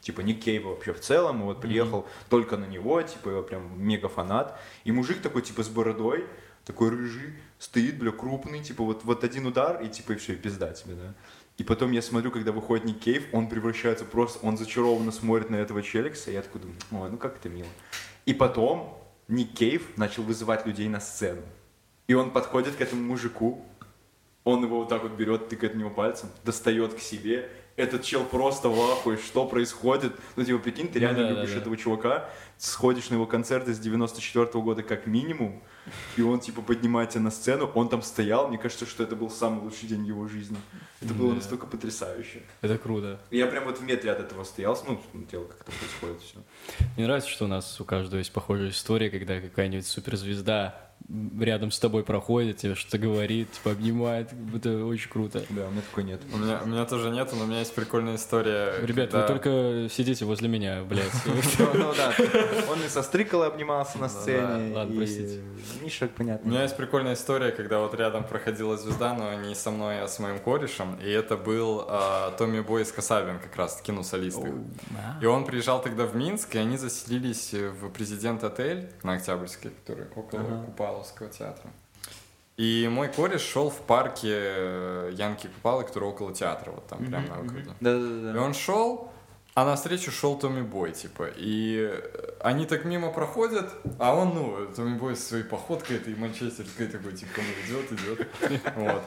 типа 0.00 0.20
Ник 0.20 0.42
Кейва 0.42 0.70
вообще 0.70 0.92
в 0.92 1.00
целом, 1.00 1.42
и 1.42 1.44
вот 1.44 1.60
приехал 1.60 2.06
только 2.28 2.56
на 2.56 2.64
него, 2.64 3.00
типа 3.02 3.30
я 3.30 3.42
прям 3.42 3.80
мега 3.80 4.08
фанат. 4.08 4.58
И 4.84 4.92
мужик 4.92 5.22
такой 5.22 5.42
типа 5.42 5.62
с 5.62 5.68
бородой, 5.68 6.26
такой 6.64 6.90
рыжий, 6.90 7.34
стоит, 7.58 7.98
бля, 7.98 8.10
крупный, 8.10 8.62
типа 8.62 8.84
вот, 8.84 9.04
вот 9.04 9.24
один 9.24 9.46
удар, 9.46 9.80
и 9.80 9.88
типа 9.88 10.12
и 10.12 10.16
все, 10.16 10.34
и 10.34 10.36
пизда 10.36 10.72
тебе, 10.72 10.94
да. 10.94 11.14
И 11.58 11.64
потом 11.64 11.92
я 11.92 12.02
смотрю, 12.02 12.30
когда 12.30 12.50
выходит 12.50 12.84
Ник 12.84 13.00
Кейв, 13.00 13.26
он 13.32 13.48
превращается 13.48 14.04
просто, 14.04 14.44
он 14.44 14.56
зачарованно 14.56 15.12
смотрит 15.12 15.50
на 15.50 15.56
этого 15.56 15.82
челикса, 15.82 16.30
и 16.30 16.34
я 16.34 16.42
такой 16.42 16.62
думаю, 16.62 16.78
ой, 16.92 17.10
ну 17.10 17.18
как 17.18 17.36
это 17.36 17.48
мило. 17.48 17.68
И 18.24 18.32
потом 18.32 18.98
Ник 19.28 19.54
Кейв 19.54 19.96
начал 19.96 20.22
вызывать 20.22 20.66
людей 20.66 20.88
на 20.88 21.00
сцену. 21.00 21.42
И 22.08 22.14
он 22.14 22.30
подходит 22.30 22.76
к 22.76 22.80
этому 22.80 23.02
мужику, 23.02 23.64
он 24.44 24.64
его 24.64 24.80
вот 24.80 24.88
так 24.88 25.02
вот 25.02 25.12
берет, 25.12 25.48
тыкает 25.48 25.74
в 25.74 25.76
него 25.76 25.90
пальцем, 25.90 26.28
достает 26.44 26.94
к 26.94 26.98
себе. 26.98 27.48
Этот 27.76 28.02
чел 28.02 28.24
просто 28.24 28.68
в 28.68 28.78
ахуе, 28.92 29.16
что 29.16 29.46
происходит? 29.46 30.12
Ну, 30.36 30.44
типа, 30.44 30.58
прикинь, 30.58 30.88
ты 30.88 30.98
реально 30.98 31.22
да, 31.22 31.28
да, 31.28 31.40
любишь 31.40 31.54
да. 31.54 31.60
этого 31.60 31.76
чувака, 31.76 32.28
сходишь 32.58 33.08
на 33.08 33.14
его 33.14 33.26
концерты 33.26 33.72
с 33.72 33.78
94 33.78 34.46
года 34.62 34.82
как 34.82 35.06
минимум, 35.06 35.62
и 36.16 36.22
он, 36.22 36.38
типа, 36.40 36.60
поднимает 36.62 37.10
тебя 37.10 37.22
на 37.22 37.30
сцену, 37.30 37.70
он 37.74 37.88
там 37.88 38.02
стоял, 38.02 38.48
мне 38.48 38.58
кажется, 38.58 38.84
что 38.86 39.02
это 39.02 39.16
был 39.16 39.30
самый 39.30 39.62
лучший 39.62 39.88
день 39.88 40.06
его 40.06 40.28
жизни. 40.28 40.56
Это 41.00 41.14
было 41.14 41.30
Да. 41.30 41.36
настолько 41.36 41.66
потрясающе. 41.66 42.42
это 42.60 42.76
круто. 42.78 43.18
Я 43.30 43.46
прям 43.46 43.64
вот 43.64 43.78
в 43.78 43.82
метре 43.82 44.12
от 44.12 44.20
этого 44.20 44.44
стоял, 44.44 44.78
ну, 44.86 45.00
смотрел, 45.10 45.46
как 45.46 45.62
это 45.62 45.72
происходит 45.78 46.20
все. 46.22 46.36
Мне 46.96 47.06
нравится, 47.06 47.30
что 47.30 47.46
у 47.46 47.48
нас 47.48 47.80
у 47.80 47.84
каждого 47.84 48.18
есть 48.18 48.32
похожая 48.32 48.68
история, 48.68 49.08
когда 49.10 49.40
какая-нибудь 49.40 49.86
суперзвезда 49.86 50.91
рядом 51.40 51.70
с 51.70 51.78
тобой 51.78 52.04
проходит, 52.04 52.58
тебе 52.58 52.74
что-то 52.74 52.98
говорит, 52.98 53.50
типа 53.52 53.72
обнимает. 53.72 54.30
Это 54.54 54.84
очень 54.84 55.10
круто. 55.10 55.42
Да, 55.50 55.66
у 55.68 55.70
меня 55.70 55.82
такой 55.82 56.04
нет. 56.04 56.20
У 56.32 56.36
меня, 56.36 56.60
у 56.64 56.68
меня 56.68 56.84
тоже 56.86 57.10
нету, 57.10 57.36
но 57.36 57.44
у 57.44 57.46
меня 57.46 57.60
есть 57.60 57.74
прикольная 57.74 58.16
история. 58.16 58.74
Ребят, 58.82 59.10
когда- 59.10 59.26
вы 59.26 59.26
только 59.38 59.88
сидите 59.94 60.24
возле 60.24 60.48
меня, 60.48 60.82
блядь. 60.84 61.02
Ну, 61.26 61.34
ну 61.74 61.94
да, 61.96 62.12
он 62.70 62.82
и 62.84 62.88
со 62.88 63.02
Стриколой 63.02 63.48
обнимался 63.48 63.98
на 63.98 64.08
Ну 64.08 64.08
сцене. 64.08 64.74
ладно, 64.74 64.94
простите. 64.96 65.40
Миша, 65.82 66.06
У 66.06 66.08
понятно. 66.08 66.48
меня 66.48 66.62
есть 66.62 66.76
прикольная 66.76 67.14
история, 67.14 67.50
когда 67.52 67.80
вот 67.80 67.94
рядом 67.94 68.24
проходила 68.24 68.76
звезда, 68.76 69.14
но 69.14 69.34
не 69.34 69.54
со 69.54 69.70
мной, 69.70 70.02
а 70.02 70.08
с 70.08 70.18
моим 70.18 70.38
корешем. 70.38 70.96
И 71.04 71.08
это 71.10 71.36
был 71.36 71.84
а, 71.88 72.30
Томми 72.38 72.60
Бой 72.60 72.82
из 72.82 72.92
Касабин, 72.92 73.38
как 73.38 73.54
раз 73.56 73.76
таки, 73.76 73.92
ну, 73.92 74.02
солист. 74.02 74.38
И 75.20 75.26
он 75.26 75.44
приезжал 75.44 75.82
тогда 75.82 76.04
в 76.06 76.14
Минск, 76.16 76.54
и 76.54 76.58
они 76.58 76.76
заселились 76.76 77.52
в 77.52 77.88
президент 77.90 78.44
отель 78.44 78.90
на 79.02 79.14
Октябрьской, 79.14 79.70
который 79.84 80.06
около 80.14 80.40
Ага. 80.42 80.64
Купаловского 80.92 81.28
театра. 81.28 81.70
И 82.56 82.88
мой 82.90 83.08
кореш 83.08 83.40
шел 83.40 83.70
в 83.70 83.80
парке 83.80 84.28
э, 84.30 85.10
Янки 85.14 85.46
Купалы, 85.46 85.84
который 85.84 86.08
около 86.10 86.34
театра, 86.34 86.70
вот 86.70 86.86
там, 86.86 87.04
прямо 87.06 87.26
на 87.28 87.34
выходе. 87.36 87.70
И 87.70 87.84
Да-да-да. 87.84 88.42
он 88.42 88.52
шел, 88.52 89.10
а 89.54 89.64
навстречу 89.64 90.10
шел 90.10 90.38
Томми 90.38 90.60
Бой, 90.60 90.92
типа. 90.92 91.28
И 91.34 91.90
э, 91.90 92.30
они 92.40 92.66
так 92.66 92.84
мимо 92.84 93.10
проходят, 93.10 93.72
а 93.98 94.14
он, 94.14 94.34
ну, 94.34 94.66
Томми 94.76 94.98
Бой 94.98 95.16
со 95.16 95.28
своей 95.28 95.44
походкой 95.44 95.96
этой 95.96 96.14
манчестерской 96.14 96.86
такой, 96.88 97.12
типа, 97.14 97.32
ну, 97.38 97.66
идет, 97.66 97.92
идет. 97.92 98.28
Вот. 98.76 99.02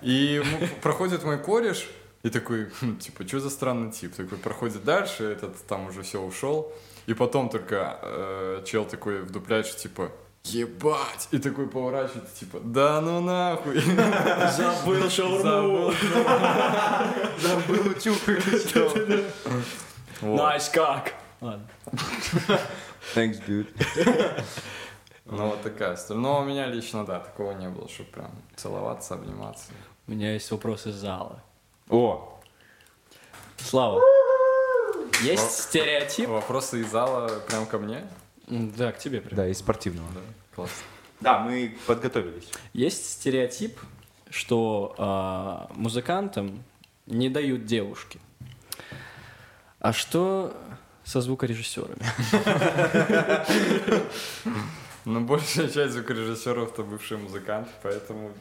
И 0.00 0.42
проходит 0.80 1.22
мой 1.22 1.38
кореш, 1.38 1.88
и 2.22 2.30
такой, 2.30 2.70
хм, 2.80 2.96
типа, 2.96 3.28
что 3.28 3.40
за 3.40 3.50
странный 3.50 3.92
тип? 3.92 4.14
Такой 4.14 4.38
проходит 4.38 4.84
дальше, 4.84 5.24
этот 5.24 5.54
там 5.66 5.86
уже 5.88 6.02
все 6.02 6.20
ушел. 6.20 6.72
И 7.06 7.14
потом 7.14 7.50
только 7.50 7.98
э, 8.02 8.62
чел 8.66 8.84
такой 8.84 9.20
вдупляет, 9.20 9.66
что, 9.66 9.78
типа, 9.78 10.10
ебать! 10.50 11.28
И 11.30 11.38
такой 11.38 11.68
поворачивается, 11.68 12.34
типа, 12.38 12.60
да 12.60 13.00
ну 13.00 13.20
нахуй! 13.20 13.80
Забыл 14.56 15.08
шаурму. 15.10 15.92
Забыл 17.38 17.90
утюг 17.90 18.18
выключил. 18.26 19.24
Nice 20.36 20.68
как. 20.68 21.14
Ладно. 21.40 21.66
Thanks, 23.14 23.40
dude. 23.46 23.68
Ну, 25.28 25.48
вот 25.48 25.60
такая 25.62 25.96
история. 25.96 26.20
Но 26.20 26.40
у 26.40 26.44
меня 26.44 26.66
лично, 26.68 27.04
да, 27.04 27.18
такого 27.18 27.50
не 27.50 27.68
было, 27.68 27.88
чтобы 27.88 28.10
прям 28.10 28.30
целоваться, 28.54 29.14
обниматься. 29.14 29.72
У 30.06 30.12
меня 30.12 30.32
есть 30.32 30.48
вопрос 30.52 30.86
из 30.86 30.94
зала. 30.94 31.42
О, 31.90 32.36
Слава, 33.58 34.00
есть 35.22 35.50
стереотип? 35.50 36.28
Вопросы 36.28 36.80
из 36.80 36.90
зала 36.90 37.28
прям 37.48 37.66
ко 37.66 37.78
мне? 37.78 38.06
Да, 38.46 38.92
к 38.92 38.98
тебе 38.98 39.20
прям. 39.20 39.36
да, 39.36 39.48
из 39.48 39.58
спортивного. 39.58 40.08
Да, 40.14 40.20
класс. 40.54 40.70
Да, 41.20 41.38
мы 41.40 41.76
подготовились. 41.86 42.48
Есть 42.72 43.10
стереотип, 43.10 43.78
что 44.30 44.94
а, 44.98 45.70
музыкантам 45.74 46.62
не 47.06 47.28
дают 47.30 47.64
девушки. 47.64 48.20
А 49.80 49.92
что 49.92 50.54
со 51.04 51.20
звукорежиссерами? 51.20 52.00
Ну, 55.04 55.20
большая 55.20 55.68
часть 55.68 55.92
звукорежиссеров-то 55.94 56.82
бывшие 56.82 57.18
музыканты, 57.18 57.70
поэтому 57.82 58.32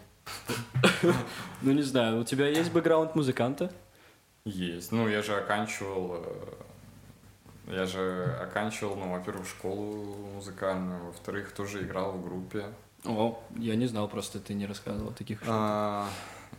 Ну, 1.62 1.72
не 1.72 1.84
знаю, 1.84 2.22
у 2.22 2.24
тебя 2.24 2.47
есть 2.47 2.72
бэкграунд 2.72 3.14
музыканта? 3.16 3.72
есть. 4.45 4.91
Ну, 4.91 5.08
я 5.08 5.22
же 5.22 5.36
оканчивал... 5.36 6.26
Я 7.68 7.86
же 7.86 8.38
оканчивал, 8.41 8.95
ну, 8.95 9.11
во-первых, 9.11 9.47
школу 9.47 10.16
музыкальную, 10.36 11.05
во-вторых, 11.05 11.51
тоже 11.51 11.82
играл 11.84 12.11
в 12.11 12.24
группе. 12.24 12.66
О, 13.05 13.39
я 13.57 13.76
не 13.76 13.88
знал, 13.88 14.07
просто 14.07 14.39
ты 14.39 14.53
не 14.53 14.66
рассказывал 14.66 15.11
таких. 15.11 15.41
А, 15.47 16.07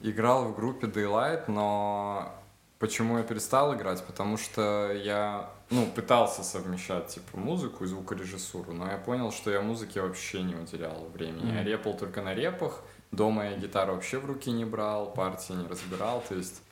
Играл 0.02 0.44
в 0.46 0.54
группе 0.56 0.86
Daylight, 0.86 1.44
но 1.48 2.32
почему 2.78 3.18
я 3.18 3.24
перестал 3.24 3.74
играть? 3.74 4.04
Потому 4.04 4.36
что 4.36 4.92
я, 4.92 5.50
ну, 5.70 5.86
пытался 5.86 6.42
совмещать, 6.42 7.08
типа, 7.08 7.38
музыку 7.38 7.84
и 7.84 7.86
звукорежиссуру, 7.86 8.72
но 8.72 8.90
я 8.90 8.98
понял, 8.98 9.32
что 9.32 9.50
я 9.50 9.60
музыке 9.62 10.02
вообще 10.02 10.42
не 10.42 10.54
уделял 10.54 11.06
времени. 11.14 11.46
Я 11.46 11.60
Мгм. 11.60 11.64
репал 11.66 11.94
только 11.96 12.20
на 12.22 12.34
репах, 12.34 12.82
дома 13.10 13.46
я 13.50 13.56
гитару 13.56 13.94
вообще 13.94 14.18
в 14.18 14.26
руки 14.26 14.50
не 14.50 14.64
брал, 14.64 15.12
партии 15.12 15.52
не 15.54 15.66
разбирал, 15.66 16.22
то 16.28 16.34
есть... 16.34 16.62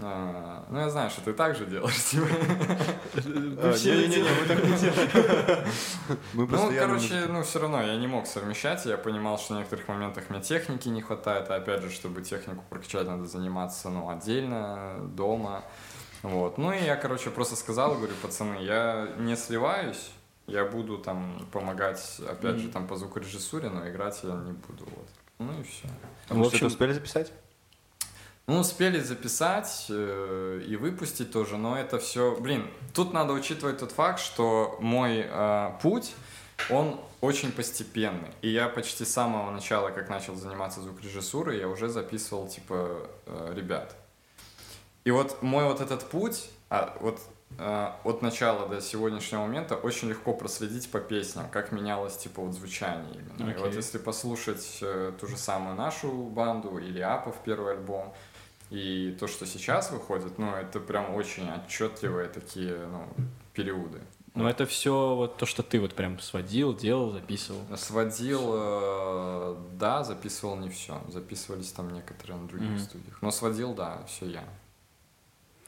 а, 0.00 0.64
ну, 0.70 0.78
я 0.80 0.90
знаю, 0.90 1.10
что 1.10 1.20
ты 1.22 1.32
так 1.32 1.56
же 1.56 1.66
делаешь, 1.66 2.02
типа. 2.04 2.26
Не-не-не, 3.16 4.22
мы 4.22 4.46
так 4.46 4.64
не 4.64 4.76
делаем. 4.78 5.66
Ну, 6.34 6.46
короче, 6.78 7.26
ну, 7.28 7.42
все 7.42 7.60
равно 7.60 7.82
я 7.82 7.96
не 7.96 8.06
мог 8.06 8.26
совмещать. 8.26 8.84
Я 8.86 8.96
понимал, 8.96 9.38
что 9.38 9.54
в 9.54 9.58
некоторых 9.58 9.88
моментах 9.88 10.30
мне 10.30 10.40
техники 10.40 10.88
не 10.88 11.02
хватает. 11.02 11.50
А 11.50 11.56
опять 11.56 11.82
же, 11.82 11.90
чтобы 11.90 12.22
технику 12.22 12.64
прокачать, 12.68 13.06
надо 13.06 13.26
заниматься, 13.26 13.90
ну, 13.90 14.08
отдельно, 14.08 14.96
дома. 15.14 15.62
Вот. 16.22 16.58
Ну, 16.58 16.72
и 16.72 16.82
я, 16.84 16.96
короче, 16.96 17.30
просто 17.30 17.56
сказал, 17.56 17.94
говорю, 17.96 18.14
пацаны, 18.22 18.62
я 18.62 19.08
не 19.18 19.36
сливаюсь, 19.36 20.10
я 20.46 20.64
буду 20.64 20.98
там 20.98 21.46
помогать, 21.52 22.20
опять 22.28 22.56
же, 22.58 22.68
там 22.68 22.86
по 22.86 22.96
звукорежиссуре, 22.96 23.68
но 23.70 23.88
играть 23.88 24.20
я 24.22 24.30
не 24.30 24.52
буду. 24.52 24.84
Вот. 24.84 25.08
Ну 25.38 25.60
и 25.60 25.64
все. 25.64 25.88
А 26.28 26.34
вы 26.34 26.40
В 26.40 26.42
что-то 26.44 26.56
общем- 26.56 26.66
успели 26.68 26.92
записать? 26.92 27.32
Ну, 28.46 28.58
успели 28.58 28.98
записать 28.98 29.86
э, 29.88 30.62
и 30.66 30.76
выпустить 30.76 31.30
тоже, 31.32 31.56
но 31.56 31.78
это 31.78 31.98
все... 31.98 32.36
Блин, 32.40 32.68
тут 32.92 33.12
надо 33.12 33.32
учитывать 33.32 33.78
тот 33.78 33.92
факт, 33.92 34.18
что 34.18 34.76
мой 34.80 35.24
э, 35.24 35.70
путь, 35.80 36.12
он 36.68 37.00
очень 37.20 37.52
постепенный. 37.52 38.30
И 38.42 38.48
я 38.48 38.68
почти 38.68 39.04
с 39.04 39.12
самого 39.12 39.50
начала, 39.52 39.90
как 39.90 40.08
начал 40.08 40.34
заниматься 40.34 40.80
звукорежиссурой, 40.80 41.58
я 41.58 41.68
уже 41.68 41.88
записывал, 41.88 42.48
типа, 42.48 43.08
э, 43.26 43.52
ребят. 43.54 43.94
И 45.04 45.12
вот 45.12 45.40
мой 45.42 45.64
вот 45.64 45.80
этот 45.80 46.04
путь, 46.10 46.50
а, 46.68 46.96
вот 47.00 47.20
э, 47.58 47.92
от 48.02 48.22
начала 48.22 48.68
до 48.68 48.80
сегодняшнего 48.80 49.42
момента 49.42 49.76
очень 49.76 50.08
легко 50.08 50.32
проследить 50.32 50.90
по 50.90 50.98
песням, 50.98 51.48
как 51.50 51.70
менялось, 51.70 52.16
типа, 52.16 52.42
вот 52.42 52.54
звучание 52.54 53.14
именно. 53.14 53.50
И 53.50 53.54
вот 53.54 53.74
если 53.74 53.98
послушать 53.98 54.78
э, 54.80 55.12
ту 55.20 55.26
же 55.28 55.36
самую 55.36 55.76
нашу 55.76 56.10
банду 56.10 56.78
или 56.78 57.00
Апов 57.00 57.36
первый 57.44 57.74
альбом, 57.74 58.12
и 58.72 59.14
то, 59.20 59.26
что 59.26 59.46
сейчас 59.46 59.90
выходит, 59.90 60.38
ну, 60.38 60.54
это 60.54 60.80
прям 60.80 61.14
очень 61.14 61.48
отчетливые 61.50 62.28
такие, 62.28 62.86
ну, 62.86 63.06
периоды. 63.52 64.00
Ну, 64.34 64.46
это 64.48 64.64
все 64.64 65.14
вот 65.14 65.36
то, 65.36 65.44
что 65.44 65.62
ты 65.62 65.78
вот 65.78 65.92
прям 65.94 66.18
сводил, 66.18 66.74
делал, 66.74 67.12
записывал. 67.12 67.60
Сводил, 67.76 68.40
э, 68.54 69.56
да, 69.78 70.04
записывал 70.04 70.56
не 70.56 70.70
все. 70.70 71.02
Записывались 71.08 71.70
там 71.70 71.92
некоторые 71.92 72.38
на 72.40 72.48
других 72.48 72.70
Мгм. 72.70 72.78
студиях. 72.78 73.18
Но 73.20 73.30
сводил, 73.30 73.74
да, 73.74 74.02
все 74.06 74.24
я. 74.26 74.44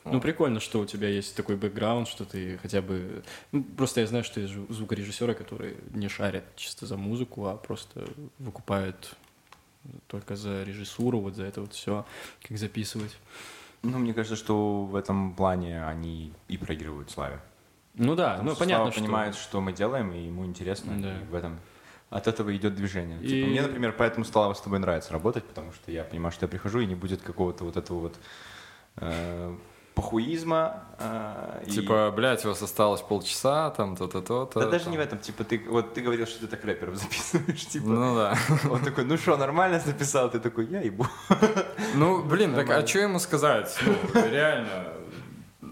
Ну, 0.05 0.12
Вот. 0.12 0.22
прикольно, 0.22 0.61
что 0.61 0.80
у 0.80 0.86
тебя 0.86 1.09
есть 1.09 1.36
такой 1.36 1.57
бэкграунд, 1.57 2.09
что 2.09 2.24
ты 2.24 2.57
хотя 2.59 2.80
бы... 2.80 3.22
Ну, 3.52 3.62
просто 3.64 4.00
я 4.00 4.07
знаю, 4.07 4.24
что 4.24 4.40
есть 4.40 4.52
зву- 4.55 4.70
звукорежиссеры, 4.72 5.34
которые 5.34 5.76
не 5.92 6.09
шарят 6.09 6.44
чисто 6.57 6.86
за 6.86 6.96
музыку, 6.96 7.46
а 7.46 7.57
просто 7.57 8.07
выкупают 8.38 9.14
только 10.07 10.37
за 10.37 10.62
режиссуру, 10.62 11.20
вот 11.20 11.35
за 11.35 11.45
это 11.45 11.61
вот 11.61 11.72
все, 11.72 12.05
как 12.47 12.59
записывать. 12.59 13.16
Ну, 13.82 13.99
мне 13.99 14.14
кажется, 14.14 14.37
что 14.37 14.85
в 14.85 14.97
этом 14.97 15.35
плане 15.35 15.85
они 15.85 16.32
и 16.49 16.57
проигрывают 16.57 17.11
Славе. 17.11 17.41
Ну 17.95 18.14
да, 18.14 18.30
Потому 18.32 18.49
ну 18.51 18.55
что 18.55 18.61
понятно, 18.64 18.76
Слава 18.85 18.93
что... 18.93 19.01
понимает, 19.03 19.35
что 19.37 19.61
мы 19.61 19.72
делаем, 19.72 20.12
и 20.12 20.26
ему 20.26 20.45
интересно, 20.47 20.95
Да. 21.01 21.16
и 21.20 21.24
в 21.26 21.35
этом 21.35 21.61
от 22.11 22.26
этого 22.26 22.55
идет 22.57 22.74
движение. 22.74 23.20
И- 23.22 23.28
Типа, 23.28 23.49
мне, 23.51 23.62
например, 23.62 23.95
поэтому 23.97 24.24
Слава 24.24 24.55
с 24.55 24.61
тобой 24.61 24.78
нравится 24.78 25.12
работать, 25.12 25.45
потому 25.45 25.72
что 25.72 25.91
я 25.93 26.03
понимаю, 26.05 26.32
что 26.32 26.45
я 26.45 26.49
прихожу, 26.49 26.80
и 26.80 26.87
не 26.87 26.95
будет 26.95 27.22
какого-то 27.22 27.64
вот 27.64 27.76
этого 27.76 28.01
вот 28.01 28.16
э, 28.97 29.57
похуизма. 29.95 30.84
э, 30.99 31.62
и- 31.66 31.70
Типа, 31.70 32.12
блядь, 32.14 32.45
у 32.45 32.49
вас 32.49 32.62
осталось 32.62 33.01
полчаса, 33.01 33.70
там, 33.70 33.97
то-то, 33.97 34.20
то-то. 34.22 34.61
Да 34.61 34.66
даже 34.66 34.84
там. 34.84 34.92
не 34.92 34.99
в 34.99 35.01
этом, 35.01 35.18
типа, 35.18 35.45
ты 35.45 35.61
вот 35.68 35.95
ты 35.95 36.01
говорил, 36.03 36.26
что 36.26 36.40
ты 36.40 36.47
так 36.47 36.64
рэперов 36.64 36.97
записываешь, 37.03 37.66
типа. 37.66 37.86
Ну 37.86 38.14
да. 38.16 38.36
Он 38.70 38.80
такой, 38.82 39.05
ну 39.05 39.16
что, 39.16 39.36
нормально 39.36 39.80
записал? 39.80 40.30
Ты 40.30 40.40
такой, 40.40 40.66
я 40.66 40.80
ебу. 40.80 41.07
Ну, 41.95 42.22
блин, 42.22 42.55
так 42.55 42.70
а 42.70 42.86
что 42.86 42.99
ему 43.01 43.18
сказать? 43.18 43.76
Ну, 44.14 44.30
реально. 44.30 44.68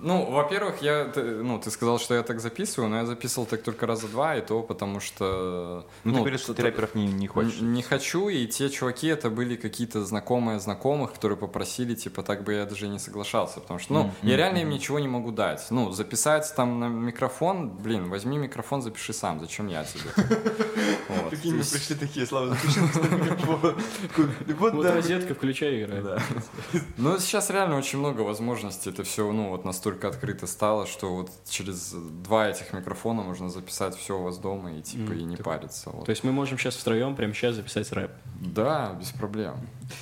Ну, 0.03 0.31
во-первых, 0.31 0.83
я, 0.83 1.05
ты, 1.05 1.23
ну, 1.23 1.61
ты 1.61 1.71
сказал, 1.71 1.99
что 2.01 2.15
я 2.15 2.23
так 2.23 2.41
записываю, 2.41 2.91
но 2.91 2.97
я 2.99 3.07
записывал 3.07 3.47
так 3.47 3.63
только 3.63 3.87
раза 3.87 4.09
два, 4.09 4.37
и 4.37 4.41
то 4.41 4.63
потому 4.63 4.99
что... 4.99 5.87
Ну, 6.03 6.13
ты 6.13 6.19
говоришь, 6.19 6.41
что 6.41 6.55
ты 6.55 6.63
рэперов 6.63 6.95
не, 6.97 7.07
не 7.07 7.29
хочешь. 7.29 7.61
Не 7.61 7.83
хочу, 7.83 8.29
и 8.29 8.47
те 8.47 8.69
чуваки, 8.69 9.07
это 9.07 9.31
были 9.31 9.55
какие-то 9.55 10.05
знакомые 10.05 10.59
знакомых, 10.59 11.13
которые 11.13 11.39
попросили, 11.39 11.95
типа, 11.95 12.23
так 12.23 12.43
бы 12.43 12.55
я 12.55 12.67
даже 12.67 12.89
не 12.89 12.99
соглашался, 12.99 13.61
потому 13.61 13.79
что, 13.79 13.93
ну, 13.93 14.03
Мгм, 14.03 14.13
я 14.23 14.37
реально 14.37 14.59
им 14.59 14.71
ничего 14.71 14.99
не 14.99 15.09
могу 15.09 15.31
дать. 15.31 15.65
Ну, 15.71 15.93
записать 15.93 16.53
там 16.57 16.81
на 16.81 16.89
микрофон, 16.89 17.71
блин, 17.71 18.11
возьми 18.11 18.39
микрофон, 18.39 18.83
запиши 18.83 19.13
сам, 19.13 19.41
зачем 19.41 19.69
я 19.69 19.85
тебе? 19.85 20.11
То 21.09 21.37
мы 21.49 21.59
пришли 21.59 21.97
такие, 21.97 22.27
Слава, 22.27 22.49
запиши 22.49 22.81
Вот 24.59 24.85
розетка, 24.85 25.35
включай 25.35 25.83
играй. 25.83 26.03
Ну, 26.97 27.19
сейчас 27.19 27.51
реально 27.51 27.79
очень 27.79 27.99
много 27.99 28.23
возможностей. 28.23 28.91
Это 28.91 29.05
все, 29.05 29.31
ну, 29.33 29.51
вот 29.51 29.65
настолько 29.65 29.92
открыто 30.05 30.47
стало, 30.47 30.87
что 30.87 31.15
вот 31.15 31.31
через 31.49 31.93
два 31.93 32.49
этих 32.49 32.73
микрофона 32.73 33.23
можно 33.23 33.49
записать 33.51 33.95
все 33.97 34.19
у 34.19 34.23
вас 34.23 34.39
дома 34.39 34.73
и 34.73 34.83
типа 34.83 35.11
Мгм. 35.13 35.19
и 35.19 35.23
не 35.25 35.37
Так- 35.37 35.47
париться. 35.47 35.91
вот. 35.91 36.05
То 36.07 36.11
есть 36.11 36.25
мы 36.25 36.33
можем 36.33 36.59
сейчас 36.59 36.77
втроем 36.77 37.15
прямо 37.17 37.33
сейчас 37.35 37.55
записать 37.57 37.91
рэп. 37.93 38.11
Да, 38.41 38.97
без 38.99 39.11
проблем. 39.11 39.57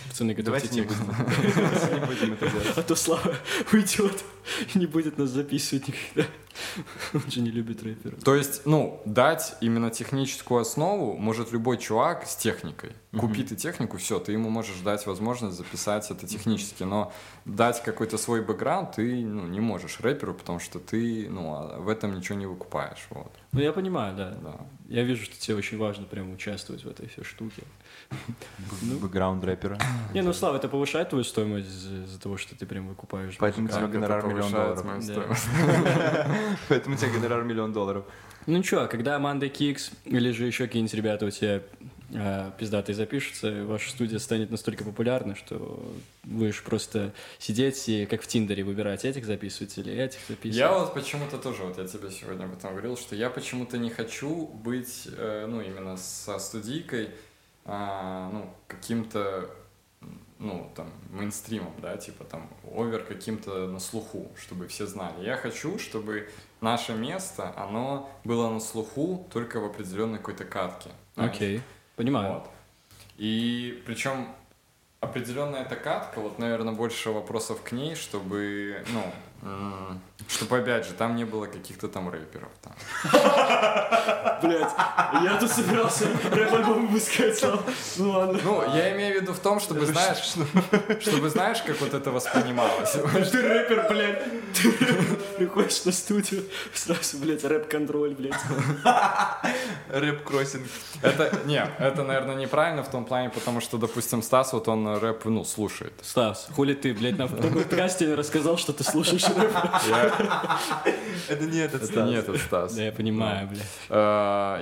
Пацаны, 0.08 0.34
готовьте 0.34 0.68
Давайте 0.68 0.68
текст. 0.68 0.98
не 1.92 2.06
будем 2.06 2.32
это 2.34 2.50
делать. 2.50 2.66
А 2.76 2.82
то 2.82 2.94
Слава 2.94 3.34
уйдет 3.72 4.24
и 4.74 4.78
не 4.78 4.86
будет 4.86 5.18
нас 5.18 5.30
записывать 5.30 5.88
никогда. 5.88 6.28
Он 7.14 7.30
же 7.30 7.40
не 7.40 7.50
любит 7.50 7.82
рэперов. 7.82 8.22
То 8.22 8.34
есть, 8.34 8.66
ну, 8.66 9.00
дать 9.04 9.56
именно 9.60 9.90
техническую 9.90 10.60
основу 10.60 11.16
может 11.16 11.52
любой 11.52 11.78
чувак 11.78 12.26
с 12.26 12.36
техникой. 12.36 12.92
Купи 13.18 13.42
ты 13.42 13.56
технику, 13.56 13.96
все, 13.98 14.18
ты 14.18 14.32
ему 14.32 14.50
можешь 14.50 14.78
дать 14.84 15.06
возможность 15.06 15.56
записать 15.56 16.10
это 16.10 16.26
технически, 16.26 16.84
но 16.84 17.12
дать 17.44 17.82
какой-то 17.82 18.18
свой 18.18 18.42
бэкграунд 18.42 18.92
ты 18.92 19.24
ну, 19.24 19.46
не 19.46 19.60
можешь 19.60 20.00
рэперу, 20.00 20.34
потому 20.34 20.60
что 20.60 20.78
ты 20.78 21.28
ну, 21.28 21.54
а 21.54 21.78
в 21.78 21.88
этом 21.88 22.14
ничего 22.16 22.38
не 22.38 22.46
выкупаешь. 22.46 23.06
Вот, 23.10 23.32
Ну, 23.52 23.60
я 23.60 23.72
понимаю, 23.72 24.16
да. 24.16 24.30
да. 24.42 24.56
Я 24.88 25.02
вижу, 25.02 25.24
что 25.24 25.36
тебе 25.38 25.56
очень 25.56 25.78
важно 25.78 26.04
прям 26.04 26.32
участвовать 26.32 26.84
в 26.84 26.88
этой 26.88 27.08
всей 27.08 27.24
штуке. 27.24 27.62
Ну. 28.82 28.98
Бэкграунд 28.98 29.44
рэпера. 29.44 29.78
Не, 30.14 30.22
ну, 30.22 30.32
Слава, 30.32 30.56
это 30.56 30.68
повышает 30.68 31.10
твою 31.10 31.24
стоимость 31.24 31.68
из- 31.68 32.04
из-за 32.04 32.20
того, 32.20 32.36
что 32.36 32.56
ты 32.56 32.66
прям 32.66 32.88
выкупаешь. 32.88 33.36
Поэтому 33.38 33.68
тебе 33.68 33.86
гонорар 33.86 34.26
миллион 34.26 34.50
долларов. 34.50 34.86
Поэтому 36.68 36.94
у 36.94 36.98
тебя 36.98 37.10
гонорар 37.10 37.44
миллион 37.44 37.72
долларов. 37.72 38.04
Ну, 38.46 38.56
ничего, 38.56 38.86
когда 38.86 39.16
Аманда 39.16 39.48
Кикс 39.48 39.90
или 40.04 40.30
же 40.30 40.46
еще 40.46 40.66
какие-нибудь 40.66 40.94
ребята 40.94 41.26
у 41.26 41.30
тебя 41.30 41.62
э, 42.12 42.50
пиздатые 42.58 42.96
запишутся, 42.96 43.64
ваша 43.64 43.90
студия 43.90 44.18
станет 44.18 44.50
настолько 44.50 44.82
популярной, 44.82 45.34
что 45.34 45.94
же 46.24 46.62
просто 46.64 47.12
сидеть 47.38 47.86
и 47.88 48.06
как 48.06 48.22
в 48.22 48.26
Тиндере 48.26 48.64
выбирать, 48.64 49.04
этих 49.04 49.26
записывать 49.26 49.76
или 49.76 49.92
этих 49.92 50.20
записывать. 50.26 50.56
Я 50.56 50.72
вот 50.72 50.94
почему-то 50.94 51.36
тоже, 51.36 51.64
вот 51.64 51.76
я 51.76 51.86
тебе 51.86 52.10
сегодня 52.10 52.44
об 52.44 52.54
этом 52.54 52.70
говорил, 52.70 52.96
что 52.96 53.14
я 53.14 53.28
почему-то 53.28 53.76
не 53.76 53.90
хочу 53.90 54.46
быть, 54.46 55.06
э, 55.16 55.46
ну, 55.46 55.60
именно 55.60 55.98
со 55.98 56.38
студийкой, 56.38 57.10
а, 57.64 58.30
ну, 58.32 58.52
каким-то, 58.66 59.50
ну, 60.38 60.70
там, 60.74 60.90
мейнстримом, 61.10 61.72
да, 61.80 61.96
типа 61.96 62.24
там, 62.24 62.48
овер 62.74 63.04
каким-то 63.04 63.66
на 63.66 63.78
слуху, 63.78 64.30
чтобы 64.36 64.66
все 64.68 64.86
знали. 64.86 65.24
Я 65.24 65.36
хочу, 65.36 65.78
чтобы 65.78 66.28
наше 66.60 66.94
место, 66.94 67.52
оно 67.56 68.10
было 68.24 68.50
на 68.50 68.60
слуху 68.60 69.26
только 69.32 69.60
в 69.60 69.64
определенной 69.64 70.18
какой-то 70.18 70.44
катке. 70.44 70.90
Окей, 71.16 71.60
понимаю. 71.96 72.34
Вот. 72.34 72.50
И 73.16 73.82
причем 73.86 74.28
определенная 75.00 75.62
эта 75.62 75.76
катка, 75.76 76.20
вот, 76.20 76.38
наверное, 76.38 76.74
больше 76.74 77.10
вопросов 77.10 77.62
к 77.62 77.72
ней, 77.72 77.94
чтобы, 77.94 78.84
ну, 78.92 79.02
чтобы, 80.28 80.58
опять 80.58 80.86
же, 80.86 80.92
там 80.92 81.16
не 81.16 81.24
было 81.24 81.46
каких-то 81.46 81.88
там 81.88 82.08
рэперов. 82.08 82.50
Там. 82.62 82.72
Блять, 84.42 84.70
я 85.24 85.36
тут 85.38 85.50
собирался 85.50 86.06
рэп-альбом 86.30 86.86
выпускать, 86.86 87.42
ну 87.96 88.10
ладно. 88.10 88.38
Ну, 88.42 88.74
я 88.74 88.94
имею 88.94 89.18
в 89.18 89.22
виду 89.22 89.32
в 89.32 89.38
том, 89.40 89.60
чтобы, 89.60 89.84
знаешь, 89.86 90.18
чтобы, 91.00 91.28
знаешь, 91.30 91.62
как 91.62 91.80
вот 91.80 91.94
это 91.94 92.10
воспринималось. 92.10 92.92
Ты 93.30 93.42
рэпер, 93.42 93.86
блядь. 93.88 94.24
Ты 94.54 94.72
приходишь 95.36 95.84
на 95.84 95.92
студию, 95.92 96.44
сразу, 96.74 97.18
блядь, 97.18 97.44
рэп-контроль, 97.44 98.14
блядь. 98.14 98.40
Рэп-кроссинг. 99.88 100.66
Это, 101.02 101.40
не, 101.44 101.62
это, 101.78 102.02
наверное, 102.02 102.36
неправильно 102.36 102.82
в 102.82 102.90
том 102.90 103.04
плане, 103.04 103.30
потому 103.30 103.60
что, 103.60 103.78
допустим, 103.78 104.22
Стас, 104.22 104.52
вот 104.52 104.68
он 104.68 104.98
рэп, 104.98 105.24
ну, 105.24 105.44
слушает. 105.44 105.92
Стас, 106.02 106.48
хули 106.54 106.74
ты, 106.74 106.94
блядь, 106.94 107.18
на 107.18 107.26
подкасте 107.26 108.14
рассказал, 108.14 108.56
что 108.56 108.72
ты 108.72 108.84
слушаешь 108.84 109.29
Это 111.28 111.46
не 111.46 111.58
этот 111.58 111.82
это 111.82 112.02
не 112.02 112.14
этот 112.14 112.38
Стас. 112.40 112.74
Да, 112.74 112.82
я 112.82 112.92
понимаю, 112.92 113.48
блядь. 113.48 113.62
А, 113.88 114.60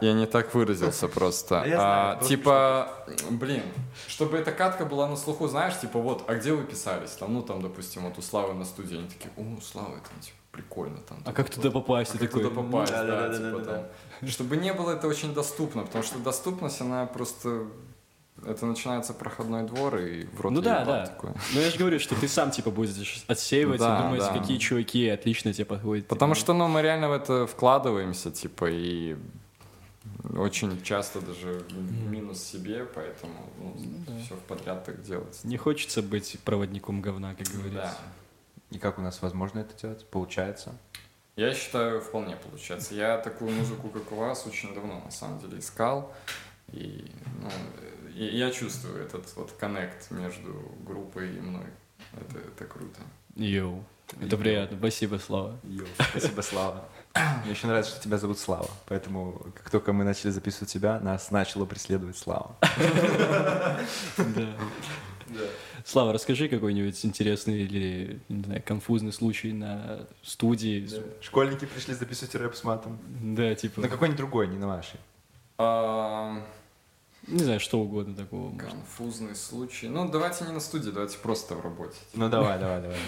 я, 0.00 0.12
не 0.12 0.26
так 0.26 0.54
выразился 0.54 1.08
просто. 1.08 1.64
Я 1.66 1.76
знаю, 1.76 2.18
А, 2.20 2.24
типа, 2.24 2.88
блин, 3.30 3.62
чтобы 4.08 4.38
эта 4.38 4.52
катка 4.52 4.84
была 4.84 5.06
на 5.08 5.16
слуху, 5.16 5.48
знаешь, 5.48 5.78
типа 5.78 5.98
вот, 5.98 6.24
а 6.28 6.34
где 6.34 6.52
вы 6.52 6.64
писались? 6.64 7.10
Там, 7.10 7.34
ну 7.34 7.42
там, 7.42 7.62
допустим, 7.62 8.02
вот 8.02 8.18
у 8.18 8.22
Славы 8.22 8.54
на 8.54 8.64
студии, 8.64 8.96
они 8.98 9.08
такие, 9.08 9.30
о, 9.36 9.60
Слава, 9.60 9.90
там, 9.90 10.20
типа, 10.20 10.36
прикольно 10.52 10.98
там. 11.08 11.18
А 11.24 11.32
как 11.32 11.50
туда 11.50 11.70
попасть? 11.70 12.10
А 12.14 12.18
Ты 12.18 12.26
как 12.26 12.30
такой, 12.30 12.42
туда 12.44 12.62
попасть, 12.62 12.92
да, 12.92 13.32
типа 13.32 13.60
там. 13.60 14.28
Чтобы 14.28 14.56
не 14.56 14.72
было 14.72 14.92
это 14.92 15.06
очень 15.06 15.34
доступно, 15.34 15.82
потому 15.82 16.04
что 16.04 16.18
доступность, 16.18 16.80
она 16.80 17.06
просто... 17.06 17.66
Это 18.46 18.64
начинается 18.66 19.12
проходной 19.12 19.64
двор, 19.64 19.96
и 19.96 20.24
в 20.26 20.40
рот 20.40 20.52
Ну 20.52 20.62
да, 20.62 20.84
да. 20.84 21.06
такое. 21.06 21.34
Ну 21.54 21.60
я 21.60 21.70
же 21.70 21.78
говорю, 21.78 21.98
что 21.98 22.14
ты 22.14 22.28
сам 22.28 22.50
типа 22.50 22.70
будешь 22.70 23.24
отсеивать 23.26 23.80
Да, 23.80 23.98
и 23.98 24.02
думать, 24.02 24.20
да. 24.20 24.38
какие 24.38 24.58
чуваки 24.58 25.08
отлично 25.08 25.52
тебе 25.52 25.64
подходят. 25.64 26.06
Потому 26.06 26.34
типа. 26.34 26.40
что, 26.44 26.52
ну, 26.54 26.68
мы 26.68 26.80
реально 26.82 27.08
в 27.08 27.12
это 27.12 27.46
вкладываемся, 27.46 28.30
типа, 28.30 28.66
и 28.70 29.16
очень 30.36 30.80
часто 30.82 31.20
даже 31.20 31.64
минус 32.08 32.42
себе, 32.42 32.84
поэтому 32.94 33.34
ну, 33.58 33.76
все 34.24 34.34
в 34.34 34.40
подряд 34.40 34.84
так 34.84 35.02
делать. 35.02 35.40
Не 35.44 35.56
хочется 35.56 36.02
быть 36.02 36.38
проводником 36.44 37.00
говна, 37.02 37.34
как 37.34 37.46
говорится. 37.48 37.96
Да. 37.98 37.98
И 38.70 38.78
как 38.78 38.98
у 38.98 39.02
нас 39.02 39.22
возможно 39.22 39.60
это 39.60 39.74
делать? 39.80 40.06
Получается? 40.06 40.72
Я 41.36 41.52
считаю, 41.52 42.00
вполне 42.00 42.36
получается. 42.36 42.94
Я 42.94 43.18
такую 43.18 43.50
музыку, 43.50 43.88
как 43.88 44.10
у 44.12 44.16
вас, 44.16 44.46
очень 44.46 44.74
давно, 44.74 45.02
на 45.04 45.10
самом 45.10 45.38
деле, 45.40 45.58
искал. 45.58 46.12
И, 46.72 47.10
ну, 47.42 47.48
и 47.48 47.95
я 48.24 48.50
чувствую 48.50 49.02
этот 49.02 49.34
вот 49.36 49.52
коннект 49.52 50.10
между 50.10 50.52
группой 50.86 51.36
и 51.36 51.40
мной. 51.40 51.66
Это, 52.12 52.38
это 52.38 52.64
круто. 52.64 53.00
Йоу. 53.34 53.84
Это 54.20 54.36
приятно. 54.36 54.78
Спасибо, 54.78 55.16
Слава. 55.16 55.58
Спасибо, 56.10 56.40
Слава. 56.40 56.88
Мне 57.42 57.52
еще 57.52 57.66
нравится, 57.66 57.92
что 57.92 58.02
тебя 58.02 58.18
зовут 58.18 58.38
Слава. 58.38 58.70
Поэтому, 58.86 59.46
как 59.54 59.70
только 59.70 59.92
мы 59.92 60.04
начали 60.04 60.30
записывать 60.30 60.72
тебя, 60.72 61.00
нас 61.00 61.30
начало 61.30 61.64
преследовать 61.66 62.16
Слава. 62.16 62.56
Да. 65.28 65.42
Слава, 65.84 66.12
расскажи 66.12 66.48
какой-нибудь 66.48 67.04
интересный 67.04 67.62
или, 67.62 68.20
не 68.28 68.44
знаю, 68.44 68.62
конфузный 68.64 69.12
случай 69.12 69.52
на 69.52 70.06
студии. 70.22 70.88
Школьники 71.20 71.64
пришли 71.64 71.94
записывать 71.94 72.34
рэп 72.36 72.54
с 72.54 72.62
матом. 72.62 73.00
Да, 73.20 73.52
типа, 73.56 73.80
На 73.80 73.88
какой-нибудь 73.88 74.18
другой, 74.18 74.46
не 74.46 74.56
на 74.56 74.68
вашей. 74.68 75.00
Не 77.28 77.42
знаю, 77.42 77.58
что 77.58 77.80
угодно 77.80 78.14
такого. 78.14 78.50
может. 78.50 78.70
конфузный 78.70 79.34
случай. 79.34 79.88
Ну, 79.88 80.08
давайте 80.08 80.44
не 80.44 80.52
на 80.52 80.60
студии, 80.60 80.90
давайте 80.90 81.18
просто 81.18 81.54
в 81.56 81.60
работе. 81.60 81.96
Ну 82.14 82.28
давай, 82.28 82.56
давай, 82.58 82.80
давай. 82.82 82.98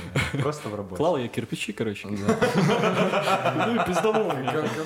Просто 0.43 0.69
в 0.69 0.75
работе. 0.75 0.97
Клал 0.97 1.19
я 1.19 1.29
кирпичи, 1.29 1.73
короче. 1.73 2.09
Ну 2.09 2.17
и 2.17 3.87
пизданул 3.87 4.31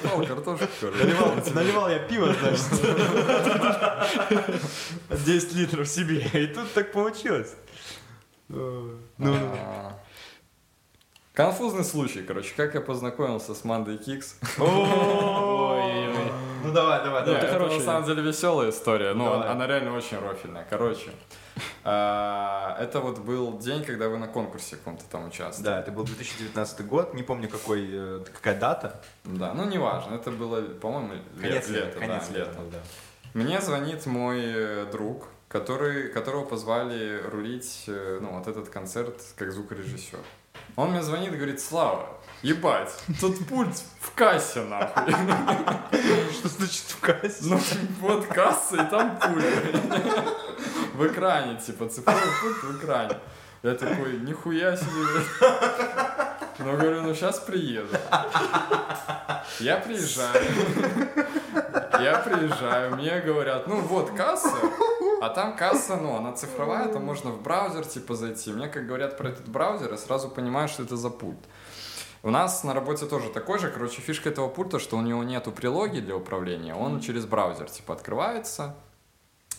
копал 0.03 0.27
картошку, 0.27 0.67
короче. 0.81 1.51
Наливал, 1.55 1.89
я 1.89 1.99
пиво, 2.01 2.35
значит. 2.35 2.67
10 5.25 5.55
литров 5.55 5.89
себе. 5.89 6.27
И 6.35 6.47
тут 6.49 6.73
так 6.75 6.93
получилось. 6.93 7.55
Ну, 8.49 8.99
А, 9.19 9.99
Конфузный 11.33 11.85
случай, 11.85 12.23
короче, 12.23 12.53
как 12.55 12.75
я 12.75 12.83
познакомился 12.83 13.55
с 13.55 13.65
Мандой 13.65 13.97
Кикс. 13.97 14.37
Ой-ой-ой. 14.59 16.33
Ну 16.73 16.81
давай, 16.81 17.05
давай, 17.05 17.27
Нет, 17.27 17.37
это 17.37 17.47
это 17.47 17.53
хорошая. 17.53 17.79
на 17.79 17.85
самом 17.85 18.05
деле 18.07 18.23
веселая 18.23 18.71
история, 18.71 19.13
но 19.13 19.33
Давай. 19.33 19.49
она 19.49 19.67
реально 19.67 19.95
очень 19.95 20.19
рофильная. 20.19 20.67
Короче, 20.71 21.11
а, 21.85 22.79
это 22.81 23.01
вот 23.01 23.19
был 23.19 23.59
день, 23.59 23.85
когда 23.85 24.09
вы 24.09 24.17
на 24.17 24.27
конкурсе 24.27 24.77
каком-то 24.77 25.05
там 25.05 25.27
участвовали. 25.27 25.71
Да, 25.75 25.81
это 25.81 25.93
был 25.93 26.05
2019 26.05 26.87
год, 26.87 27.13
не 27.13 27.23
помню 27.23 27.51
какой, 27.51 27.87
э, 27.93 28.25
какая 28.33 28.59
дата. 28.59 29.03
Да, 29.25 29.53
ну 29.53 29.67
неважно, 29.67 30.15
это 30.15 30.31
было, 30.31 30.63
по-моему, 30.63 31.13
лет- 31.13 31.23
Конец 31.41 31.69
лета, 31.69 31.87
лето, 31.87 31.99
конец 31.99 32.31
лета 32.31 32.59
да. 32.73 32.79
Мне 33.35 33.61
звонит 33.61 34.07
мой 34.07 34.41
э, 34.43 34.87
друг, 34.91 35.27
который, 35.49 36.09
которого 36.09 36.47
позвали 36.47 37.21
рулить 37.31 37.85
э, 37.87 38.19
ну, 38.23 38.39
вот 38.39 38.49
этот 38.49 38.71
концерт 38.71 39.21
как 39.37 39.53
звукорежиссер. 39.53 40.19
Он 40.77 40.91
мне 40.93 41.03
звонит 41.03 41.35
и 41.35 41.37
говорит, 41.37 41.61
Слава, 41.61 42.09
ебать, 42.43 42.93
тут 43.21 43.47
пульт 43.47 43.75
в 44.01 44.15
кассе, 44.15 44.63
нахуй. 44.63 45.13
Что 46.33 46.49
значит 46.49 46.85
в 46.89 47.01
кассе? 47.01 47.39
Ну, 47.43 47.61
вот 48.01 48.27
касса, 48.27 48.83
и 48.83 48.91
там 48.91 49.19
пульт. 49.19 49.45
В 50.95 51.07
экране, 51.07 51.59
типа, 51.59 51.89
цифровой 51.89 52.21
пульт 52.43 52.63
в 52.63 52.79
экране. 52.79 53.17
Я 53.63 53.75
такой, 53.75 54.19
нихуя 54.21 54.77
себе. 54.77 54.91
блядь». 54.91 56.33
Ну, 56.59 56.77
говорю, 56.77 57.03
ну 57.03 57.15
сейчас 57.15 57.39
приеду. 57.41 57.97
Я 59.61 59.77
приезжаю. 59.79 60.45
Я 62.01 62.19
приезжаю, 62.19 62.97
мне 62.97 63.21
говорят, 63.21 63.67
ну 63.67 63.81
вот 63.81 64.11
касса, 64.11 64.57
а 65.21 65.29
там 65.29 65.57
касса, 65.57 65.97
ну, 65.97 66.17
она 66.17 66.33
цифровая, 66.33 66.89
там 66.89 67.05
можно 67.05 67.31
в 67.31 67.41
браузер, 67.43 67.85
типа, 67.85 68.15
зайти. 68.15 68.53
Мне, 68.53 68.69
как 68.69 68.87
говорят 68.87 69.17
про 69.17 69.29
этот 69.29 69.49
браузер, 69.49 69.93
я 69.93 69.99
сразу 69.99 70.29
понимаю, 70.29 70.69
что 70.69 70.83
это 70.83 70.97
за 70.97 71.11
пульт. 71.11 71.39
У 72.25 72.31
нас 72.31 72.63
на 72.63 72.73
работе 72.73 73.07
тоже 73.07 73.31
такой 73.31 73.59
же, 73.59 73.69
короче, 73.69 74.01
фишка 74.01 74.29
этого 74.29 74.49
пульта, 74.49 74.79
что 74.79 74.97
у 74.97 75.01
него 75.01 75.25
нету 75.25 75.51
прилоги 75.51 75.99
для 75.99 76.15
управления, 76.15 76.75
он 76.75 77.01
через 77.01 77.27
браузер, 77.27 77.69
типа, 77.69 77.95
открывается, 77.95 78.77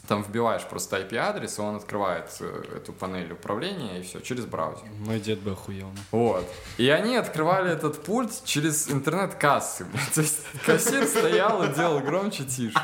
там 0.07 0.21
вбиваешь 0.21 0.63
просто 0.63 0.97
IP-адрес, 0.99 1.57
и 1.57 1.61
он 1.61 1.77
открывает 1.77 2.29
э, 2.41 2.63
эту 2.75 2.91
панель 2.91 3.31
управления, 3.31 3.99
и 3.99 4.03
все, 4.03 4.19
через 4.19 4.45
браузер. 4.45 4.83
Мой 4.99 5.19
дед 5.19 5.39
бы 5.39 5.51
охуел. 5.51 5.87
ну. 6.11 6.19
Вот. 6.19 6.45
И 6.77 6.89
они 6.89 7.15
открывали 7.15 7.71
этот 7.71 8.03
пульт 8.03 8.43
через 8.43 8.91
интернет-кассы. 8.91 9.85
То 10.13 10.21
есть 10.21 10.41
кассир 10.65 11.05
стоял 11.07 11.63
и 11.63 11.73
делал 11.73 12.01
громче, 12.01 12.43
тише. 12.43 12.77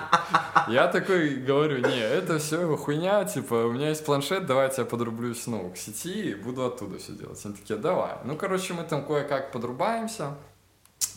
Я 0.69 0.87
такой 0.87 1.35
говорю, 1.35 1.79
не, 1.79 1.99
это 1.99 2.39
все 2.39 2.77
хуйня, 2.77 3.25
типа, 3.25 3.65
у 3.65 3.71
меня 3.73 3.89
есть 3.89 4.05
планшет, 4.05 4.45
давайте 4.45 4.81
я 4.83 4.85
подрублюсь, 4.85 5.45
ну, 5.45 5.71
к 5.71 5.77
сети 5.77 6.31
и 6.31 6.35
буду 6.35 6.65
оттуда 6.65 6.99
все 6.99 7.11
делать. 7.11 7.45
Они 7.45 7.55
такие, 7.55 7.77
давай. 7.77 8.15
Ну, 8.23 8.37
короче, 8.37 8.73
мы 8.73 8.83
там 8.83 9.05
кое-как 9.05 9.51
подрубаемся. 9.51 10.35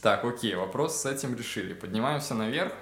Так, 0.01 0.25
окей, 0.25 0.57
вопрос 0.57 1.01
с 1.01 1.07
этим 1.07 1.37
решили. 1.37 1.75
Поднимаемся 1.75 2.35
наверх. 2.35 2.73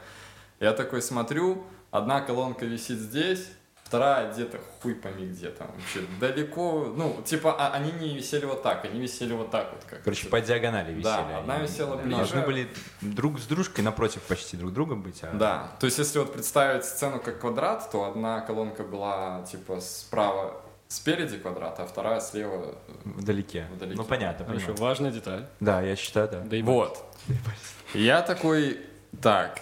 Я 0.58 0.72
такой 0.72 1.02
смотрю, 1.02 1.66
одна 1.91 2.20
колонка 2.20 2.64
висит 2.66 2.99
здесь, 2.99 3.49
вторая 3.84 4.32
где-то 4.32 4.59
хуй 4.80 4.95
пойми 4.95 5.26
где 5.26 5.51
там 5.51 5.68
вообще 5.74 6.03
далеко. 6.20 6.93
Ну, 6.97 7.20
типа, 7.24 7.55
а- 7.59 7.72
они 7.74 7.91
не 7.93 8.16
висели 8.16 8.45
вот 8.45 8.62
так, 8.62 8.84
они 8.84 9.01
висели 9.01 9.32
вот 9.32 9.51
так 9.51 9.72
вот. 9.72 9.84
Как 9.84 10.03
Короче, 10.05 10.28
по 10.28 10.41
диагонали 10.41 10.91
висели. 10.93 11.03
Да, 11.03 11.38
одна 11.38 11.55
они. 11.57 11.66
висела 11.66 11.95
Они 11.95 12.03
ближе. 12.03 12.16
Должны 12.18 12.43
были 12.43 12.68
друг 13.01 13.41
с 13.41 13.47
дружкой 13.47 13.82
напротив 13.84 14.22
почти 14.22 14.57
друг 14.57 14.72
друга 14.72 14.95
быть. 14.95 15.20
а- 15.24 15.32
Да, 15.32 15.72
то 15.80 15.86
есть 15.86 15.99
если 15.99 16.20
вот 16.20 16.32
представить 16.32 16.84
сцену 16.84 17.18
как 17.20 17.41
квадрат, 17.41 17.91
то 17.91 18.05
одна 18.05 18.41
колонка 18.43 18.84
была 18.84 19.43
типа 19.51 19.80
справа 19.80 20.62
спереди 20.86 21.38
квадрата, 21.38 21.82
а 21.82 21.86
вторая 21.86 22.20
слева. 22.20 22.74
Вдалеке. 23.05 23.66
Вдалеке. 23.74 23.97
Ну, 23.97 24.05
понятно, 24.05 24.45
понятно. 24.45 24.74
важная 24.74 25.11
деталь. 25.11 25.47
Да, 25.61 25.82
я 25.82 25.95
считаю, 25.97 26.28
да. 26.28 26.41
Да 26.41 26.57
и 26.57 26.62
Вот. 26.62 27.05
Я 27.95 28.22
такой, 28.22 28.80
так, 29.20 29.61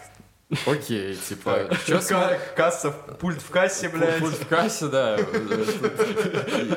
Окей, 0.66 1.14
типа, 1.14 1.68
что 1.84 2.00
Ка- 2.00 2.38
Касса, 2.56 2.90
пульт 2.90 3.42
в 3.42 3.50
кассе, 3.50 3.90
блядь. 3.90 4.18
Пульт 4.18 4.34
в 4.34 4.46
кассе, 4.48 4.86
да. 4.86 5.18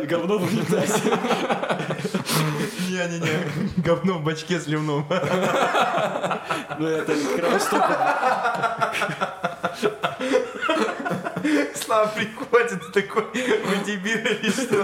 Говно 0.03 0.39
в 0.39 0.43
унитазе. 0.43 0.93
Не-не-не, 2.89 3.71
говно 3.77 4.15
в 4.15 4.23
бачке 4.23 4.59
сливном. 4.59 5.07
Ну, 6.79 6.87
это 6.87 7.15
кровосток. 7.37 7.83
Слава 11.75 12.07
приходит 12.07 12.91
такой, 12.91 13.23
вы 13.23 13.85
дебилы 13.85 14.29
или 14.41 14.49
что? 14.49 14.83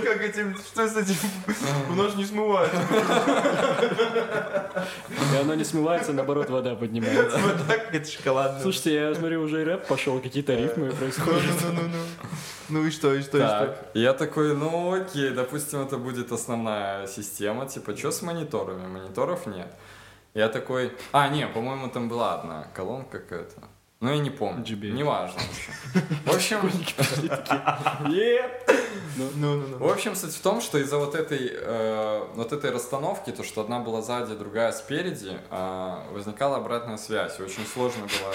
Как 0.00 0.20
этим, 0.22 0.56
что 0.56 0.88
с 0.88 0.96
этим? 0.96 1.14
У 1.90 1.94
нас 1.94 2.14
не 2.14 2.24
смывают. 2.24 2.72
И 5.32 5.36
оно 5.36 5.54
не 5.54 5.64
смывается, 5.64 6.12
наоборот, 6.12 6.50
вода 6.50 6.74
поднимается. 6.74 7.38
Вот 7.38 7.66
так 7.66 7.94
это 7.94 8.10
шоколадно. 8.10 8.60
Слушайте, 8.60 8.94
я 8.94 9.14
смотрю, 9.14 9.42
уже 9.42 9.62
и 9.62 9.64
рэп 9.64 9.86
пошел, 9.86 10.20
какие-то 10.20 10.54
рифмы 10.54 10.90
происходят. 10.90 11.42
Ну-ну-ну. 11.62 12.30
Ну 12.68 12.86
и 12.86 12.90
что, 12.90 13.14
и 13.14 13.22
что, 13.22 13.38
и 13.38 13.40
что? 13.40 13.48
Так, 13.48 13.90
я 13.94 14.12
такой, 14.12 14.54
ну 14.54 14.92
окей, 14.92 15.30
допустим, 15.30 15.80
это 15.80 15.96
будет 15.98 16.30
основная 16.32 17.06
система, 17.06 17.66
типа, 17.66 17.96
что 17.96 18.10
с 18.12 18.22
мониторами? 18.22 18.86
Мониторов 18.86 19.46
нет. 19.46 19.68
Я 20.34 20.48
такой, 20.48 20.92
а, 21.12 21.28
не, 21.28 21.46
по-моему, 21.48 21.88
там 21.88 22.08
была 22.08 22.34
одна 22.34 22.68
колонка 22.74 23.18
какая-то. 23.18 23.62
Ну, 24.00 24.10
я 24.10 24.18
не 24.18 24.30
помню. 24.30 24.64
GBH. 24.64 24.92
Неважно. 24.92 25.40
В 26.24 26.34
общем. 26.34 26.60
в 29.78 29.90
общем, 29.90 30.16
суть 30.16 30.34
в 30.34 30.40
том, 30.40 30.60
что 30.60 30.78
из-за 30.78 30.98
вот 30.98 31.14
этой, 31.14 31.50
э, 31.52 32.24
вот 32.34 32.52
этой 32.52 32.70
расстановки, 32.70 33.30
то, 33.30 33.42
что 33.42 33.60
одна 33.60 33.80
была 33.80 34.02
сзади, 34.02 34.34
другая 34.34 34.72
спереди, 34.72 35.38
э, 35.50 35.98
возникала 36.12 36.56
обратная 36.56 36.96
связь. 36.96 37.38
Очень 37.40 37.66
сложно 37.66 38.06
было 38.06 38.34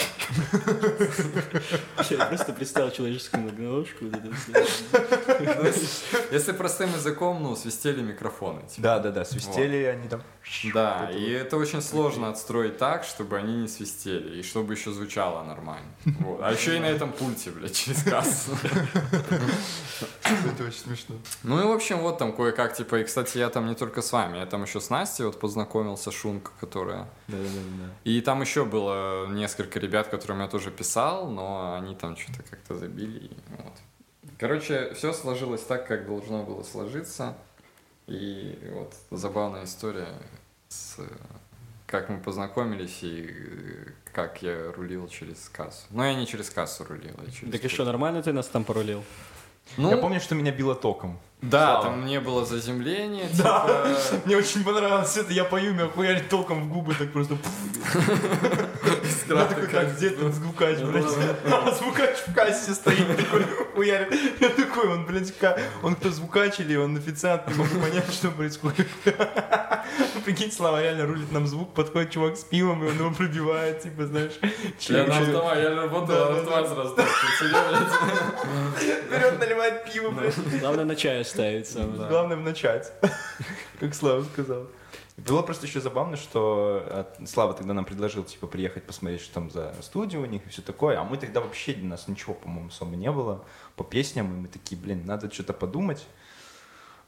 Я 2.09 2.25
просто 2.25 2.53
представил 2.53 2.91
человеческую 2.91 3.43
многоножку. 3.43 4.05
Ну, 4.05 4.11
Если 6.31 6.51
простым 6.51 6.93
языком, 6.93 7.41
ну, 7.41 7.55
свистели 7.55 8.01
микрофоны. 8.01 8.61
типа. 8.61 8.81
Да-да-да, 8.81 9.25
свистели 9.25 9.83
они 9.83 10.07
там. 10.07 10.21
Да, 10.73 11.09
и 11.11 11.31
это 11.31 11.57
очень 11.57 11.81
сложно 11.81 12.29
отстроить 12.29 12.77
так, 12.77 13.03
чтобы 13.03 13.37
они 13.37 13.55
не 13.55 13.67
свистели, 13.67 14.39
и 14.39 14.43
чтобы 14.43 14.73
еще 14.73 14.91
звучало 14.91 15.43
нормально. 15.43 15.87
А 16.41 16.51
еще 16.51 16.77
и 16.77 16.79
на 16.79 16.85
этом 16.85 17.11
пульте, 17.11 17.51
блядь, 17.51 17.75
через 17.75 18.03
кассу. 18.03 18.51
Это 20.45 20.63
очень 20.63 20.79
смешно. 20.79 21.15
Ну 21.43 21.61
и, 21.61 21.63
в 21.63 21.71
общем, 21.71 21.99
вот 21.99 22.17
там 22.17 22.33
кое-как, 22.33 22.75
типа, 22.75 22.99
и, 22.99 23.03
кстати, 23.03 23.37
я 23.37 23.49
там 23.49 23.67
не 23.67 23.75
только 23.75 24.01
с 24.01 24.11
вами, 24.11 24.37
я 24.37 24.45
там 24.45 24.63
еще 24.63 24.79
с 24.79 24.89
Настей 24.89 25.25
вот 25.25 25.39
познакомился, 25.39 26.11
Шунка, 26.11 26.51
которая... 26.59 27.07
Да-да-да. 27.27 27.93
И 28.03 28.21
там 28.21 28.41
еще 28.41 28.65
было 28.65 29.27
несколько 29.27 29.79
ребят, 29.79 30.07
которым 30.07 30.41
я 30.41 30.47
тоже 30.47 30.71
писал, 30.71 31.29
но 31.29 31.75
они 31.75 31.95
там 31.95 32.15
что-то 32.17 32.43
как-то 32.49 32.75
забили, 32.75 33.25
и 33.25 33.31
вот. 33.49 33.73
Короче, 34.37 34.93
все 34.93 35.13
сложилось 35.13 35.61
так, 35.61 35.87
как 35.87 36.05
должно 36.05 36.43
было 36.43 36.63
сложиться. 36.63 37.37
И 38.07 38.59
вот 38.73 38.93
забавная 39.09 39.63
история 39.63 40.13
с 40.67 40.99
как 41.87 42.09
мы 42.09 42.19
познакомились 42.19 43.03
и 43.03 43.29
э, 43.29 43.91
как 44.11 44.41
я 44.41 44.71
рулил 44.71 45.07
через 45.07 45.49
кассу. 45.49 45.85
Но 45.91 46.05
я 46.05 46.15
не 46.15 46.25
через 46.25 46.49
кассу 46.49 46.83
рулил, 46.83 47.13
я 47.25 47.31
через 47.31 47.51
Так 47.51 47.71
что, 47.71 47.85
нормально 47.85 48.21
ты 48.23 48.33
нас 48.33 48.47
там 48.47 48.63
порулил? 48.63 49.03
Ну, 49.77 49.89
Я 49.89 49.97
помню, 49.97 50.19
что 50.19 50.35
меня 50.35 50.51
било 50.51 50.75
током. 50.75 51.19
Да, 51.41 51.65
Слава. 51.81 51.83
там 51.83 52.05
не 52.05 52.19
было 52.19 52.45
заземления, 52.45 53.27
Да. 53.37 53.61
типа... 53.61 54.21
Мне 54.25 54.37
очень 54.37 54.63
понравилось 54.63 55.15
это. 55.17 55.31
Я 55.31 55.43
пою, 55.43 55.73
меня 55.73 55.87
хуярит 55.87 56.27
током 56.29 56.63
в 56.63 56.73
губы, 56.73 56.95
так 56.95 57.11
просто... 57.11 57.37
Я 59.27 59.45
такой, 59.45 59.67
так, 59.67 59.95
где 59.95 60.11
тут 60.11 60.33
звукач, 60.33 60.77
блядь? 60.79 61.05
А 61.51 61.71
звукач 61.71 62.17
в 62.27 62.33
кассе 62.33 62.73
стоит, 62.73 63.17
такой 63.17 63.43
хуярит. 63.73 64.13
Я 64.39 64.49
такой, 64.49 64.87
он, 64.87 65.05
блядь, 65.05 65.33
он 65.81 65.95
кто 65.95 66.09
звукач 66.11 66.59
или 66.59 66.75
он 66.75 66.95
официант, 66.97 67.47
не 67.47 67.55
могу 67.55 67.79
понять, 67.79 68.11
что 68.13 68.29
происходит. 68.29 68.87
Прикинь, 70.25 70.51
Слава 70.51 70.81
реально 70.81 71.05
рулит 71.07 71.31
нам 71.31 71.47
звук, 71.47 71.73
подходит 71.73 72.11
чувак 72.11 72.37
с 72.37 72.43
пивом, 72.43 72.83
и 72.85 72.89
он 72.89 72.97
его 72.97 73.11
пробивает, 73.11 73.81
типа, 73.81 74.05
знаешь. 74.05 74.33
Я 74.41 75.03
на 75.03 75.13
член. 75.15 75.23
автомате, 75.35 75.61
я 75.61 75.75
работал 75.75 76.07
Да, 76.07 76.29
на 76.29 76.43
да, 76.43 76.59
автомате 76.59 76.69
сразу. 76.69 76.95
Берет, 79.11 79.39
наливает 79.39 79.91
пиво, 79.91 80.11
блядь. 80.11 80.59
Главное 80.59 80.85
на 80.85 80.95
чай 80.95 81.21
ставить 81.25 81.67
самое. 81.67 81.97
Да. 81.97 82.07
Главное 82.07 82.37
начать, 82.37 82.91
как 83.79 83.93
Слава 83.93 84.23
сказал. 84.23 84.67
Было 85.17 85.41
просто 85.41 85.65
еще 85.65 85.79
забавно, 85.79 86.17
что 86.17 86.83
э, 86.85 87.25
Слава 87.25 87.53
тогда 87.53 87.73
нам 87.73 87.85
предложил, 87.85 88.23
типа, 88.25 88.47
приехать 88.47 88.83
посмотреть, 88.83 89.21
что 89.21 89.33
там 89.35 89.49
за 89.49 89.73
студия 89.81 90.19
у 90.19 90.25
них 90.25 90.45
и 90.45 90.49
все 90.49 90.61
такое, 90.61 90.99
а 90.99 91.05
мы 91.05 91.17
тогда 91.17 91.39
вообще, 91.39 91.77
у 91.81 91.85
нас 91.85 92.07
ничего, 92.09 92.33
по-моему, 92.33 92.67
особо 92.67 92.97
не 92.97 93.09
было 93.09 93.45
по 93.77 93.85
песням, 93.85 94.27
и 94.33 94.41
мы 94.41 94.47
такие, 94.49 94.79
блин, 94.79 95.05
надо 95.05 95.31
что-то 95.31 95.53
подумать. 95.53 96.05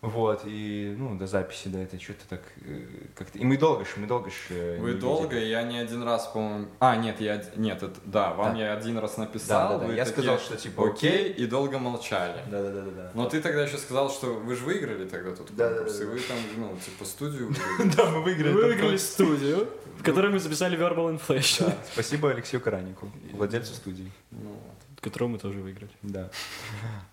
Вот, 0.01 0.41
и, 0.45 0.95
ну, 0.95 1.17
до 1.17 1.25
записи, 1.25 1.69
да, 1.69 1.79
это 1.79 1.99
что-то 1.99 2.27
так 2.29 2.41
э, 2.63 2.85
как-то... 3.15 3.39
И 3.39 3.43
мы 3.43 3.57
долго 3.57 3.83
же, 3.83 3.91
мы 3.97 4.05
долго 4.05 4.29
же... 4.29 4.77
Вы 4.79 4.93
долго, 4.93 5.39
я 5.39 5.63
не 5.63 5.79
один 5.79 6.03
раз, 6.03 6.27
по-моему... 6.27 6.67
А, 6.79 6.95
нет, 6.97 7.19
я... 7.19 7.43
Нет, 7.55 7.81
это... 7.81 7.99
да, 8.05 8.33
вам 8.35 8.53
Да. 8.53 8.59
я 8.59 8.73
один 8.73 8.99
раз 8.99 9.17
написал. 9.17 9.69
Да, 9.69 9.73
да, 9.73 9.79
да, 9.79 9.87
вы 9.87 9.95
я 9.95 10.05
такие, 10.05 10.21
сказал, 10.21 10.39
что, 10.39 10.55
типа, 10.55 10.87
окей, 10.87 11.31
и 11.31 11.47
долго 11.47 11.79
молчали. 11.79 12.39
Да-да-да-да. 12.51 13.11
Но 13.15 13.27
ты 13.27 13.41
тогда 13.41 13.63
еще 13.63 13.79
сказал, 13.79 14.11
что 14.11 14.35
вы 14.35 14.55
же 14.55 14.65
выиграли 14.65 15.07
тогда 15.07 15.35
тут 15.35 15.47
Да, 15.55 15.67
да, 15.67 15.75
конкурс, 15.77 15.97
да, 15.97 16.03
и 16.03 16.05
да. 16.05 16.13
вы 16.13 16.19
там, 16.19 16.37
ну, 16.57 16.77
типа, 16.77 17.05
студию. 17.05 17.55
Да, 17.97 18.05
мы 18.05 18.21
выиграли. 18.21 18.53
Вы 18.53 18.59
этот 18.59 18.75
выиграли 18.75 18.97
студию, 18.97 19.67
в 19.97 20.03
которой 20.03 20.31
мы 20.31 20.39
записали 20.39 20.77
Verbal 20.77 21.19
Да, 21.59 21.75
Спасибо 21.91 22.29
Алексею 22.29 22.61
Каранику, 22.61 23.09
владельцу 23.33 23.73
студии. 23.73 24.11
Ну, 24.29 24.61
которую 25.01 25.29
мы 25.29 25.37
тоже 25.37 25.59
выиграли. 25.59 25.91
Да. 26.01 26.29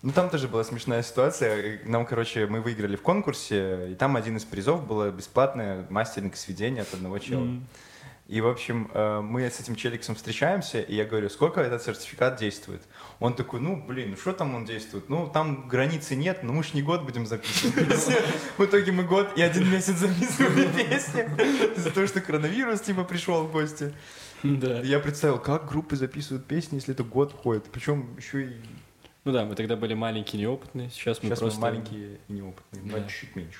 Ну 0.01 0.11
там 0.11 0.29
тоже 0.29 0.47
была 0.47 0.63
смешная 0.63 1.03
ситуация. 1.03 1.79
Нам, 1.85 2.05
короче, 2.05 2.47
мы 2.47 2.61
выиграли 2.61 2.95
в 2.95 3.01
конкурсе, 3.01 3.91
и 3.91 3.95
там 3.95 4.15
один 4.15 4.37
из 4.37 4.43
призов 4.43 4.85
было 4.85 5.11
бесплатное 5.11 5.85
мастеринг 5.89 6.35
сведения 6.35 6.81
от 6.81 6.93
одного 6.93 7.19
чела. 7.19 7.43
М. 7.43 7.67
И, 8.27 8.41
в 8.41 8.47
общем, 8.47 8.89
э, 8.91 9.21
мы 9.21 9.47
с 9.47 9.59
этим 9.59 9.75
челиксом 9.75 10.15
встречаемся, 10.15 10.81
и 10.81 10.95
я 10.95 11.05
говорю, 11.05 11.29
сколько 11.29 11.61
этот 11.61 11.83
сертификат 11.83 12.39
действует? 12.39 12.81
Он 13.19 13.35
такой, 13.35 13.59
ну, 13.59 13.75
блин, 13.75 14.11
ну 14.11 14.17
что 14.17 14.33
там 14.33 14.55
он 14.55 14.65
действует? 14.65 15.09
Ну, 15.09 15.29
там 15.31 15.67
границы 15.67 16.15
нет, 16.15 16.41
но 16.41 16.51
мы 16.51 16.63
ж 16.63 16.73
не 16.73 16.81
год 16.81 17.03
будем 17.03 17.27
записывать. 17.27 17.75
В 18.57 18.65
итоге 18.65 18.91
мы 18.93 19.03
год 19.03 19.29
и 19.35 19.43
один 19.43 19.71
месяц 19.71 19.97
записывали 19.97 20.67
песни. 20.75 21.21
Из-за 21.77 21.91
того, 21.91 22.07
что 22.07 22.19
коронавирус, 22.19 22.81
типа, 22.81 23.03
пришел 23.03 23.43
в 23.43 23.51
гости. 23.51 23.93
Да. 24.59 24.79
Я 24.81 24.99
представил, 24.99 25.39
как 25.39 25.67
группы 25.69 25.95
записывают 25.95 26.45
песни, 26.45 26.75
если 26.75 26.93
это 26.93 27.03
год 27.03 27.33
ходит. 27.33 27.65
Причем 27.71 28.15
еще 28.17 28.45
и 28.45 28.55
Ну 29.23 29.31
да, 29.31 29.45
мы 29.45 29.55
тогда 29.55 29.75
были 29.75 29.93
маленькие, 29.93 30.41
неопытные, 30.41 30.89
сейчас 30.89 31.21
мы 31.23 31.29
Сейчас 31.29 31.39
просто 31.39 31.59
мы 31.59 31.67
маленькие 31.67 32.19
и 32.27 32.33
неопытные. 32.33 32.83
Да. 32.91 32.99
Да. 32.99 33.07
Чуть 33.07 33.35
меньше. 33.35 33.59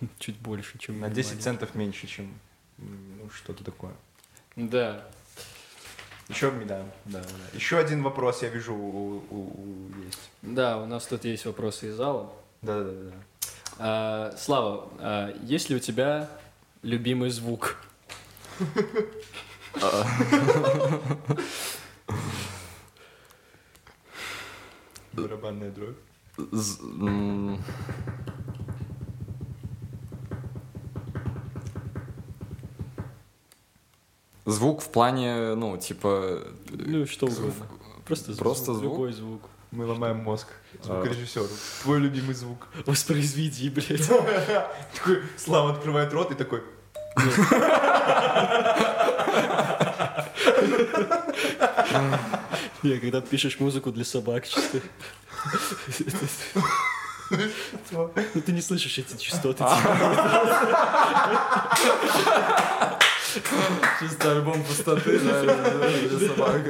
чуть 0.18 0.38
больше, 0.38 0.78
чем 0.78 1.00
На 1.00 1.08
мы 1.08 1.14
10 1.14 1.26
маленькие. 1.30 1.42
центов 1.44 1.74
меньше, 1.74 2.06
чем 2.06 2.32
ну, 2.78 3.28
что-то 3.34 3.62
такое. 3.64 3.92
Да. 4.56 5.04
Еще, 6.28 6.50
да, 6.52 6.86
да, 7.06 7.20
да. 7.22 7.28
Еще 7.54 7.76
один 7.78 8.02
вопрос 8.04 8.42
я 8.42 8.48
вижу 8.50 8.72
у, 8.74 9.16
у- 9.30 9.34
у- 9.34 10.04
есть. 10.06 10.30
Да, 10.42 10.78
у 10.78 10.86
нас 10.86 11.04
тут 11.06 11.24
есть 11.24 11.44
вопросы 11.44 11.88
из 11.88 11.94
зала. 11.96 12.32
Да, 12.62 12.84
да, 12.84 12.90
да. 12.92 13.12
А, 13.78 14.34
Слава, 14.38 14.88
а 14.98 15.34
есть 15.42 15.70
ли 15.70 15.76
у 15.76 15.80
тебя 15.80 16.30
любимый 16.82 17.30
звук? 17.30 17.76
Барабанная 25.12 25.70
дробь. 25.70 25.96
з- 26.52 26.80
м, 26.80 27.58
Звук 34.46 34.80
в 34.82 34.88
плане, 34.88 35.54
ну, 35.54 35.76
типа... 35.78 36.38
Ну, 36.70 37.06
что 37.06 37.26
угодно. 37.26 37.52
Просто 38.04 38.32
звук. 38.32 38.42
Просто 38.42 38.74
звук? 38.74 38.92
Любой 38.92 39.12
звук. 39.12 39.42
Мы 39.70 39.86
ломаем 39.86 40.16
мозг 40.18 40.48
А. 40.82 40.84
звукорежиссеру. 40.86 41.46
Твой 41.82 41.98
любимый 42.00 42.34
звук. 42.34 42.66
Воспроизведи, 42.86 43.68
блядь. 43.70 44.08
Такой, 44.94 45.22
Слава 45.36 45.72
открывает 45.72 46.12
рот 46.12 46.32
и 46.32 46.34
такой... 46.34 46.62
Не, 52.82 52.98
когда 52.98 53.20
пишешь 53.20 53.58
музыку 53.60 53.92
для 53.92 54.04
собак 54.04 54.48
чисто. 54.48 54.80
Ну, 57.30 58.40
ты 58.44 58.52
не 58.52 58.60
слышишь 58.60 58.98
эти 58.98 59.16
частоты. 59.16 59.64
Чисто 64.00 64.32
альбом 64.32 64.62
пустоты, 64.64 65.20
да, 65.20 65.42
для 65.42 66.28
собак. 66.28 66.62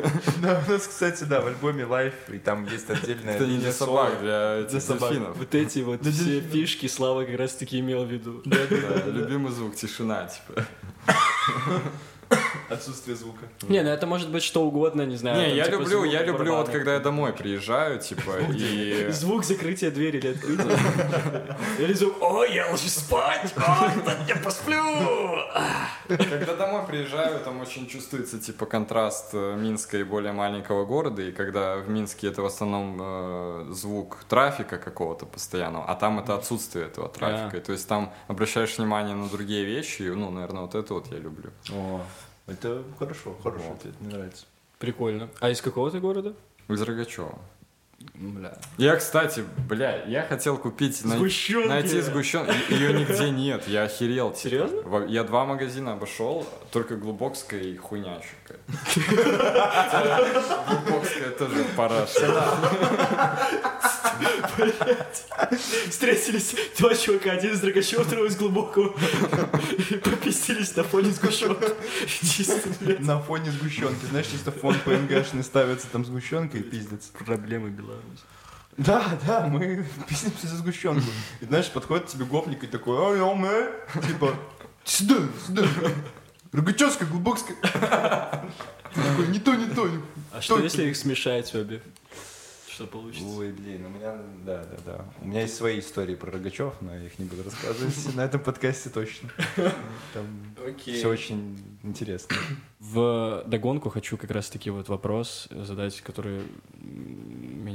Да, 0.43 0.63
у 0.67 0.71
нас, 0.71 0.87
кстати, 0.87 1.25
да, 1.25 1.41
в 1.41 1.47
альбоме 1.47 1.85
Life, 1.85 2.35
и 2.35 2.39
там 2.39 2.67
есть 2.67 2.91
отдельная... 2.91 3.37
Это 3.37 3.47
не 3.47 3.59
для 3.59 3.73
собак, 3.73 4.21
для 4.21 4.63
Для 4.65 4.81
собак. 4.81 5.11
дельфинов. 5.11 5.37
Вот 5.37 5.55
эти 5.55 5.79
вот 5.79 6.05
все 6.07 6.41
фишки 6.41 6.87
Слава 6.89 7.25
как 7.25 7.39
раз 7.39 7.55
таки 7.55 7.81
имел 7.81 8.05
в 8.05 8.11
виду. 8.11 8.43
Да, 8.45 8.59
любимый 9.07 9.53
звук, 9.53 9.77
тишина, 9.77 10.27
типа. 10.29 10.67
Отсутствие 12.71 13.17
звука. 13.17 13.47
Не, 13.63 13.83
ну 13.83 13.91
это 13.91 14.07
может 14.07 14.31
быть 14.31 14.43
что 14.43 14.63
угодно, 14.63 15.03
не 15.03 15.17
знаю. 15.17 15.39
Не, 15.39 15.49
там, 15.49 15.57
я 15.57 15.65
типа, 15.65 15.75
люблю, 15.75 16.05
я 16.05 16.23
люблю 16.23 16.57
вот 16.57 16.69
когда 16.69 16.95
я 16.95 17.01
домой 17.01 17.33
приезжаю, 17.33 17.99
типа, 17.99 18.39
и... 18.55 19.09
Звук 19.11 19.45
закрытия 19.45 19.91
двери 19.91 20.19
или 20.19 20.29
открытия. 20.29 20.61
Или 21.79 21.93
звук 21.95 22.17
«Ой, 22.21 22.55
я 22.55 22.71
ложусь 22.71 22.95
спать! 22.95 23.53
Ой, 23.57 24.03
да 24.05 24.17
я 24.29 24.37
посплю!» 24.37 24.83
Когда 26.09 26.55
домой 26.55 26.83
приезжаю, 26.87 27.41
там 27.41 27.61
очень 27.61 27.87
чувствуется, 27.87 28.39
типа, 28.39 28.67
контраст 28.67 29.31
э, 29.33 29.57
Минска 29.57 29.99
и 29.99 30.05
более 30.05 30.33
маленького 30.33 30.85
города, 30.85 31.23
и 31.23 31.33
когда 31.33 31.77
в 31.77 31.89
Минске 31.89 32.29
это 32.29 32.43
в 32.43 32.47
основном 32.47 32.99
э, 33.01 33.67
звук 33.71 34.19
трафика 34.29 34.79
какого-то 34.79 35.27
постоянного, 35.27 35.85
а 35.87 35.95
там 35.95 36.19
это 36.19 36.35
отсутствие 36.35 36.87
этого 36.87 37.09
трафика, 37.09 37.57
и 37.57 37.61
то 37.61 37.73
есть 37.73 37.89
там 37.89 38.13
обращаешь 38.29 38.79
внимание 38.79 39.15
на 39.15 39.29
другие 39.29 39.65
вещи, 39.65 40.03
и, 40.03 40.11
ну, 40.11 40.31
наверное, 40.31 40.63
вот 40.63 40.75
это 40.75 40.95
вот 40.95 41.07
я 41.13 41.19
люблю. 41.19 41.51
О, 41.73 42.01
это 42.51 42.85
хорошо, 42.99 43.37
хороший 43.43 43.71
ответ, 43.71 43.95
мне 44.01 44.15
нравится. 44.15 44.47
Прикольно. 44.79 45.29
А 45.41 45.51
из 45.51 45.61
какого 45.61 45.91
ты 45.91 46.01
города? 46.01 46.35
Из 46.69 46.83
Рогачева. 46.83 47.39
Бля. 48.15 48.59
Я, 48.79 48.97
кстати, 48.97 49.45
бля, 49.69 50.05
я 50.07 50.23
хотел 50.23 50.57
купить... 50.59 51.05
най- 51.05 51.19
Сгущенки. 51.19 51.69
Найти 51.69 52.01
сгущенку. 52.01 52.53
Ее 52.71 52.93
нигде 52.93 53.31
нет, 53.31 53.67
я 53.69 53.83
охерел. 53.85 54.31
типа. 54.33 54.41
Серьезно? 54.41 55.07
Я 55.07 55.25
два 55.25 55.45
магазина 55.45 55.93
обошел, 55.93 56.47
только 56.71 56.97
Глубокская 56.97 57.61
и 57.63 57.77
хуйня. 57.77 58.21
Глубокская 60.69 61.31
тоже 61.31 61.65
параша. 61.77 62.59
Встретились 65.89 66.55
два 66.79 66.95
чувака, 66.95 67.33
один 67.33 67.53
из 67.53 67.61
Драгачева, 67.61 68.05
второй 68.05 68.29
из 68.29 68.37
Глубокого. 68.37 68.95
И 69.91 69.95
попистились 69.97 70.77
на 70.77 70.85
фоне 70.85 71.11
сгущенки. 71.11 71.73
На 73.01 73.19
фоне 73.21 73.51
сгущенки. 73.51 74.05
Знаешь, 74.07 74.27
чисто 74.27 74.53
фон 74.53 74.75
ПНГшный 74.85 75.43
ставится 75.43 75.87
там 75.89 76.05
сгущенка 76.05 76.59
и 76.59 76.63
пиздец. 76.63 77.11
Проблемы 77.25 77.71
Да, 78.77 79.19
да, 79.27 79.47
мы 79.47 79.85
пиздимся 80.09 80.47
за 80.47 80.57
сгущенку. 80.57 81.05
И 81.41 81.45
знаешь, 81.45 81.71
подходит 81.71 82.07
тебе 82.07 82.25
гопник 82.25 82.65
и 82.65 82.67
такой, 82.67 82.97
ой, 82.99 83.21
ой, 83.21 83.35
мэ, 83.35 83.73
типа, 84.07 84.35
сюда, 84.85 85.17
сюда. 85.47 85.65
Рогачевская, 86.53 87.09
Глубокская. 87.09 87.57
Такой, 87.63 89.29
не 89.29 89.39
то, 89.39 89.55
не 89.55 89.67
то. 89.67 89.89
А 90.33 90.41
что 90.41 90.59
если 90.59 90.85
их 90.85 90.97
смешать 90.97 91.55
обе? 91.55 91.83
Что 92.69 92.87
получится? 92.87 93.27
Ой, 93.27 93.53
блин, 93.53 93.85
у 93.85 93.89
меня, 93.91 94.17
да, 94.47 94.65
да, 94.65 94.77
да. 94.87 95.05
У 95.21 95.27
меня 95.27 95.43
есть 95.43 95.55
свои 95.55 95.81
истории 95.81 96.15
про 96.15 96.31
Рогачев, 96.31 96.73
но 96.81 96.97
я 96.97 97.05
их 97.05 97.19
не 97.19 97.27
буду 97.27 97.43
рассказывать 97.43 97.95
на 98.15 98.23
этом 98.23 98.41
подкасте 98.41 98.89
точно. 98.89 99.29
Там 100.15 100.25
все 100.79 101.07
очень 101.07 101.63
интересно. 101.83 102.35
В 102.79 103.45
догонку 103.47 103.91
хочу 103.91 104.17
как 104.17 104.31
раз-таки 104.31 104.71
вот 104.71 104.89
вопрос 104.89 105.47
задать, 105.51 106.01
который 106.01 106.41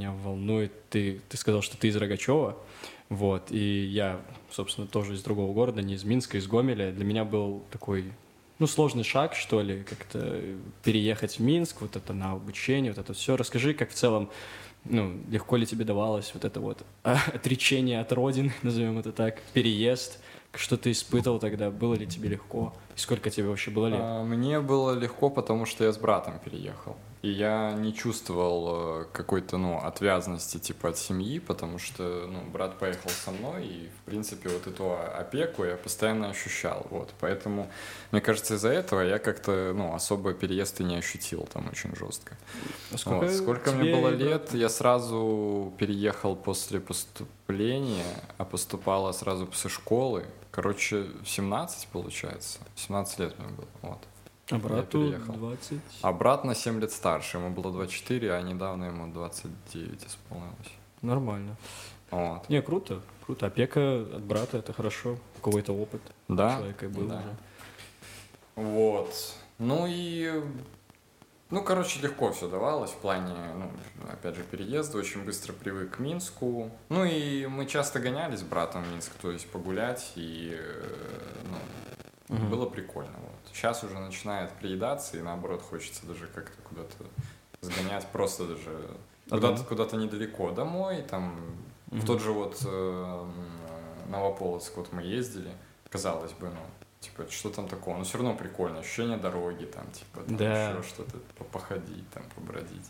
меня 0.05 0.11
волнует. 0.23 0.71
Ты, 0.89 1.21
ты 1.29 1.37
сказал, 1.37 1.61
что 1.61 1.77
ты 1.77 1.87
из 1.87 1.95
Рогачева, 1.95 2.57
вот, 3.09 3.51
и 3.51 3.85
я, 3.85 4.21
собственно, 4.51 4.87
тоже 4.87 5.13
из 5.13 5.23
другого 5.23 5.53
города, 5.53 5.81
не 5.81 5.95
из 5.95 6.03
Минска, 6.03 6.37
из 6.37 6.47
Гомеля. 6.47 6.91
Для 6.91 7.05
меня 7.05 7.23
был 7.23 7.63
такой, 7.71 8.05
ну, 8.59 8.67
сложный 8.67 9.03
шаг, 9.03 9.35
что 9.35 9.61
ли, 9.61 9.83
как-то 9.83 10.41
переехать 10.83 11.37
в 11.37 11.39
Минск, 11.41 11.81
вот 11.81 11.95
это 11.95 12.13
на 12.13 12.33
обучение, 12.33 12.91
вот 12.91 12.99
это 12.99 13.13
все. 13.13 13.35
Расскажи, 13.35 13.73
как 13.73 13.91
в 13.91 13.93
целом, 13.93 14.29
ну, 14.85 15.19
легко 15.29 15.55
ли 15.55 15.65
тебе 15.65 15.85
давалось 15.85 16.31
вот 16.33 16.45
это 16.45 16.59
вот 16.59 16.83
а, 17.03 17.19
отречение 17.33 17.99
от 17.99 18.11
родины, 18.11 18.53
назовем 18.63 18.97
это 18.97 19.11
так, 19.11 19.41
переезд, 19.53 20.19
что 20.57 20.77
ты 20.77 20.91
испытывал 20.91 21.39
тогда, 21.39 21.69
было 21.71 21.95
ли 21.95 22.07
тебе 22.07 22.29
легко, 22.29 22.73
и 22.95 22.99
сколько 22.99 23.29
тебе 23.29 23.47
вообще 23.47 23.71
было 23.71 23.87
лет? 23.87 23.99
А, 24.01 24.23
Мне 24.23 24.59
было 24.59 24.91
легко, 24.97 25.29
потому 25.29 25.65
что 25.65 25.83
я 25.83 25.91
с 25.91 25.97
братом 25.97 26.39
переехал. 26.39 26.95
И 27.21 27.29
я 27.29 27.73
не 27.73 27.91
чувствовал 27.91 29.01
э, 29.01 29.05
какой-то, 29.11 29.57
ну, 29.57 29.79
отвязности, 29.79 30.59
типа, 30.59 30.89
от 30.89 30.97
семьи, 30.99 31.39
потому 31.39 31.79
что, 31.79 32.27
ну, 32.29 32.43
брат 32.53 32.77
поехал 32.77 33.09
со 33.09 33.31
мной, 33.31 33.65
и, 33.65 33.89
в 33.89 34.05
принципе, 34.05 34.49
вот 34.49 34.67
эту 34.67 34.93
опеку 34.93 35.63
я 35.63 35.75
постоянно 35.75 36.29
ощущал, 36.29 36.85
вот. 36.91 37.09
Поэтому, 37.19 37.67
мне 38.11 38.21
кажется, 38.21 38.53
из-за 38.55 38.69
этого 38.69 39.01
я 39.01 39.17
как-то, 39.17 39.73
ну, 39.75 39.95
особо 39.95 40.33
переезд 40.33 40.79
и 40.81 40.83
не 40.83 40.97
ощутил 40.97 41.47
там 41.51 41.67
очень 41.67 41.95
жестко. 41.95 42.37
А 42.91 43.09
Вот. 43.09 43.31
Сколько 43.31 43.71
мне 43.71 43.95
было 43.95 44.09
брат? 44.09 44.19
лет, 44.19 44.53
я 44.53 44.69
сразу 44.69 45.73
переехал 45.79 46.35
после 46.35 46.79
поступления, 46.79 47.44
а 48.37 48.45
поступала 48.45 49.11
сразу 49.11 49.45
после 49.45 49.69
школы. 49.69 50.25
Короче, 50.51 51.07
в 51.23 51.29
17, 51.29 51.87
получается. 51.89 52.59
17 52.75 53.19
лет 53.19 53.39
мне 53.39 53.49
было, 53.49 53.67
вот. 53.81 53.99
А 54.51 54.57
брату 54.57 55.03
переехал. 55.03 55.33
20. 55.33 55.79
А 56.01 56.13
брат 56.13 56.45
на 56.45 56.55
7 56.55 56.79
лет 56.79 56.91
старше, 56.91 57.37
ему 57.37 57.49
было 57.49 57.71
24, 57.71 58.33
а 58.33 58.41
недавно 58.41 58.85
ему 58.85 59.11
29 59.11 60.05
исполнилось. 60.05 60.71
Нормально. 61.01 61.55
Вот. 62.11 62.47
Не, 62.49 62.61
круто. 62.61 63.01
Круто. 63.25 63.47
Опека 63.47 64.01
от 64.01 64.23
брата— 64.23 64.57
это 64.59 64.71
хорошо. 64.73 65.17
Какой-то 65.41 65.73
опыт 65.73 66.01
Да, 66.27 66.57
человека 66.57 66.89
был 66.89 67.07
да. 67.07 67.15
уже. 67.19 68.67
Вот. 68.67 69.33
Ну 69.57 69.85
и... 69.87 70.41
Ну, 71.51 71.63
короче, 71.63 71.99
легко 72.01 72.31
все 72.31 72.47
давалось 72.49 72.89
в 72.91 72.95
плане, 72.97 73.33
ну, 73.55 73.71
опять 74.11 74.35
же, 74.35 74.43
переезда. 74.43 74.97
Очень 74.97 75.23
быстро 75.23 75.53
привык 75.53 75.97
к 75.97 75.99
Минску. 75.99 76.71
Ну 76.89 77.05
и 77.05 77.45
мы 77.45 77.67
часто 77.67 77.99
гонялись 77.99 78.39
с 78.39 78.43
братом 78.43 78.83
в 78.83 78.91
Минск, 78.91 79.11
то 79.21 79.29
есть 79.31 79.47
погулять, 79.51 80.11
и 80.15 80.55
э, 80.57 80.83
ну, 82.29 82.35
Мгм. 82.35 82.49
было 82.49 82.65
прикольно. 82.65 83.13
Вот. 83.19 83.35
Сейчас 83.53 83.83
уже 83.83 83.99
начинает 83.99 84.49
приедаться, 84.53 85.17
и 85.17 85.21
наоборот 85.21 85.61
хочется 85.61 86.05
даже 86.07 86.25
как-то 86.27 86.59
куда-то 86.63 87.05
сгонять, 87.61 88.07
просто 88.07 88.47
даже 88.47 88.89
куда-то, 89.29 89.63
куда-то 89.63 89.97
недалеко 89.97 90.49
домой, 90.51 91.03
там 91.03 91.35
в 91.87 91.97
Мгм. 91.97 92.05
тот 92.07 92.21
же 92.21 92.31
вот 92.31 92.57
э, 92.65 92.67
м, 92.67 93.31
Новополоцк 94.09 94.75
вот 94.77 94.91
мы 94.91 95.03
ездили, 95.03 95.51
казалось 95.89 96.31
бы, 96.33 96.47
ну, 96.47 96.84
типа, 97.05 97.29
что 97.31 97.49
там 97.49 97.67
такого, 97.67 97.97
но 97.97 98.03
все 98.03 98.17
равно 98.17 98.35
прикольно, 98.35 98.79
ощущение 98.79 99.17
дороги, 99.17 99.65
там, 99.65 99.89
типа, 99.91 100.21
там 100.21 100.37
Да. 100.37 100.69
еще 100.71 100.83
что-то, 100.83 101.17
по- 101.37 101.43
походить, 101.45 102.09
там, 102.11 102.23
побродить. 102.35 102.85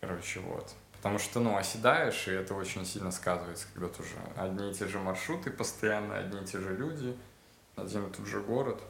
Короче, 0.00 0.40
вот. 0.40 0.72
Потому 0.96 1.18
что, 1.18 1.40
ну, 1.40 1.56
оседаешь, 1.56 2.28
и 2.28 2.30
это 2.32 2.54
очень 2.54 2.84
сильно 2.86 3.10
сказывается, 3.10 3.66
когда 3.72 3.88
тоже 3.88 4.10
одни 4.36 4.70
и 4.70 4.74
те 4.74 4.86
же 4.86 4.98
маршруты 4.98 5.50
постоянно, 5.50 6.16
одни 6.18 6.40
и 6.42 6.44
те 6.44 6.58
же 6.60 6.76
люди, 6.76 7.16
один 7.76 8.06
и 8.06 8.12
тот 8.12 8.26
же 8.26 8.40
город. 8.40 8.80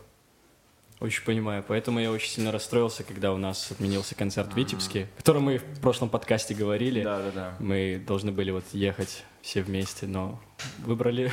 Очень 1.00 1.24
понимаю. 1.24 1.64
Поэтому 1.66 1.98
я 2.00 2.12
очень 2.12 2.30
сильно 2.30 2.52
расстроился, 2.52 3.02
когда 3.02 3.32
у 3.32 3.36
нас 3.36 3.72
отменился 3.72 4.14
концерт 4.14 4.52
в 4.52 4.56
Витебске, 4.56 5.08
о 5.14 5.16
котором 5.16 5.42
мы 5.44 5.58
в 5.58 5.80
прошлом 5.80 6.10
подкасте 6.10 6.54
говорили. 6.54 7.02
Да, 7.02 7.18
да, 7.18 7.30
да. 7.32 7.56
Мы 7.58 8.00
должны 8.06 8.30
были 8.30 8.52
вот 8.52 8.64
ехать 8.72 9.24
все 9.40 9.62
вместе, 9.62 10.06
но 10.06 10.40
выбрали 10.78 11.32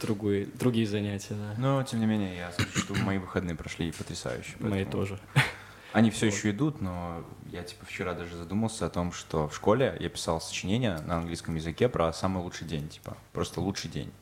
другие, 0.00 0.46
другие 0.46 0.86
занятия, 0.86 1.34
да. 1.34 1.54
Но, 1.58 1.82
тем 1.82 2.00
не 2.00 2.06
менее, 2.06 2.36
я 2.36 2.52
скажу, 2.52 2.78
что 2.78 2.94
мои 2.94 3.18
выходные 3.18 3.56
прошли 3.56 3.90
потрясающе. 3.92 4.56
Мои 4.60 4.70
поэтому- 4.70 4.90
тоже. 4.92 5.18
Они 5.92 6.10
все 6.10 6.26
еще 6.26 6.50
идут, 6.50 6.82
но 6.82 7.24
я 7.50 7.62
типа 7.62 7.86
вчера 7.86 8.12
даже 8.12 8.36
задумался 8.36 8.84
о 8.86 8.90
том, 8.90 9.10
что 9.10 9.48
в 9.48 9.56
школе 9.56 9.96
я 10.00 10.08
писал 10.10 10.38
сочинение 10.40 10.98
на 11.00 11.16
английском 11.16 11.54
языке 11.54 11.88
про 11.88 12.12
самый 12.12 12.42
лучший 12.42 12.66
день, 12.66 12.88
типа 12.88 13.16
просто 13.32 13.60
лучший 13.60 13.90
день. 13.90 14.12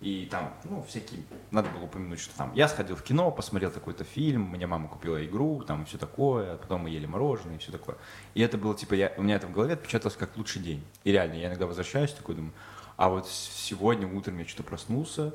И 0.00 0.28
там, 0.30 0.54
ну, 0.64 0.84
всякие, 0.86 1.22
надо 1.50 1.70
было 1.70 1.84
упомянуть, 1.84 2.20
что 2.20 2.36
там 2.36 2.52
я 2.54 2.68
сходил 2.68 2.94
в 2.94 3.02
кино, 3.02 3.32
посмотрел 3.32 3.72
какой-то 3.72 4.04
фильм, 4.04 4.42
мне 4.42 4.66
мама 4.66 4.86
купила 4.86 5.24
игру, 5.24 5.64
там 5.66 5.86
все 5.86 5.98
такое, 5.98 6.54
а 6.54 6.56
потом 6.56 6.82
мы 6.82 6.90
ели 6.90 7.06
мороженое 7.06 7.56
и 7.56 7.58
все 7.58 7.72
такое. 7.72 7.96
И 8.34 8.40
это 8.42 8.58
было 8.58 8.76
типа, 8.76 8.94
я, 8.94 9.12
у 9.16 9.22
меня 9.22 9.36
это 9.36 9.48
в 9.48 9.52
голове 9.52 9.72
отпечаталось 9.72 10.16
как 10.16 10.36
лучший 10.36 10.62
день. 10.62 10.84
И 11.02 11.10
реально, 11.10 11.34
я 11.34 11.48
иногда 11.48 11.66
возвращаюсь 11.66 12.12
такой, 12.12 12.36
думаю, 12.36 12.52
а 12.98 13.08
вот 13.08 13.28
сегодня 13.28 14.12
утром 14.12 14.38
я 14.38 14.44
что-то 14.44 14.64
проснулся, 14.64 15.32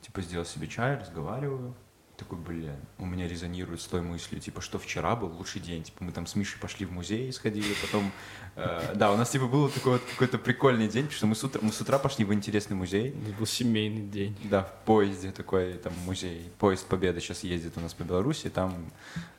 типа 0.00 0.22
сделал 0.22 0.44
себе 0.44 0.66
чай, 0.66 0.98
разговариваю, 0.98 1.72
такой, 2.16 2.38
блин, 2.38 2.76
у 2.98 3.06
меня 3.06 3.28
резонирует 3.28 3.80
с 3.80 3.86
той 3.86 4.00
мыслью, 4.00 4.40
типа, 4.40 4.60
что 4.60 4.78
вчера 4.78 5.14
был 5.16 5.28
лучший 5.28 5.60
день. 5.60 5.82
Типа, 5.84 6.04
мы 6.04 6.12
там 6.12 6.26
с 6.26 6.34
Мишей 6.34 6.58
пошли 6.60 6.86
в 6.86 6.92
музей, 6.92 7.32
сходили, 7.32 7.74
потом... 7.82 8.10
э, 8.56 8.94
да, 8.94 9.12
у 9.12 9.16
нас, 9.16 9.30
типа, 9.30 9.46
был 9.46 9.68
такой 9.68 9.92
вот 9.92 10.02
какой-то 10.12 10.38
прикольный 10.38 10.88
день, 10.88 11.04
потому 11.04 11.16
что 11.16 11.26
мы 11.26 11.34
с, 11.34 11.44
утра, 11.44 11.60
мы 11.62 11.72
с 11.72 11.80
утра 11.80 11.98
пошли 11.98 12.24
в 12.24 12.32
интересный 12.32 12.76
музей. 12.76 13.10
Это 13.10 13.38
был 13.38 13.46
семейный 13.46 14.02
день. 14.02 14.36
Да, 14.44 14.62
в 14.64 14.84
поезде 14.86 15.30
такой 15.30 15.74
там 15.74 15.92
музей. 16.04 16.50
Поезд 16.58 16.86
Победы 16.86 17.20
сейчас 17.20 17.44
ездит 17.44 17.74
у 17.76 17.80
нас 17.80 17.92
по 17.94 18.02
Беларуси, 18.04 18.48
там 18.48 18.74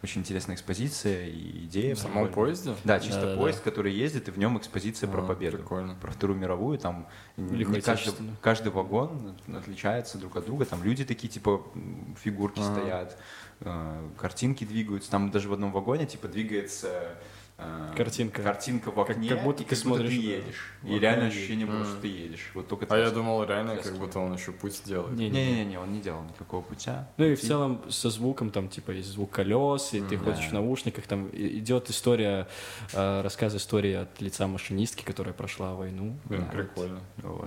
очень 0.03 0.21
интересная 0.21 0.55
экспозиция 0.55 1.27
и 1.27 1.65
идея. 1.65 1.95
В 1.95 1.99
самом 1.99 2.31
поезде? 2.31 2.75
Да, 2.83 2.99
чисто 2.99 3.21
Да-да-да. 3.21 3.41
поезд, 3.41 3.61
который 3.63 3.93
ездит, 3.93 4.27
и 4.27 4.31
в 4.31 4.37
нем 4.37 4.57
экспозиция 4.57 5.09
про 5.09 5.23
А, 5.23 5.25
победу. 5.25 5.57
прикольно. 5.57 5.95
Про 5.95 6.11
Вторую 6.11 6.37
мировую, 6.37 6.77
там 6.77 7.07
не 7.37 7.63
каждый, 7.81 8.13
каждый 8.41 8.71
вагон 8.71 9.35
отличается 9.53 10.17
друг 10.17 10.35
от 10.35 10.45
друга, 10.45 10.65
там 10.65 10.83
люди 10.83 11.03
такие, 11.05 11.27
типа, 11.29 11.63
фигурки. 12.23 12.66
Стоят, 12.73 13.17
э, 13.61 14.09
картинки 14.17 14.65
двигаются, 14.65 15.11
там 15.11 15.31
даже 15.31 15.49
в 15.49 15.53
одном 15.53 15.71
вагоне, 15.71 16.05
типа, 16.05 16.27
двигается 16.27 17.15
Картинка. 17.95 18.43
картинка 18.43 18.91
в 18.91 18.95
Как- 18.95 19.09
окне, 19.11 19.29
как 19.29 19.43
будто 19.43 19.63
и 19.63 19.65
ты 19.65 19.75
смотришь, 19.75 20.09
ты 20.11 20.15
да. 20.17 20.21
едешь. 20.21 20.71
И 20.83 20.99
реально 20.99 21.27
ощущение 21.27 21.65
было, 21.65 21.83
что 21.83 21.95
ты 22.01 22.07
едешь. 22.07 22.51
Вот 22.53 22.67
только 22.67 22.85
А 22.89 22.97
я 22.97 23.09
думал 23.09 23.43
реально, 23.45 23.77
как 23.77 23.97
будто 23.97 24.19
он 24.19 24.33
еще 24.35 24.51
путь 24.51 24.79
делает. 24.85 25.17
Не, 25.17 25.29
не, 25.29 25.43
Не-не-не, 25.47 25.79
он 25.79 25.91
не 25.91 25.99
делал 25.99 26.21
никакого 26.23 26.61
путя. 26.61 27.07
Ну 27.17 27.25
и 27.25 27.33
в 27.35 27.41
целом 27.41 27.81
со 27.89 28.11
звуком 28.11 28.51
там 28.51 28.69
типа 28.69 28.91
есть 28.91 29.09
звук 29.09 29.31
колес, 29.31 29.93
и 29.93 30.01
ты 30.01 30.17
ходишь 30.17 30.45
в 30.45 30.51
наушниках, 30.53 31.07
там 31.07 31.29
идет 31.33 31.89
история, 31.89 32.47
э, 32.93 33.21
рассказ 33.21 33.55
истории 33.55 33.93
от 33.93 34.21
лица 34.21 34.45
машинистки, 34.47 35.03
которая 35.03 35.33
прошла 35.33 35.73
войну. 35.73 36.15
Блин, 36.25 36.45
Да. 36.45 36.51
прикольно. 36.51 36.99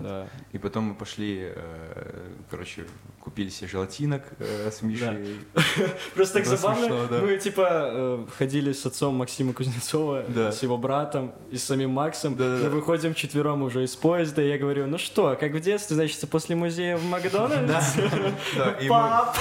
Да. 0.03 0.27
И 0.53 0.59
потом 0.59 0.85
мы 0.85 0.95
пошли, 0.97 1.53
э, 1.55 2.31
короче, 2.51 2.85
купили 3.21 3.49
себе 3.51 3.69
желатинок 3.69 4.25
э, 4.41 4.71
с 4.73 4.83
Мишей. 4.83 5.37
Просто 6.15 6.39
так 6.41 6.47
забавно. 6.47 7.07
Мы 7.23 7.39
типа 7.39 7.69
э, 7.71 8.27
ходили 8.37 8.73
с 8.73 8.85
отцом 8.87 9.15
Максима 9.15 9.53
Кузнецова, 9.53 10.00
Да. 10.29 10.53
с 10.53 10.63
его 10.63 10.77
братом 10.77 11.33
и 11.51 11.57
с 11.57 11.65
самим 11.65 11.91
Максом. 11.91 12.37
Да-да-да. 12.37 12.65
Мы 12.65 12.71
выходим 12.71 13.15
четвером 13.15 13.63
уже 13.63 13.85
из 13.85 13.97
поезда, 13.97 14.43
и 14.43 14.49
я 14.49 14.59
говорю, 14.59 14.87
ну 14.87 14.99
что, 14.99 15.37
как 15.39 15.53
в 15.53 15.61
детстве, 15.61 15.97
значит, 15.97 16.29
после 16.31 16.57
музея 16.57 16.97
в 16.97 17.05
Макдональдс? 17.05 17.95
Да, 18.57 18.71
и 18.81 18.89
Пап! 18.89 19.37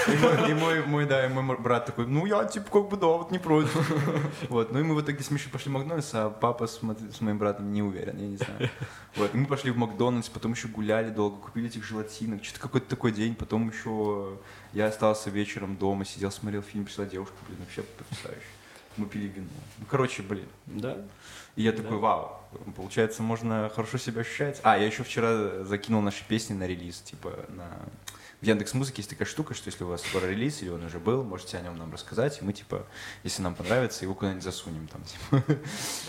мой, 0.86 1.06
да, 1.06 1.26
и 1.26 1.30
мой 1.30 1.58
брат 1.58 1.86
такой, 1.86 2.08
ну 2.08 2.26
я 2.26 2.46
типа 2.46 2.70
как 2.72 2.90
бы 2.90 2.98
да, 2.98 3.08
вот 3.08 3.32
не 3.32 3.40
против. 3.40 3.70
Вот, 4.50 4.72
ну 4.72 4.80
и 4.80 4.84
мы 4.84 4.96
в 4.96 5.02
итоге 5.02 5.24
с 5.24 5.32
Мишей 5.32 5.52
пошли 5.52 5.70
в 5.70 5.74
Макдональдс, 5.74 6.10
а 6.14 6.30
папа 6.30 6.68
с, 6.68 6.82
мо- 6.82 6.96
с 6.96 7.22
моим 7.22 7.38
братом 7.38 7.72
не 7.72 7.82
уверен, 7.84 8.18
я 8.18 8.28
не 8.28 8.38
знаю. 8.38 8.70
Вот, 9.16 9.34
мы 9.34 9.46
пошли 9.46 9.72
в 9.72 9.78
Макдональдс, 9.78 10.30
потом 10.30 10.52
еще 10.54 10.68
гуляли 10.68 11.10
долго, 11.10 11.38
купили 11.38 11.68
этих 11.68 11.84
желатинок, 11.84 12.44
что-то 12.44 12.60
какой-то 12.60 12.88
такой 12.90 13.12
день, 13.12 13.34
потом 13.36 13.70
еще 13.70 14.38
я 14.74 14.88
остался 14.88 15.30
вечером 15.30 15.78
дома, 15.78 16.06
сидел, 16.06 16.32
смотрел 16.32 16.62
фильм, 16.62 16.86
пришла 16.86 17.06
девушка, 17.06 17.34
блин, 17.48 17.60
вообще 17.60 17.82
потрясающе. 17.98 18.46
Мы 19.00 19.06
пили 19.08 19.28
вино. 19.28 19.48
Ну, 19.80 19.86
короче, 19.90 20.22
блин, 20.22 20.46
Да. 20.66 20.98
и 21.56 21.64
я 21.64 21.72
такой, 21.72 21.98
вау, 21.98 22.38
получается, 22.76 23.24
можно 23.24 23.72
хорошо 23.76 23.98
себя 23.98 24.22
ощущать. 24.22 24.60
А, 24.64 24.78
я 24.78 24.86
еще 24.86 25.04
вчера 25.04 25.64
закинул 25.64 26.02
наши 26.02 26.24
песни 26.28 26.54
на 26.54 26.68
релиз, 26.68 27.00
типа 27.02 27.46
на... 27.50 27.66
В 28.42 28.46
Яндекс 28.46 28.74
Музыке 28.74 29.02
есть 29.02 29.10
такая 29.10 29.28
штука, 29.28 29.54
что 29.54 29.68
если 29.68 29.84
у 29.84 29.88
вас 29.88 30.02
скоро 30.02 30.26
релиз, 30.26 30.62
или 30.62 30.70
он 30.70 30.82
уже 30.86 30.98
был, 31.00 31.24
можете 31.24 31.58
о 31.58 31.62
нем 31.62 31.78
нам 31.78 31.92
рассказать, 31.92 32.40
и 32.42 32.46
мы, 32.46 32.54
типа, 32.54 32.86
если 33.26 33.42
нам 33.42 33.54
понравится, 33.54 34.06
его 34.06 34.14
куда-нибудь 34.16 34.44
засунем 34.44 34.88
там, 34.88 35.02
типа. 35.04 35.44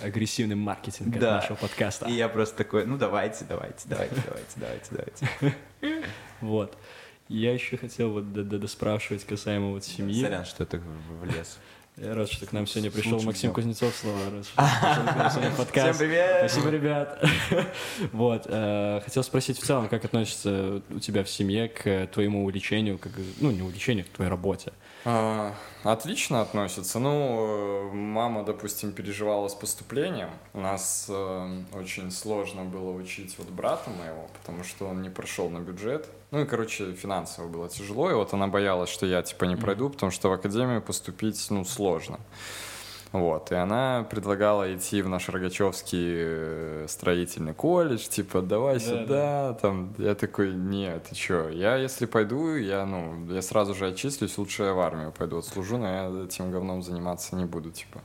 Агрессивный 0.04 0.54
маркетинг 0.54 1.18
Да. 1.18 1.36
нашего 1.38 1.56
подкаста. 1.56 2.06
И 2.06 2.12
я 2.12 2.28
просто 2.28 2.56
такой, 2.58 2.86
ну 2.86 2.96
давайте, 2.98 3.44
давайте, 3.48 3.82
давайте, 3.88 4.14
давайте, 4.24 4.86
давайте, 4.90 5.24
давайте. 5.80 6.06
Вот. 6.40 6.76
Я 7.28 7.52
еще 7.52 7.76
хотел 7.76 8.10
вот 8.12 8.32
доспрашивать 8.32 9.24
касаемо 9.24 9.70
вот 9.70 9.84
семьи. 9.84 10.22
Сорян, 10.22 10.44
что 10.44 10.62
это 10.64 10.78
в- 10.78 11.20
влез. 11.20 11.58
Я 11.96 12.14
рад, 12.14 12.30
что 12.30 12.46
к 12.46 12.52
нам 12.52 12.66
сегодня 12.66 12.90
пришел 12.90 13.14
Лучше 13.14 13.26
Максим 13.26 13.50
взял. 13.50 13.54
Кузнецов. 13.54 13.94
Снова 13.94 14.18
рад, 14.30 14.46
что 14.46 14.54
пришел 15.40 15.56
подкаст. 15.56 15.96
Всем 15.96 15.98
привет! 15.98 16.50
Спасибо, 16.50 16.70
ребят. 16.70 17.24
Вот. 18.12 18.44
э, 18.46 19.00
Хотел 19.04 19.22
спросить 19.22 19.58
в 19.58 19.66
целом, 19.66 19.88
как 19.88 20.04
относится 20.04 20.82
у 20.88 20.98
тебя 20.98 21.24
в 21.24 21.28
семье 21.28 21.68
к 21.68 22.06
твоему 22.06 22.44
увлечению, 22.44 22.96
как, 22.98 23.12
ну, 23.40 23.50
не 23.50 23.60
увлечению, 23.60 24.06
к 24.06 24.08
твоей 24.08 24.30
работе. 24.30 24.72
А, 25.04 25.52
Отлично 25.82 26.40
относятся. 26.40 26.98
Ну, 27.00 27.90
э, 27.90 27.92
мама, 27.92 28.44
допустим, 28.44 28.92
переживала 28.92 29.48
с 29.48 29.54
поступлением. 29.54 30.30
У 30.54 30.60
нас 30.60 31.06
э, 31.08 31.62
очень 31.74 32.10
сложно 32.12 32.64
было 32.64 32.92
учить 32.92 33.34
вот 33.36 33.48
брата 33.48 33.90
моего, 33.90 34.28
потому 34.40 34.64
что 34.64 34.86
он 34.86 35.02
не 35.02 35.10
прошел 35.10 35.50
на 35.50 35.58
бюджет. 35.58 36.08
Ну 36.30 36.40
и, 36.40 36.44
короче, 36.44 36.94
финансово 36.94 37.48
было 37.48 37.68
тяжело, 37.68 38.10
и 38.10 38.14
вот 38.14 38.32
она 38.32 38.46
боялась, 38.46 38.88
что 38.88 39.04
я, 39.04 39.22
типа, 39.22 39.44
не 39.44 39.56
пройду, 39.56 39.90
потому 39.90 40.12
что 40.12 40.28
в 40.28 40.32
академию 40.32 40.80
поступить, 40.80 41.44
ну, 41.50 41.64
сложно. 41.64 42.20
Вот, 43.12 43.50
и 43.50 43.56
она 43.56 44.06
предлагала 44.08 44.72
идти 44.72 45.02
в 45.02 45.08
наш 45.08 45.28
Рогачевский 45.28 46.12
э, 46.14 46.86
строительный 46.88 47.54
колледж, 47.54 48.06
типа, 48.08 48.40
давай 48.40 48.74
Да, 48.74 48.80
сюда, 48.80 49.54
там, 49.54 49.94
я 49.98 50.14
такой, 50.14 50.54
нет, 50.54 51.08
ты 51.08 51.16
чё, 51.16 51.48
я 51.48 51.74
если 51.74 52.06
пойду, 52.06 52.54
я, 52.54 52.86
ну, 52.86 53.28
я 53.32 53.42
сразу 53.42 53.74
же 53.74 53.88
отчислюсь, 53.88 54.38
лучше 54.38 54.62
я 54.62 54.74
в 54.74 54.78
армию 54.78 55.10
пойду 55.10 55.38
отслужу, 55.38 55.78
но 55.78 55.88
я 55.88 56.24
этим 56.24 56.52
говном 56.52 56.82
заниматься 56.82 57.34
не 57.34 57.46
буду, 57.46 57.72
типа. 57.72 58.00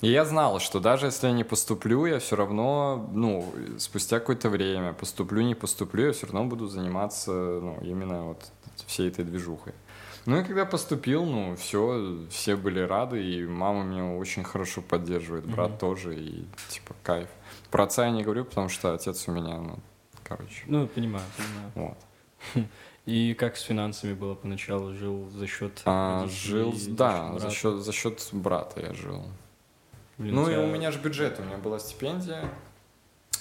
И 0.00 0.08
я 0.10 0.24
знал, 0.24 0.60
что 0.60 0.78
даже 0.80 1.06
если 1.06 1.26
я 1.26 1.32
не 1.32 1.44
поступлю, 1.44 2.06
я 2.06 2.18
все 2.20 2.36
равно, 2.36 3.08
ну, 3.12 3.52
спустя 3.78 4.20
какое-то 4.20 4.48
время, 4.48 4.92
поступлю, 4.92 5.42
не 5.42 5.54
поступлю, 5.56 6.06
я 6.06 6.12
все 6.12 6.26
равно 6.26 6.44
буду 6.44 6.68
заниматься, 6.68 7.32
ну, 7.32 7.78
именно 7.82 8.24
вот 8.28 8.50
всей 8.86 9.08
этой 9.08 9.24
движухой. 9.24 9.72
Ну 10.26 10.38
и 10.40 10.44
когда 10.44 10.64
поступил, 10.66 11.24
ну, 11.24 11.56
все, 11.56 12.18
все 12.30 12.54
были 12.54 12.80
рады, 12.80 13.24
и 13.24 13.46
мама 13.46 13.82
меня 13.82 14.04
очень 14.16 14.44
хорошо 14.44 14.82
поддерживает, 14.82 15.46
брат 15.46 15.70
Мгм. 15.70 15.78
тоже, 15.78 16.14
и 16.20 16.44
типа 16.68 16.94
кайф. 17.02 17.28
Про 17.70 17.84
отца 17.84 18.04
я 18.06 18.12
не 18.12 18.22
говорю, 18.22 18.44
потому 18.44 18.68
что 18.68 18.94
отец 18.94 19.26
у 19.26 19.32
меня, 19.32 19.58
ну, 19.58 19.78
короче, 20.22 20.62
Ну, 20.66 20.86
понимаю, 20.86 21.24
понимаю. 21.36 21.96
вот. 22.54 22.64
И 23.06 23.32
как 23.34 23.56
с 23.56 23.62
финансами 23.62 24.12
было 24.12 24.34
поначалу? 24.34 24.92
Жил 24.94 25.30
за 25.30 25.46
счет 25.46 25.80
А, 25.86 26.26
жил, 26.28 26.74
да, 26.88 27.38
за 27.38 27.50
счет, 27.50 27.80
за 27.82 27.92
счет 27.92 28.28
брата 28.32 28.80
я 28.80 28.92
жил. 28.92 29.24
Блин, 30.18 30.34
ну, 30.34 30.42
и 30.48 30.52
тебя- 30.52 30.60
у 30.62 30.66
меня 30.66 30.90
же 30.90 30.98
бюджет, 30.98 31.38
у 31.38 31.42
меня 31.42 31.56
была 31.58 31.78
стипендия. 31.78 32.50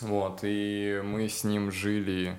Вот, 0.02 0.40
и 0.44 1.02
мы 1.04 1.28
с 1.28 1.44
ним 1.44 1.72
жили 1.72 2.38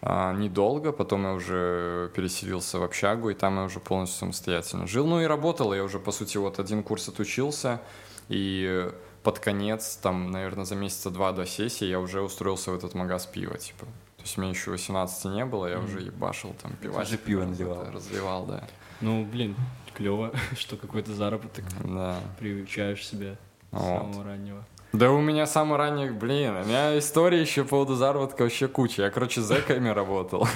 а, 0.00 0.32
недолго, 0.32 0.92
потом 0.92 1.24
я 1.24 1.32
уже 1.34 2.10
переселился 2.14 2.78
в 2.78 2.82
общагу, 2.84 3.30
и 3.30 3.34
там 3.34 3.56
я 3.56 3.64
уже 3.64 3.80
полностью 3.80 4.20
самостоятельно 4.20 4.86
жил. 4.86 5.06
Ну 5.06 5.20
и 5.20 5.24
работал, 5.26 5.74
я 5.74 5.82
уже, 5.84 5.98
по 5.98 6.12
сути, 6.12 6.36
вот 6.38 6.58
один 6.60 6.82
курс 6.82 7.08
отучился, 7.08 7.82
и 8.28 8.90
под 9.24 9.40
конец, 9.40 9.96
там, 10.00 10.30
наверное, 10.30 10.64
за 10.64 10.76
месяца 10.76 11.10
два 11.10 11.32
до 11.32 11.44
сессии 11.46 11.84
я 11.84 11.98
уже 12.00 12.22
устроился 12.22 12.70
в 12.70 12.76
этот 12.76 12.94
магаз 12.94 13.26
пива, 13.26 13.58
типа. 13.58 13.84
То 14.16 14.22
есть 14.22 14.38
мне 14.38 14.50
еще 14.50 14.70
18 14.70 15.24
не 15.26 15.44
было, 15.44 15.66
я 15.66 15.78
уже 15.80 16.00
ебашил 16.00 16.54
там 16.62 16.72
пивасик. 16.76 17.10
же 17.10 17.18
пиво 17.18 17.42
разливал. 17.44 17.74
наливал. 17.76 17.94
Разливал, 17.96 18.46
да. 18.46 18.64
Ну, 19.00 19.24
блин, 19.26 19.56
клево, 19.94 20.32
что 20.56 20.76
какой-то 20.76 21.12
заработок 21.12 21.64
Да. 21.84 22.20
приучаешь 22.38 23.06
себя 23.06 23.36
с 23.70 23.74
Вот. 23.74 24.12
самого 24.12 24.24
раннего. 24.24 24.64
Да 24.94 25.10
у 25.10 25.20
меня 25.20 25.46
самый 25.46 25.76
ранний, 25.76 26.08
блин, 26.08 26.56
у 26.56 26.64
меня 26.64 26.98
истории 26.98 27.40
еще 27.40 27.64
по 27.64 27.70
поводу 27.70 27.94
заработка 27.94 28.42
вообще 28.42 28.68
куча. 28.68 29.02
Я, 29.02 29.10
короче, 29.10 29.42
зэками 29.42 29.90
работал. 29.90 30.48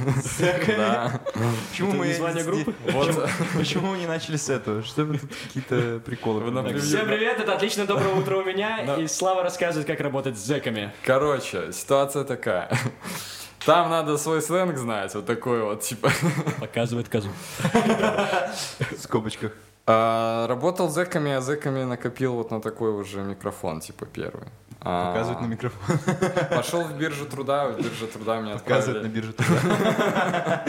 Да. 0.67 1.21
Почему 1.71 1.93
мы 1.93 2.09
название 2.09 2.43
группы? 2.43 2.73
Почему 3.55 3.89
мы 3.89 3.99
не 3.99 4.07
начали 4.07 4.37
с 4.37 4.49
этого? 4.49 4.83
Что 4.83 5.05
вы 5.05 5.19
тут 5.19 5.31
какие-то 5.47 6.01
приколы? 6.05 6.41
Всем 6.81 7.07
привет, 7.07 7.41
это 7.41 7.55
отличное 7.55 7.87
доброе 7.87 8.15
утро 8.15 8.39
у 8.39 8.45
меня, 8.45 8.97
и 8.97 9.07
Слава 9.07 9.43
рассказывает, 9.43 9.87
как 9.87 10.01
работать 10.01 10.39
с 10.39 10.41
зэками. 10.41 10.93
Короче, 11.05 11.71
ситуация 11.73 12.25
такая. 12.25 12.71
Там 13.67 13.91
надо 13.91 14.17
свой 14.17 14.41
сленг 14.41 14.77
знать, 14.79 15.15
вот 15.15 15.27
такой 15.27 15.63
вот, 15.63 15.83
типа. 15.83 16.11
Показывает 16.59 17.09
козу. 17.09 17.29
В 17.61 18.99
скобочках. 18.99 19.53
А, 19.95 20.47
Работал 20.47 20.89
с 20.89 20.95
зэками, 20.95 21.33
а 21.33 21.41
зэками 21.41 21.85
накопил 21.85 22.35
вот 22.35 22.51
на 22.51 22.61
такой 22.61 22.91
уже 22.93 23.23
микрофон, 23.23 23.81
типа 23.81 24.07
первый. 24.07 24.49
А, 24.81 25.13
Показывать 25.13 25.41
на 25.43 25.47
микрофон. 25.47 25.99
Пошел 26.51 26.83
в 26.85 26.97
биржу 26.97 27.27
труда, 27.27 27.69
в 27.69 27.77
бирже 27.77 28.07
труда 28.07 28.41
меня 28.41 28.55
Показывать 28.59 29.03
на 29.03 29.09
отправили. 29.09 29.09
биржу 29.09 29.33
труда. 29.33 30.65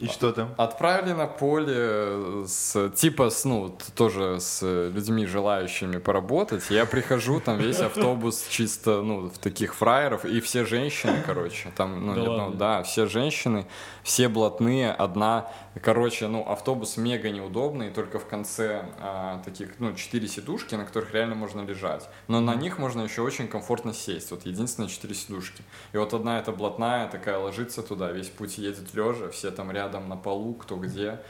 И 0.00 0.06
что 0.06 0.32
там? 0.32 0.54
Отправили 0.56 1.12
на 1.12 1.26
поле 1.26 2.46
с 2.46 2.88
типа 2.90 3.30
с 3.30 3.44
ну 3.44 3.76
тоже 3.96 4.38
с 4.38 4.62
людьми 4.62 5.26
желающими 5.26 5.98
поработать. 5.98 6.70
Я 6.70 6.86
прихожу, 6.86 7.40
там 7.40 7.58
весь 7.58 7.80
автобус 7.80 8.46
чисто 8.48 9.02
ну 9.02 9.28
в 9.28 9.38
таких 9.38 9.74
фраеров 9.74 10.24
и 10.24 10.40
все 10.40 10.64
женщины, 10.64 11.20
короче, 11.26 11.72
там 11.76 12.06
ну 12.06 12.14
Да 12.14 12.30
ладно? 12.30 12.56
да 12.56 12.82
все 12.84 13.06
женщины, 13.06 13.66
все 14.04 14.28
блатные, 14.28 14.92
одна, 14.92 15.50
короче, 15.82 16.28
ну 16.28 16.48
автобус 16.48 16.96
мега 16.96 17.30
неудобный, 17.30 17.90
только 17.90 18.20
в 18.20 18.26
конце 18.26 18.84
а, 19.00 19.42
таких 19.44 19.80
ну 19.80 19.94
четыре 19.94 20.28
сидушки, 20.28 20.76
на 20.76 20.84
которых 20.84 21.12
реально 21.12 21.34
можно 21.34 21.62
лежать, 21.62 22.08
но 22.28 22.40
на 22.40 22.54
них 22.54 22.78
можно 22.78 23.02
еще 23.02 23.22
очень 23.22 23.48
комфортно 23.48 23.92
сесть. 23.92 24.30
Вот 24.30 24.46
единственные 24.46 24.90
четыре 24.90 25.14
сидушки. 25.14 25.64
И 25.92 25.96
вот 25.96 26.14
одна 26.14 26.38
эта 26.38 26.52
блатная 26.52 27.08
такая 27.08 27.38
ложится 27.38 27.82
туда, 27.82 28.12
весь 28.12 28.28
путь 28.28 28.58
едет 28.58 28.94
лежа, 28.94 29.28
все 29.30 29.50
там 29.50 29.72
рядом 29.72 29.87
на 29.92 30.16
полу, 30.16 30.54
кто 30.54 30.76
где. 30.76 31.20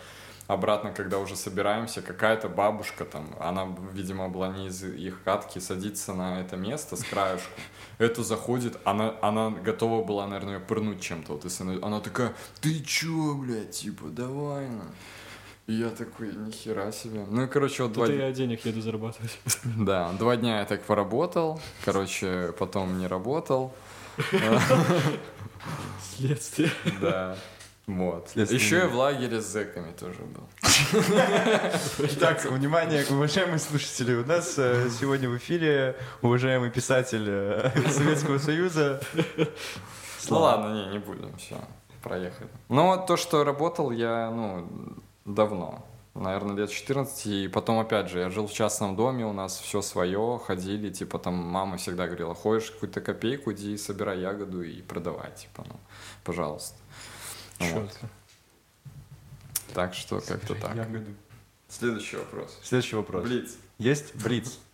Обратно, 0.48 0.92
когда 0.92 1.18
уже 1.18 1.36
собираемся, 1.36 2.00
какая-то 2.00 2.48
бабушка 2.48 3.04
там, 3.04 3.36
она, 3.38 3.68
видимо, 3.92 4.30
была 4.30 4.48
не 4.48 4.68
из 4.68 4.82
их 4.82 5.22
катки, 5.22 5.58
садится 5.58 6.14
на 6.14 6.40
это 6.40 6.56
место 6.56 6.96
с 6.96 7.04
краешку. 7.04 7.60
Это 7.98 8.22
заходит, 8.22 8.78
она, 8.84 9.14
она 9.20 9.50
готова 9.50 10.02
была, 10.02 10.26
наверное, 10.26 10.58
пырнуть 10.58 11.02
чем-то. 11.02 11.34
Вот, 11.34 11.44
если 11.44 11.64
она, 11.64 11.86
она 11.86 12.00
такая, 12.00 12.32
ты 12.62 12.80
чё, 12.80 13.34
блядь, 13.34 13.72
типа, 13.72 14.06
давай, 14.06 14.68
на. 14.68 14.84
И 15.66 15.74
я 15.74 15.90
такой, 15.90 16.34
нихера 16.34 16.90
себе. 16.92 17.26
Ну 17.28 17.42
и, 17.42 17.46
короче, 17.46 17.82
вот 17.82 17.92
два 17.92 18.06
Тут 18.06 18.14
я 18.16 18.32
денег 18.32 18.64
еду 18.64 18.80
зарабатывать. 18.80 19.38
Да, 19.76 20.10
два 20.18 20.36
дня 20.36 20.60
я 20.60 20.64
так 20.64 20.82
поработал, 20.82 21.60
короче, 21.84 22.54
потом 22.58 22.98
не 22.98 23.06
работал. 23.06 23.74
Следствие. 26.16 26.70
Да. 27.02 27.36
Вот. 27.88 28.32
Еще 28.36 28.84
и 28.84 28.86
в 28.86 28.96
лагере 28.96 29.40
с 29.40 29.46
зэками 29.46 29.92
тоже 29.92 30.20
был. 30.20 30.44
Так, 32.20 32.44
внимание, 32.44 33.04
уважаемые 33.08 33.58
слушатели, 33.58 34.14
у 34.14 34.26
нас 34.26 34.58
э, 34.58 34.90
сегодня 34.90 35.30
в 35.30 35.38
эфире 35.38 35.96
уважаемый 36.20 36.70
писатель 36.70 37.24
э, 37.26 37.70
Советского 37.90 38.36
Союза. 38.36 39.00
Ну 40.28 40.38
ладно, 40.38 40.74
не, 40.74 40.92
не 40.92 40.98
будем, 40.98 41.34
все, 41.38 41.56
проехали. 42.02 42.50
Ну 42.68 42.88
вот 42.88 43.06
то, 43.06 43.16
что 43.16 43.42
работал 43.42 43.90
я, 43.90 44.30
ну, 44.30 44.68
давно, 45.24 45.86
наверное, 46.12 46.56
лет 46.56 46.70
14, 46.70 47.26
и 47.26 47.48
потом, 47.48 47.78
опять 47.78 48.10
же, 48.10 48.18
я 48.18 48.28
жил 48.28 48.46
в 48.48 48.52
частном 48.52 48.96
доме, 48.96 49.24
у 49.24 49.32
нас 49.32 49.58
все 49.58 49.80
свое, 49.80 50.38
ходили, 50.44 50.90
типа, 50.90 51.18
там, 51.18 51.34
мама 51.34 51.78
всегда 51.78 52.06
говорила, 52.06 52.34
ходишь 52.34 52.70
какую-то 52.70 53.00
копейку, 53.00 53.52
иди 53.52 53.78
собирай 53.78 54.20
ягоду 54.20 54.62
и 54.62 54.82
продавай, 54.82 55.30
типа, 55.34 55.64
ну, 55.66 55.76
пожалуйста. 56.22 56.76
Вот. 57.58 57.98
Так 59.74 59.94
что 59.94 60.20
как-то 60.20 60.54
так. 60.54 60.74
Ягоду. 60.76 61.10
Следующий 61.68 62.16
вопрос. 62.16 62.58
Следующий 62.62 62.96
вопрос. 62.96 63.24
Блиц. 63.24 63.56
Есть 63.78 64.14
Блиц? 64.14 64.58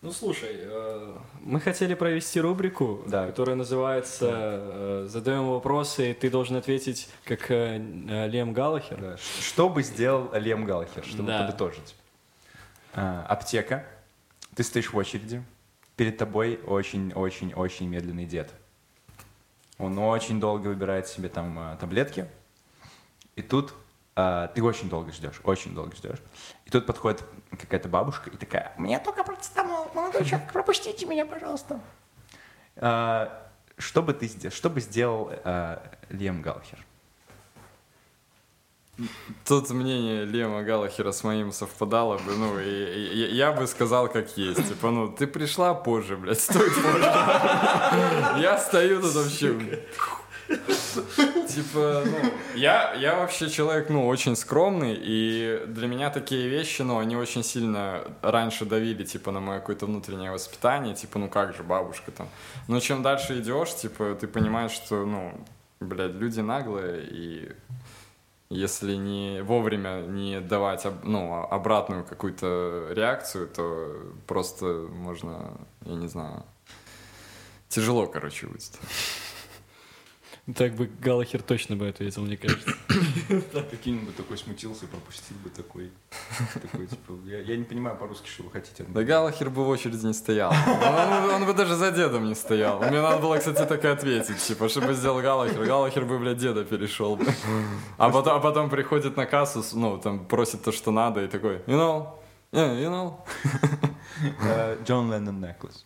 Ну 0.00 0.12
слушай, 0.12 0.50
э, 0.52 1.16
мы 1.40 1.58
хотели 1.60 1.94
провести 1.94 2.40
рубрику, 2.40 3.02
Да. 3.08 3.26
которая 3.26 3.56
называется 3.56 4.28
э, 4.30 5.06
«Задаем 5.08 5.48
вопросы, 5.50 6.12
и 6.12 6.14
ты 6.14 6.30
должен 6.30 6.54
ответить 6.54 7.08
как 7.24 7.50
э, 7.50 7.78
э, 8.08 8.28
Лем 8.28 8.52
Галлахер». 8.52 8.96
Да. 9.00 9.16
Что 9.16 9.68
бы 9.68 9.82
сделал 9.82 10.30
Лем 10.34 10.66
Галлахер, 10.66 11.04
чтобы 11.04 11.26
Да. 11.26 11.40
подытожить? 11.44 11.96
А, 12.94 13.26
аптека. 13.28 13.84
Ты 14.54 14.62
стоишь 14.62 14.92
в 14.92 14.96
очереди. 14.96 15.42
Перед 15.96 16.16
тобой 16.16 16.60
очень-очень-очень 16.64 17.88
медленный 17.88 18.24
дед. 18.24 18.52
Он 19.78 19.98
очень 19.98 20.40
долго 20.40 20.68
выбирает 20.68 21.06
себе 21.06 21.28
там 21.28 21.58
а, 21.58 21.76
таблетки. 21.76 22.28
И 23.36 23.42
тут 23.42 23.72
а, 24.20 24.48
ты 24.48 24.64
очень 24.64 24.88
долго 24.88 25.12
ждешь, 25.12 25.40
очень 25.44 25.74
долго 25.74 25.94
ждешь. 25.94 26.18
И 26.64 26.70
тут 26.70 26.86
подходит 26.86 27.22
какая-то 27.56 27.88
бабушка 27.88 28.30
и 28.30 28.36
такая, 28.36 28.72
мне 28.76 28.98
только 28.98 29.22
процетамол, 29.22 29.90
молодой 29.94 30.24
человек, 30.24 30.52
пропустите 30.52 31.06
меня, 31.06 31.24
пожалуйста. 31.24 31.80
А, 32.74 33.48
что 33.76 34.02
бы 34.02 34.12
ты 34.12 34.26
сделал, 34.26 34.52
что 34.52 34.70
бы 34.70 34.80
сделал 34.80 35.30
а, 35.44 35.80
Лем 36.08 36.42
Галлахер? 36.42 36.84
Тут 39.46 39.70
мнение 39.70 40.24
Лема 40.24 40.62
Галлахера 40.62 41.12
с 41.12 41.22
моим 41.24 41.52
совпадало 41.52 42.18
бы, 42.18 42.34
ну, 42.36 42.58
и, 42.58 42.64
и- 42.64 43.34
я 43.34 43.52
бы 43.52 43.66
сказал, 43.66 44.08
как 44.08 44.36
есть. 44.36 44.68
Типа, 44.68 44.90
ну, 44.90 45.08
ты 45.08 45.26
пришла 45.26 45.72
позже, 45.74 46.16
блядь, 46.16 46.40
стой 46.40 46.68
позже. 46.70 47.12
Я 48.40 48.58
стою 48.58 49.00
тут 49.00 49.14
вообще. 49.14 49.54
Типа, 51.48 52.02
ну, 52.04 52.32
я, 52.54 52.94
я 52.94 53.16
вообще 53.16 53.48
человек, 53.50 53.88
ну, 53.90 54.06
очень 54.06 54.34
скромный, 54.36 54.96
и 54.98 55.62
для 55.66 55.86
меня 55.88 56.10
такие 56.10 56.48
вещи, 56.48 56.82
ну, 56.82 56.98
они 56.98 57.16
очень 57.16 57.42
сильно 57.44 58.02
раньше 58.22 58.64
давили, 58.64 59.04
типа, 59.04 59.30
на 59.30 59.40
мое 59.40 59.60
какое-то 59.60 59.86
внутреннее 59.86 60.30
воспитание, 60.32 60.94
типа, 60.94 61.18
ну, 61.18 61.28
как 61.28 61.54
же, 61.54 61.62
бабушка 61.62 62.10
там. 62.12 62.28
Но 62.66 62.80
чем 62.80 63.02
дальше 63.02 63.38
идешь, 63.38 63.74
типа, 63.76 64.16
ты 64.20 64.26
понимаешь, 64.26 64.72
что, 64.72 65.04
ну, 65.04 65.32
блядь, 65.80 66.14
люди 66.14 66.40
наглые, 66.40 67.04
и 67.10 67.52
если 68.50 68.94
не 68.94 69.42
вовремя 69.42 70.00
не 70.02 70.40
давать 70.40 70.86
ну, 71.02 71.34
обратную 71.34 72.04
какую-то 72.04 72.88
реакцию, 72.90 73.48
то 73.48 74.12
просто 74.26 74.88
можно, 74.90 75.58
я 75.84 75.94
не 75.94 76.08
знаю, 76.08 76.44
тяжело, 77.68 78.06
короче, 78.06 78.46
будет. 78.46 78.78
Так 80.56 80.74
бы 80.76 80.90
Галлахер 81.00 81.42
точно 81.42 81.76
бы 81.76 81.88
ответил, 81.88 82.22
мне 82.22 82.36
кажется. 82.38 82.70
Бы 83.28 84.12
такой 84.16 84.38
смутился, 84.38 84.86
пропустил 84.86 85.36
бы 85.44 85.50
такой. 85.50 85.90
такой 86.54 86.86
типа, 86.86 87.12
я, 87.26 87.40
я 87.40 87.56
не 87.56 87.64
понимаю 87.64 87.96
по-русски, 87.96 88.28
что 88.28 88.44
вы 88.44 88.50
хотите. 88.50 88.84
Да 88.88 89.02
Галахер 89.02 89.50
бы 89.50 89.64
в 89.64 89.68
очереди 89.68 90.06
не 90.06 90.14
стоял. 90.14 90.50
Он, 90.50 91.30
он 91.30 91.46
бы 91.46 91.52
даже 91.52 91.74
за 91.74 91.90
дедом 91.90 92.26
не 92.26 92.34
стоял. 92.34 92.80
Мне 92.80 93.02
надо 93.02 93.18
было, 93.18 93.36
кстати, 93.36 93.64
так 93.66 93.84
и 93.84 93.88
ответить, 93.88 94.38
типа, 94.38 94.68
что 94.68 94.80
бы 94.80 94.94
сделал 94.94 95.20
Галахер. 95.20 95.64
Галахер 95.64 96.04
бы, 96.06 96.18
блядь, 96.18 96.38
деда 96.38 96.64
перешел 96.64 97.16
бы. 97.16 97.26
А 97.98 98.10
потом, 98.10 98.36
а 98.36 98.40
потом 98.40 98.70
приходит 98.70 99.16
на 99.16 99.26
кассу, 99.26 99.62
ну, 99.74 99.98
там, 99.98 100.26
просит 100.26 100.62
то, 100.62 100.72
что 100.72 100.90
надо, 100.90 101.24
и 101.24 101.28
такой, 101.28 101.56
you 101.66 101.76
know, 101.76 102.08
yeah, 102.52 102.80
you 102.80 102.90
know. 102.90 104.84
Джон 104.84 105.12
Леннон 105.12 105.44
Necklace. 105.44 105.84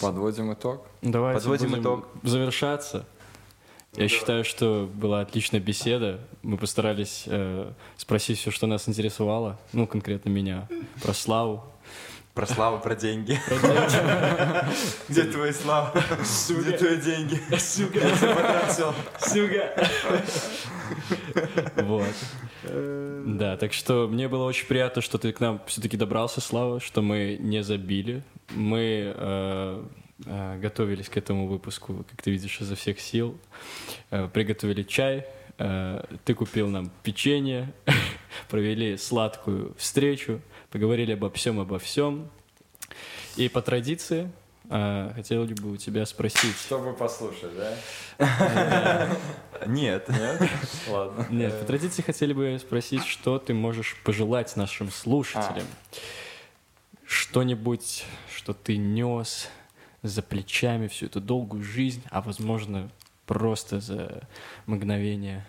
Подводим 0.00 0.52
итог. 0.52 0.86
Давайте 1.02 1.40
Подводим 1.40 1.70
будем 1.70 1.82
итог. 1.82 2.08
завершаться. 2.22 3.06
Я 3.96 4.08
считаю, 4.08 4.44
что 4.44 4.88
была 4.92 5.20
отличная 5.22 5.60
беседа. 5.60 6.20
Мы 6.42 6.56
постарались 6.56 7.24
э, 7.26 7.72
спросить 7.96 8.38
все, 8.38 8.50
что 8.50 8.66
нас 8.66 8.88
интересовало. 8.88 9.58
Ну, 9.72 9.86
конкретно 9.86 10.28
меня. 10.28 10.68
Про 11.02 11.14
славу. 11.14 11.64
Про 12.34 12.46
славу, 12.46 12.78
про 12.78 12.94
деньги. 12.94 13.36
Где 15.08 15.24
твои 15.24 15.50
слава? 15.52 15.92
Где 16.48 16.78
твои 16.78 16.96
деньги? 17.00 17.40
Сука! 17.58 17.98
Потратил. 17.98 18.94
Сука! 19.18 19.90
Вот. 21.82 22.14
Да, 23.26 23.56
так 23.56 23.72
что 23.72 24.06
мне 24.06 24.28
было 24.28 24.44
очень 24.44 24.66
приятно, 24.66 25.02
что 25.02 25.18
ты 25.18 25.32
к 25.32 25.40
нам 25.40 25.60
все-таки 25.66 25.96
добрался, 25.96 26.40
Слава, 26.40 26.78
что 26.78 27.02
мы 27.02 27.38
не 27.40 27.64
забили. 27.64 28.22
Мы 28.50 29.12
э, 29.16 29.82
готовились 30.24 31.08
к 31.08 31.16
этому 31.16 31.46
выпуску, 31.46 32.04
как 32.10 32.22
ты 32.22 32.30
видишь, 32.30 32.60
изо 32.60 32.74
всех 32.74 33.00
сил. 33.00 33.38
Э, 34.10 34.28
приготовили 34.28 34.82
чай, 34.82 35.26
э, 35.58 36.04
ты 36.24 36.34
купил 36.34 36.68
нам 36.68 36.90
печенье, 37.02 37.72
провели 38.48 38.96
сладкую 38.96 39.74
встречу, 39.78 40.40
поговорили 40.70 41.12
обо 41.12 41.30
всем, 41.30 41.60
обо 41.60 41.78
всем. 41.78 42.28
И 43.36 43.48
по 43.48 43.62
традиции 43.62 44.30
э, 44.70 45.12
хотел 45.14 45.44
бы 45.44 45.72
у 45.72 45.76
тебя 45.76 46.04
спросить. 46.04 46.56
Чтобы 46.56 46.94
послушать, 46.94 47.52
да? 47.56 49.16
Нет. 49.66 50.08
Нет? 50.08 50.50
Ладно. 50.88 51.26
Нет, 51.30 51.60
по 51.60 51.64
традиции 51.64 52.02
хотели 52.02 52.32
бы 52.32 52.58
спросить, 52.60 53.04
что 53.04 53.38
ты 53.38 53.54
можешь 53.54 53.96
пожелать 54.04 54.56
нашим 54.56 54.90
слушателям. 54.90 55.66
Что-нибудь, 57.06 58.04
что 58.34 58.52
ты 58.52 58.76
нес 58.76 59.48
за 60.02 60.22
плечами 60.22 60.88
всю 60.88 61.06
эту 61.06 61.20
долгую 61.20 61.62
жизнь, 61.62 62.02
а 62.10 62.20
возможно 62.20 62.90
просто 63.26 63.80
за 63.80 64.22
мгновение 64.66 65.44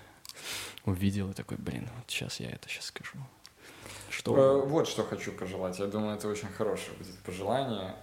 увидел 0.86 1.32
и 1.32 1.34
такой, 1.34 1.58
блин, 1.58 1.88
вот 1.96 2.06
сейчас 2.08 2.40
я 2.40 2.50
это 2.50 2.68
сейчас 2.68 2.86
скажу. 2.86 3.18
Э, 3.18 4.12
Что? 4.12 4.62
Вот 4.66 4.88
что 4.88 5.04
хочу 5.04 5.32
пожелать. 5.32 5.80
Я 5.80 5.88
думаю, 5.88 6.16
это 6.16 6.28
очень 6.28 6.48
хорошее 6.50 6.92
будет 6.98 7.18
пожелание. 7.20 7.96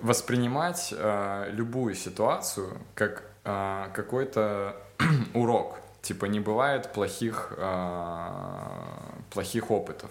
Воспринимать 0.00 0.92
а, 0.96 1.48
любую 1.50 1.94
ситуацию 1.94 2.76
как 2.94 3.30
а, 3.44 3.88
какой-то 3.90 4.76
урок. 5.34 5.78
Типа 6.02 6.24
не 6.24 6.40
бывает 6.40 6.92
плохих, 6.92 7.52
плохих 9.30 9.70
опытов. 9.70 10.10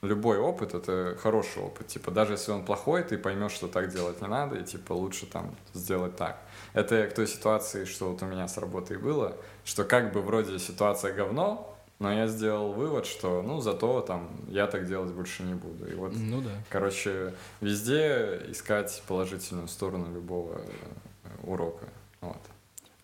Любой 0.00 0.38
опыт 0.38 0.74
это 0.74 1.16
хороший 1.20 1.62
опыт. 1.62 1.88
Типа 1.88 2.12
даже 2.12 2.34
если 2.34 2.52
он 2.52 2.64
плохой, 2.64 3.02
ты 3.02 3.18
поймешь, 3.18 3.52
что 3.52 3.66
так 3.66 3.88
делать 3.88 4.20
не 4.22 4.28
надо, 4.28 4.56
и 4.58 4.64
типа 4.64 4.92
лучше 4.92 5.26
там 5.26 5.56
сделать 5.74 6.16
так. 6.16 6.38
Это 6.72 7.06
к 7.08 7.14
той 7.14 7.26
ситуации, 7.26 7.84
что 7.84 8.10
вот 8.10 8.22
у 8.22 8.26
меня 8.26 8.46
с 8.46 8.58
работой 8.58 8.96
было, 8.96 9.36
что 9.64 9.84
как 9.84 10.12
бы 10.12 10.20
вроде 10.22 10.58
ситуация 10.60 11.12
говно, 11.12 11.76
но 11.98 12.12
я 12.12 12.28
сделал 12.28 12.72
вывод, 12.72 13.06
что 13.06 13.42
ну 13.42 13.60
зато 13.60 14.00
там 14.02 14.30
я 14.46 14.68
так 14.68 14.86
делать 14.86 15.10
больше 15.10 15.42
не 15.42 15.54
буду. 15.54 15.90
И 15.90 15.94
вот, 15.94 16.12
Ну 16.14 16.42
да. 16.42 16.50
короче, 16.70 17.34
везде 17.60 18.40
искать 18.48 19.02
положительную 19.08 19.66
сторону 19.66 20.14
любого 20.14 20.60
урока. 21.42 21.88
Вот. 22.20 22.38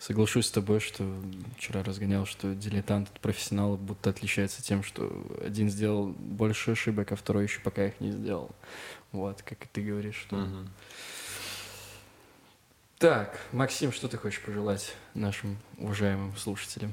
Соглашусь 0.07 0.49
с 0.49 0.51
тобой, 0.51 0.81
что 0.81 1.11
вчера 1.57 1.83
разгонял, 1.83 2.27
что 2.27 2.55
дилетант 2.55 3.09
от 3.09 3.21
профессионала 3.21 3.77
будто 3.77 4.11
отличается 4.11 4.63
тем, 4.63 4.83
что 4.83 5.11
один 5.43 5.71
сделал 5.71 6.09
больше 6.09 6.73
ошибок, 6.73 7.13
а 7.13 7.17
второй 7.17 7.45
еще 7.45 7.61
пока 7.61 7.87
их 7.87 7.99
не 8.01 8.11
сделал. 8.11 8.51
Вот, 9.13 9.41
как 9.41 9.65
и 9.65 9.69
ты 9.73 9.81
говоришь, 9.81 10.17
что... 10.17 10.47
Так, 12.99 13.41
Максим, 13.53 13.93
что 13.93 14.07
ты 14.09 14.19
хочешь 14.19 14.43
пожелать 14.43 14.95
нашим 15.15 15.57
уважаемым 15.79 16.37
слушателям? 16.37 16.93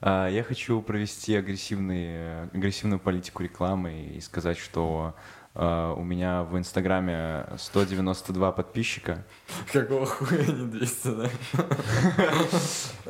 А, 0.00 0.26
Я 0.26 0.42
хочу 0.42 0.82
провести 0.82 1.36
агрессивный, 1.36 2.42
агрессивную 2.46 2.98
политику 2.98 3.44
рекламы 3.44 4.16
и 4.16 4.20
сказать, 4.20 4.58
что 4.58 5.14
а, 5.60 5.92
у 5.94 6.04
меня 6.04 6.44
в 6.44 6.56
Инстаграме 6.56 7.46
192 7.58 8.52
подписчика, 8.52 9.24
Какого 9.72 10.06
хуя 10.06 10.46
не 10.46 10.66
200, 10.66 11.08
да? 11.08 11.30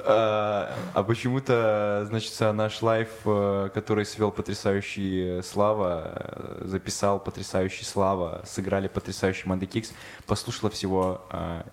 а 0.05 0.75
а 0.95 1.03
почему-то, 1.05 2.07
значит, 2.09 2.33
наш 2.55 2.81
live, 2.83 3.09
э, 3.27 3.69
который 3.75 4.07
свел 4.07 4.31
потрясающий 4.31 5.43
Слава, 5.43 6.13
э, 6.15 6.63
записал 6.65 7.21
потрясающий 7.21 7.85
Слава, 7.85 8.43
сыграли 8.47 8.89
потрясающий 8.89 9.47
Мандекикс, 9.47 9.93
послушало 10.27 10.71
всего 10.71 11.27
а, 11.31 11.67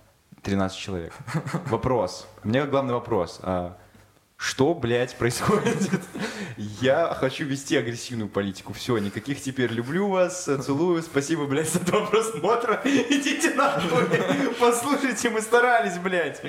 13 0.44 0.78
человек. 0.78 1.14
Вопрос. 1.68 2.28
У 2.44 2.50
меня 2.50 2.66
главный 2.66 2.94
вопрос. 2.94 3.40
А 3.42 3.78
Что, 4.38 4.74
блядь, 4.74 5.16
происходит? 5.16 5.90
Я 6.58 7.16
хочу 7.18 7.46
вести 7.46 7.78
агрессивную 7.78 8.30
политику. 8.30 8.74
Все, 8.74 8.98
никаких 8.98 9.42
теперь 9.42 9.72
люблю 9.72 10.10
вас, 10.10 10.44
целую, 10.44 11.02
спасибо, 11.04 11.46
блядь, 11.46 11.70
за 11.70 11.80
два 11.80 12.06
просмотра. 12.06 12.82
Идите 12.86 13.54
нахуй. 13.54 14.04
Послушайте, 14.60 15.30
мы 15.30 15.42
старались, 15.42 15.98
блядь. 15.98 16.42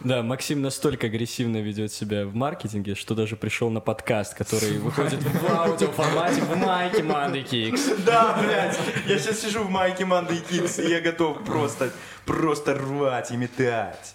Да, 0.00 0.22
Максим 0.22 0.60
настолько 0.60 1.06
агрессивно 1.06 1.62
ведет 1.62 1.90
себя 1.90 2.26
в 2.26 2.34
маркетинге, 2.34 2.94
что 2.94 3.14
даже 3.14 3.36
пришел 3.36 3.70
на 3.70 3.80
подкаст, 3.80 4.34
который 4.34 4.76
выходит 4.78 5.20
в 5.22 5.50
аудиоформате 5.50 6.42
в 6.42 6.56
майке 6.56 7.02
Манды 7.02 7.42
Кикс. 7.42 7.88
Да, 8.04 8.38
блядь, 8.40 8.78
я 9.06 9.18
сейчас 9.18 9.40
сижу 9.40 9.64
в 9.64 9.70
майке 9.70 10.04
Манды 10.04 10.36
Кикс, 10.36 10.78
и 10.78 10.88
я 10.88 11.00
готов 11.00 11.42
просто, 11.44 11.90
просто 12.26 12.74
рвать 12.74 13.30
и 13.30 13.36
метать. 13.36 14.14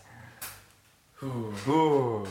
Фу. 1.20 2.28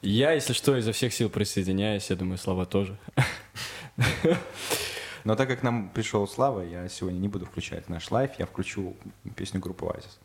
Я, 0.00 0.32
если 0.32 0.52
что, 0.52 0.76
изо 0.76 0.92
всех 0.92 1.12
сил 1.12 1.28
присоединяюсь, 1.28 2.08
я 2.10 2.16
думаю, 2.16 2.38
Слава 2.38 2.66
тоже. 2.66 2.96
Но 5.24 5.34
так 5.34 5.48
как 5.48 5.62
нам 5.62 5.90
пришел 5.90 6.28
Слава, 6.28 6.60
я 6.60 6.88
сегодня 6.88 7.18
не 7.18 7.28
буду 7.28 7.46
включать 7.46 7.88
наш 7.88 8.10
лайф, 8.10 8.30
я 8.38 8.46
включу 8.46 8.96
песню 9.34 9.60
группы 9.60 9.84
Oasis 9.84 10.18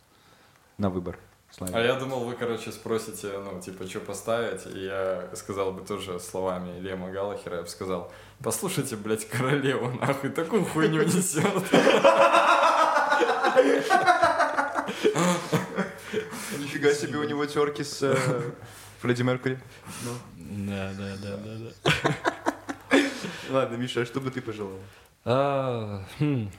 на 0.77 0.89
выбор. 0.89 1.17
Славе. 1.49 1.75
А 1.75 1.79
я 1.81 1.95
думал, 1.95 2.23
вы, 2.23 2.33
короче, 2.33 2.71
спросите, 2.71 3.31
ну, 3.37 3.61
типа, 3.61 3.87
что 3.87 3.99
поставить, 3.99 4.65
и 4.65 4.85
я 4.85 5.29
сказал 5.35 5.71
бы 5.71 5.85
тоже 5.85 6.19
словами 6.19 6.79
Лема 6.79 7.11
Галлахера, 7.11 7.57
я 7.57 7.61
бы 7.61 7.67
сказал, 7.67 8.11
послушайте, 8.41 8.95
блядь, 8.95 9.27
королеву, 9.29 9.91
нахуй, 9.99 10.31
такую 10.31 10.65
хуйню 10.65 11.03
несет. 11.03 11.43
Нифига 16.57 16.91
себе, 16.93 17.19
у 17.19 17.23
него 17.23 17.45
терки 17.45 17.83
с 17.83 18.01
э, 18.01 18.17
Фредди 19.03 19.21
Меркьюри. 19.21 19.59
Да, 20.39 20.93
да, 20.97 21.15
да, 21.21 21.35
да, 21.35 21.57
да. 21.59 22.99
Ладно, 23.49 23.75
Миша, 23.75 24.03
а 24.03 24.05
что 24.05 24.21
бы 24.21 24.31
ты 24.31 24.41
пожелал? 24.41 24.79
А, 25.25 26.05
хм. 26.19 26.49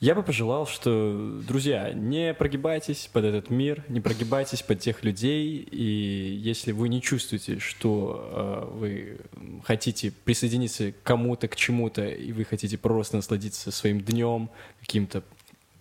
Я 0.00 0.16
бы 0.16 0.24
пожелал, 0.24 0.66
что, 0.66 1.40
друзья, 1.46 1.92
не 1.92 2.34
прогибайтесь 2.34 3.08
под 3.12 3.22
этот 3.22 3.50
мир, 3.50 3.84
не 3.86 4.00
прогибайтесь 4.00 4.62
под 4.62 4.80
тех 4.80 5.04
людей, 5.04 5.58
и 5.58 6.40
если 6.42 6.72
вы 6.72 6.88
не 6.88 7.00
чувствуете, 7.00 7.60
что 7.60 8.68
э, 8.72 8.76
вы 8.76 9.18
хотите 9.62 10.10
присоединиться 10.10 10.90
к 10.90 11.02
кому-то, 11.04 11.46
к 11.46 11.54
чему-то, 11.54 12.04
и 12.04 12.32
вы 12.32 12.44
хотите 12.44 12.78
просто 12.78 13.14
насладиться 13.14 13.70
своим 13.70 14.00
днем, 14.00 14.50
каким-то 14.80 15.22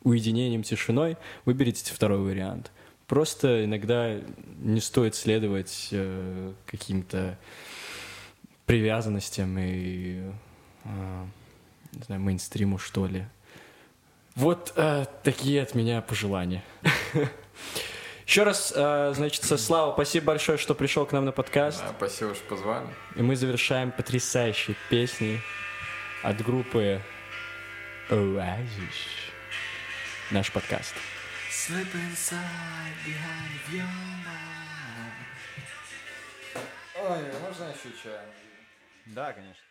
уединением, 0.03 0.61
тишиной, 0.61 1.17
выберите 1.45 1.91
второй 1.91 2.19
вариант. 2.19 2.71
Просто 3.07 3.65
иногда 3.65 4.19
не 4.57 4.81
стоит 4.81 5.15
следовать 5.15 5.89
э, 5.91 6.53
каким-то 6.65 7.37
привязанностям 8.65 9.57
и 9.59 10.23
э, 10.85 11.25
не 11.91 12.03
знаю, 12.03 12.21
мейнстриму, 12.21 12.77
что 12.77 13.05
ли. 13.07 13.25
Вот 14.35 14.73
э, 14.75 15.05
такие 15.23 15.61
от 15.61 15.75
меня 15.75 16.01
пожелания. 16.01 16.63
Еще 18.27 18.43
раз, 18.43 18.73
э, 18.75 19.13
значит, 19.15 19.43
Слава, 19.43 19.93
спасибо 19.93 20.27
большое, 20.27 20.57
что 20.57 20.73
пришел 20.73 21.05
к 21.05 21.11
нам 21.11 21.25
на 21.25 21.31
подкаст. 21.31 21.81
Да, 21.81 21.93
спасибо, 21.95 22.33
что 22.33 22.43
позвали. 22.45 22.87
И 23.15 23.21
мы 23.21 23.35
завершаем 23.35 23.91
потрясающей 23.91 24.75
песней 24.89 25.39
от 26.23 26.43
группы 26.43 27.01
Oasis. 28.09 28.67
Наш 30.31 30.51
подкаст. 30.51 30.95
Slip 31.65 31.95
inside 31.95 32.93
behind 33.03 33.59
your 33.73 33.89
mind. 34.23 35.15
Ой, 36.95 37.23
можно 37.41 37.63
еще 37.73 37.89
чай? 38.03 38.27
Да, 39.07 39.33
конечно. 39.33 39.63